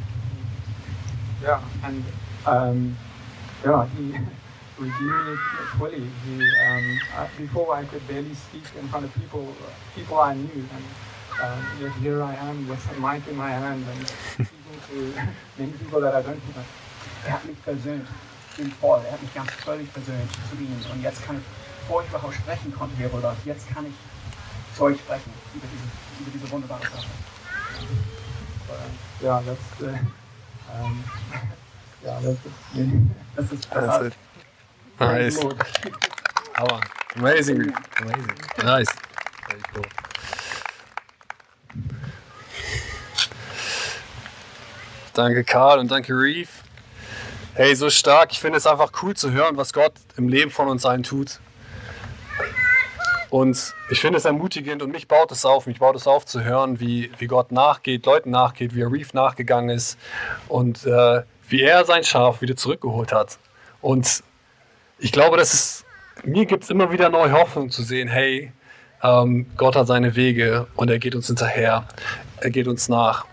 Yeah, 1.43 1.59
and 1.83 2.03
um, 2.45 2.95
yeah, 3.65 3.85
he 3.97 4.13
redeemed 4.77 5.25
me 5.27 5.37
fully. 5.77 6.05
He 6.25 6.55
um, 6.67 7.01
uh, 7.17 7.27
before 7.37 7.75
I 7.75 7.83
could 7.85 8.07
barely 8.07 8.35
speak 8.35 8.63
in 8.79 8.87
front 8.89 9.05
of 9.05 9.13
people, 9.15 9.47
people 9.95 10.19
I 10.19 10.35
knew, 10.35 10.49
and 10.53 10.85
um, 11.41 11.65
yet 11.81 11.91
here 11.93 12.23
I 12.23 12.35
am 12.35 12.67
with 12.67 12.85
a 12.91 12.99
mic 12.99 13.27
in 13.27 13.35
my 13.35 13.49
hand 13.49 13.85
and 13.87 14.47
people 14.89 16.01
that 16.01 16.13
I 16.13 16.21
don't 16.21 16.39
know. 16.53 16.63
Er 17.25 17.33
hat 17.33 17.45
mich 17.45 17.57
versöhnt, 17.63 18.07
in 18.57 18.71
voll, 18.71 19.01
er 19.05 19.13
hat 19.13 19.21
mich 19.21 19.33
ganz 19.33 19.51
völlig 19.63 19.89
versöhnt 19.91 20.31
zu 20.49 20.55
ihm. 20.57 20.75
Und 20.91 21.01
jetzt 21.01 21.23
kann 21.25 21.37
ich, 21.37 21.43
bevor 21.81 22.01
ich 22.03 22.09
überhaupt 22.09 22.33
sprechen 22.35 22.73
konnte 22.75 22.95
hierüber, 22.97 23.35
jetzt 23.45 23.69
kann 23.73 23.85
ich 23.85 23.93
zu 24.75 24.83
euch 24.83 24.97
sprechen 24.99 25.31
über 25.53 25.67
diese, 25.71 25.83
über 26.21 26.31
diese 26.33 26.51
wunderbare 26.51 26.81
Sache. 26.81 27.07
Yeah, 29.21 29.39
that's 29.45 29.77
the 29.79 29.89
um, 30.73 31.03
yeah, 32.03 32.19
that's 32.21 32.45
it. 32.45 32.51
Das 33.35 33.51
ist 33.51 33.69
That's 33.69 34.05
it. 34.05 34.13
Nice. 34.99 35.39
Aber 36.55 36.81
amazing. 37.15 37.73
Amazing. 37.99 38.37
Nice. 38.63 38.89
Very 39.47 39.61
cool. 39.75 40.00
Danke 45.13 45.43
Karl 45.43 45.79
und 45.79 45.91
danke 45.91 46.13
Reeve. 46.13 46.49
Hey, 47.53 47.75
so 47.75 47.89
stark. 47.89 48.31
Ich 48.31 48.39
finde 48.39 48.57
es 48.57 48.65
einfach 48.65 48.91
cool 49.01 49.15
zu 49.15 49.31
hören, 49.31 49.57
was 49.57 49.73
Gott 49.73 49.93
im 50.17 50.29
Leben 50.29 50.51
von 50.51 50.67
uns 50.67 50.85
allen 50.85 51.03
tut. 51.03 51.39
Und 53.29 53.73
ich 53.89 53.99
finde 53.99 54.17
es 54.17 54.25
ermutigend 54.25 54.81
und 54.81 54.91
mich 54.91 55.07
baut 55.07 55.31
es 55.31 55.45
auf. 55.45 55.67
Mich 55.67 55.79
baut 55.79 55.95
es 55.95 56.07
auf 56.07 56.25
zu 56.25 56.43
hören, 56.43 56.79
wie, 56.79 57.11
wie 57.17 57.27
Gott 57.27 57.51
nachgeht, 57.51 58.05
Leuten 58.05 58.29
nachgeht, 58.29 58.75
wie 58.75 58.81
er 58.81 58.91
Reeve 58.91 59.09
nachgegangen 59.13 59.69
ist 59.69 59.97
und 60.47 60.85
äh, 60.85 61.23
wie 61.47 61.61
er 61.61 61.85
sein 61.85 62.03
Schaf 62.03 62.41
wieder 62.41 62.55
zurückgeholt 62.55 63.13
hat. 63.13 63.37
Und 63.81 64.23
ich 64.99 65.11
glaube, 65.11 65.37
das 65.37 65.53
ist 65.53 65.85
mir 66.23 66.45
gibt 66.45 66.63
es 66.63 66.69
immer 66.69 66.91
wieder 66.91 67.09
neue 67.09 67.31
Hoffnung 67.31 67.69
zu 67.69 67.83
sehen, 67.83 68.07
hey, 68.07 68.51
ähm, 69.03 69.47
Gott 69.57 69.75
hat 69.75 69.87
seine 69.87 70.15
Wege 70.15 70.67
und 70.75 70.89
er 70.89 70.99
geht 70.99 71.15
uns 71.15 71.27
hinterher, 71.27 71.87
er 72.37 72.49
geht 72.49 72.67
uns 72.67 72.89
nach. 72.89 73.25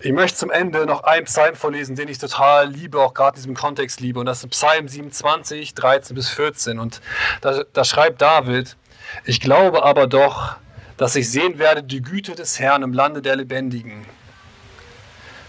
Ich 0.00 0.12
möchte 0.12 0.38
zum 0.38 0.50
Ende 0.50 0.86
noch 0.86 1.04
einen 1.04 1.26
Psalm 1.26 1.54
vorlesen, 1.54 1.94
den 1.94 2.08
ich 2.08 2.18
total 2.18 2.68
liebe, 2.68 3.00
auch 3.00 3.14
gerade 3.14 3.36
in 3.36 3.42
diesem 3.42 3.54
Kontext 3.54 4.00
liebe. 4.00 4.20
Und 4.20 4.26
das 4.26 4.42
ist 4.42 4.50
Psalm 4.50 4.88
27, 4.88 5.74
13 5.74 6.14
bis 6.14 6.28
14. 6.30 6.78
Und 6.78 7.00
da, 7.40 7.62
da 7.72 7.84
schreibt 7.84 8.22
David, 8.22 8.76
ich 9.24 9.40
glaube 9.40 9.82
aber 9.82 10.06
doch, 10.06 10.56
dass 10.96 11.16
ich 11.16 11.30
sehen 11.30 11.58
werde 11.58 11.82
die 11.82 12.02
Güte 12.02 12.34
des 12.34 12.58
Herrn 12.58 12.82
im 12.82 12.92
Lande 12.92 13.22
der 13.22 13.36
Lebendigen. 13.36 14.06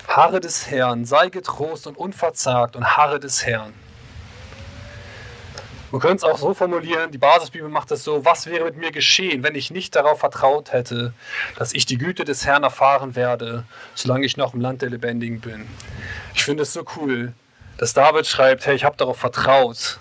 Harre 0.08 0.40
des 0.40 0.70
Herrn, 0.70 1.06
sei 1.06 1.30
getrost 1.30 1.88
und 1.88 1.98
unverzagt 1.98 2.76
und 2.76 2.98
harre 2.98 3.20
des 3.20 3.46
Herrn. 3.46 3.74
Man 5.92 6.00
könnte 6.00 6.18
es 6.18 6.24
auch 6.24 6.38
so 6.38 6.54
formulieren, 6.54 7.12
die 7.12 7.18
Basisbibel 7.18 7.68
macht 7.68 7.92
es 7.92 8.06
so, 8.06 8.24
was 8.24 8.46
wäre 8.46 8.64
mit 8.64 8.78
mir 8.78 8.92
geschehen, 8.92 9.44
wenn 9.44 9.56
ich 9.56 9.72
nicht 9.72 9.96
darauf 9.96 10.20
vertraut 10.20 10.72
hätte, 10.72 11.14
dass 11.58 11.74
ich 11.74 11.86
die 11.86 11.98
Güte 11.98 12.24
des 12.24 12.46
Herrn 12.46 12.64
erfahren 12.64 13.16
werde, 13.16 13.66
solange 13.94 14.26
ich 14.26 14.38
noch 14.38 14.54
im 14.54 14.62
Land 14.62 14.82
der 14.82 14.90
Lebendigen 14.90 15.42
bin. 15.42 15.68
Ich 16.34 16.46
finde 16.46 16.64
es 16.64 16.72
so 16.72 16.86
cool, 16.96 17.34
dass 17.78 17.94
David 17.94 18.26
schreibt, 18.26 18.66
hey, 18.66 18.76
ich 18.76 18.86
habe 18.86 18.96
darauf 18.96 19.18
vertraut. 19.18 20.00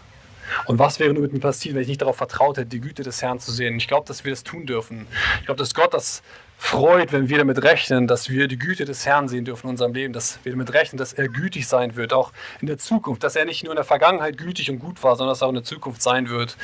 Und 0.66 0.78
was 0.78 1.00
wäre 1.00 1.12
nur 1.12 1.22
mit 1.22 1.32
mir 1.32 1.40
passiert, 1.40 1.74
wenn 1.74 1.82
ich 1.82 1.88
nicht 1.88 2.02
darauf 2.02 2.16
vertraut 2.16 2.56
hätte, 2.56 2.68
die 2.68 2.80
Güte 2.80 3.02
des 3.02 3.20
Herrn 3.22 3.40
zu 3.40 3.50
sehen? 3.50 3.76
Ich 3.76 3.88
glaube, 3.88 4.06
dass 4.06 4.24
wir 4.24 4.32
das 4.32 4.44
tun 4.44 4.66
dürfen. 4.66 5.06
Ich 5.40 5.46
glaube, 5.46 5.58
dass 5.58 5.74
Gott 5.74 5.92
das 5.94 6.22
freut, 6.60 7.10
wenn 7.10 7.30
wir 7.30 7.38
damit 7.38 7.64
rechnen, 7.64 8.06
dass 8.06 8.28
wir 8.28 8.46
die 8.46 8.58
Güte 8.58 8.84
des 8.84 9.06
Herrn 9.06 9.28
sehen 9.28 9.46
dürfen 9.46 9.66
in 9.66 9.70
unserem 9.70 9.94
Leben, 9.94 10.12
dass 10.12 10.38
wir 10.42 10.52
damit 10.52 10.72
rechnen, 10.74 10.98
dass 10.98 11.14
er 11.14 11.26
gütig 11.26 11.66
sein 11.66 11.96
wird, 11.96 12.12
auch 12.12 12.32
in 12.60 12.66
der 12.66 12.76
Zukunft, 12.76 13.24
dass 13.24 13.34
er 13.34 13.46
nicht 13.46 13.64
nur 13.64 13.72
in 13.72 13.76
der 13.76 13.84
Vergangenheit 13.84 14.36
gütig 14.36 14.70
und 14.70 14.78
gut 14.78 15.02
war, 15.02 15.16
sondern 15.16 15.32
dass 15.32 15.40
er 15.40 15.46
auch 15.46 15.50
in 15.50 15.56
der 15.56 15.64
Zukunft 15.64 16.02
sein 16.02 16.28
wird. 16.28 16.58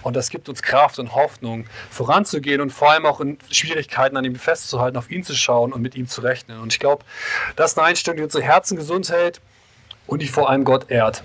Und 0.00 0.16
das 0.16 0.30
gibt 0.30 0.48
uns 0.48 0.62
Kraft 0.62 0.98
und 0.98 1.14
Hoffnung, 1.14 1.66
voranzugehen 1.90 2.62
und 2.62 2.70
vor 2.70 2.92
allem 2.92 3.04
auch 3.04 3.20
in 3.20 3.36
Schwierigkeiten 3.50 4.16
an 4.16 4.24
ihm 4.24 4.36
festzuhalten, 4.36 4.96
auf 4.96 5.10
ihn 5.10 5.22
zu 5.22 5.36
schauen 5.36 5.74
und 5.74 5.82
mit 5.82 5.96
ihm 5.96 6.08
zu 6.08 6.22
rechnen. 6.22 6.58
Und 6.58 6.72
ich 6.72 6.80
glaube, 6.80 7.04
das 7.54 7.72
ist 7.72 7.78
eine 7.78 7.88
Einstellung, 7.88 8.16
die 8.16 8.24
unsere 8.24 8.42
Herzen 8.42 8.76
gesund 8.76 9.10
hält 9.10 9.42
und 10.06 10.22
die 10.22 10.28
vor 10.28 10.48
allem 10.48 10.64
Gott 10.64 10.90
ehrt. 10.90 11.22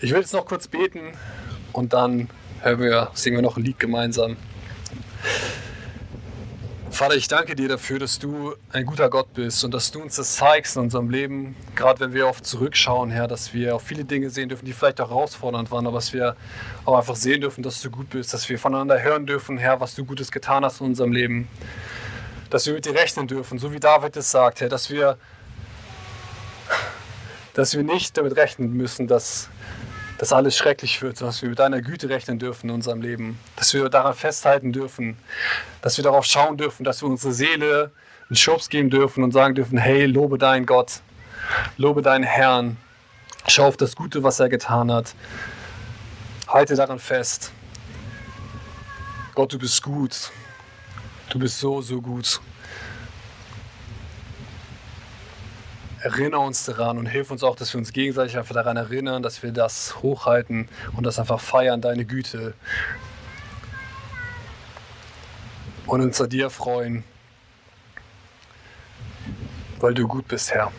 Ich 0.00 0.10
will 0.10 0.20
jetzt 0.20 0.32
noch 0.32 0.46
kurz 0.46 0.66
beten 0.66 1.12
und 1.72 1.92
dann 1.92 2.30
hören 2.62 2.80
wir, 2.80 3.10
singen 3.12 3.36
wir 3.36 3.42
noch 3.42 3.58
ein 3.58 3.62
Lied 3.62 3.78
gemeinsam. 3.78 4.38
Vater, 6.98 7.14
ich 7.14 7.28
danke 7.28 7.54
dir 7.54 7.68
dafür, 7.68 8.00
dass 8.00 8.18
du 8.18 8.56
ein 8.72 8.84
guter 8.84 9.08
Gott 9.08 9.32
bist 9.32 9.62
und 9.62 9.72
dass 9.72 9.92
du 9.92 10.02
uns 10.02 10.16
das 10.16 10.34
zeigst 10.34 10.74
in 10.74 10.82
unserem 10.82 11.10
Leben, 11.10 11.54
gerade 11.76 12.00
wenn 12.00 12.12
wir 12.12 12.26
oft 12.26 12.44
zurückschauen, 12.44 13.12
Herr, 13.12 13.28
dass 13.28 13.54
wir 13.54 13.76
auch 13.76 13.80
viele 13.80 14.04
Dinge 14.04 14.30
sehen 14.30 14.48
dürfen, 14.48 14.66
die 14.66 14.72
vielleicht 14.72 15.00
auch 15.00 15.10
herausfordernd 15.10 15.70
waren, 15.70 15.86
aber 15.86 15.98
dass 15.98 16.12
wir 16.12 16.34
auch 16.84 16.98
einfach 16.98 17.14
sehen 17.14 17.40
dürfen, 17.40 17.62
dass 17.62 17.80
du 17.82 17.90
gut 17.92 18.10
bist, 18.10 18.34
dass 18.34 18.48
wir 18.48 18.58
voneinander 18.58 19.00
hören 19.00 19.26
dürfen, 19.26 19.58
Herr, 19.58 19.80
was 19.80 19.94
du 19.94 20.04
Gutes 20.04 20.32
getan 20.32 20.64
hast 20.64 20.80
in 20.80 20.88
unserem 20.88 21.12
Leben, 21.12 21.46
dass 22.50 22.66
wir 22.66 22.74
mit 22.74 22.84
dir 22.84 22.96
rechnen 22.96 23.28
dürfen, 23.28 23.60
so 23.60 23.72
wie 23.72 23.78
David 23.78 24.16
es 24.16 24.32
sagt, 24.32 24.60
Herr, 24.60 24.68
dass 24.68 24.90
wir, 24.90 25.18
dass 27.54 27.76
wir 27.76 27.84
nicht 27.84 28.18
damit 28.18 28.34
rechnen 28.34 28.72
müssen, 28.72 29.06
dass 29.06 29.50
dass 30.18 30.32
alles 30.32 30.56
schrecklich 30.56 31.00
wird, 31.00 31.20
dass 31.20 31.42
wir 31.42 31.48
mit 31.48 31.58
deiner 31.58 31.80
Güte 31.80 32.08
rechnen 32.08 32.38
dürfen 32.38 32.68
in 32.68 32.74
unserem 32.74 33.00
Leben, 33.00 33.38
dass 33.56 33.72
wir 33.72 33.88
daran 33.88 34.14
festhalten 34.14 34.72
dürfen, 34.72 35.16
dass 35.80 35.96
wir 35.96 36.04
darauf 36.04 36.24
schauen 36.24 36.56
dürfen, 36.56 36.84
dass 36.84 37.02
wir 37.02 37.08
unsere 37.08 37.32
Seele 37.32 37.92
einen 38.28 38.36
Schubs 38.36 38.68
geben 38.68 38.90
dürfen 38.90 39.22
und 39.22 39.32
sagen 39.32 39.54
dürfen, 39.54 39.78
hey, 39.78 40.06
lobe 40.06 40.36
deinen 40.36 40.66
Gott, 40.66 41.00
lobe 41.76 42.02
deinen 42.02 42.24
Herrn, 42.24 42.76
schau 43.46 43.68
auf 43.68 43.76
das 43.76 43.94
Gute, 43.94 44.22
was 44.24 44.40
er 44.40 44.48
getan 44.48 44.92
hat, 44.92 45.14
halte 46.48 46.74
daran 46.74 46.98
fest. 46.98 47.52
Gott, 49.34 49.52
du 49.52 49.58
bist 49.58 49.80
gut, 49.82 50.32
du 51.30 51.38
bist 51.38 51.60
so, 51.60 51.80
so 51.80 52.02
gut. 52.02 52.40
Erinnere 56.08 56.40
uns 56.40 56.64
daran 56.64 56.98
und 56.98 57.06
hilf 57.06 57.30
uns 57.30 57.42
auch, 57.42 57.54
dass 57.54 57.74
wir 57.74 57.78
uns 57.78 57.92
gegenseitig 57.92 58.38
einfach 58.38 58.54
daran 58.54 58.76
erinnern, 58.76 59.22
dass 59.22 59.42
wir 59.42 59.52
das 59.52 60.02
hochhalten 60.02 60.68
und 60.96 61.04
das 61.04 61.18
einfach 61.18 61.40
feiern, 61.40 61.80
deine 61.80 62.04
Güte. 62.04 62.54
Und 65.86 66.00
uns 66.00 66.20
an 66.20 66.30
dir 66.30 66.50
freuen, 66.50 67.04
weil 69.80 69.94
du 69.94 70.06
gut 70.08 70.28
bist, 70.28 70.50
Herr. 70.50 70.72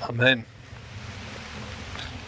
Amen. 0.00 0.51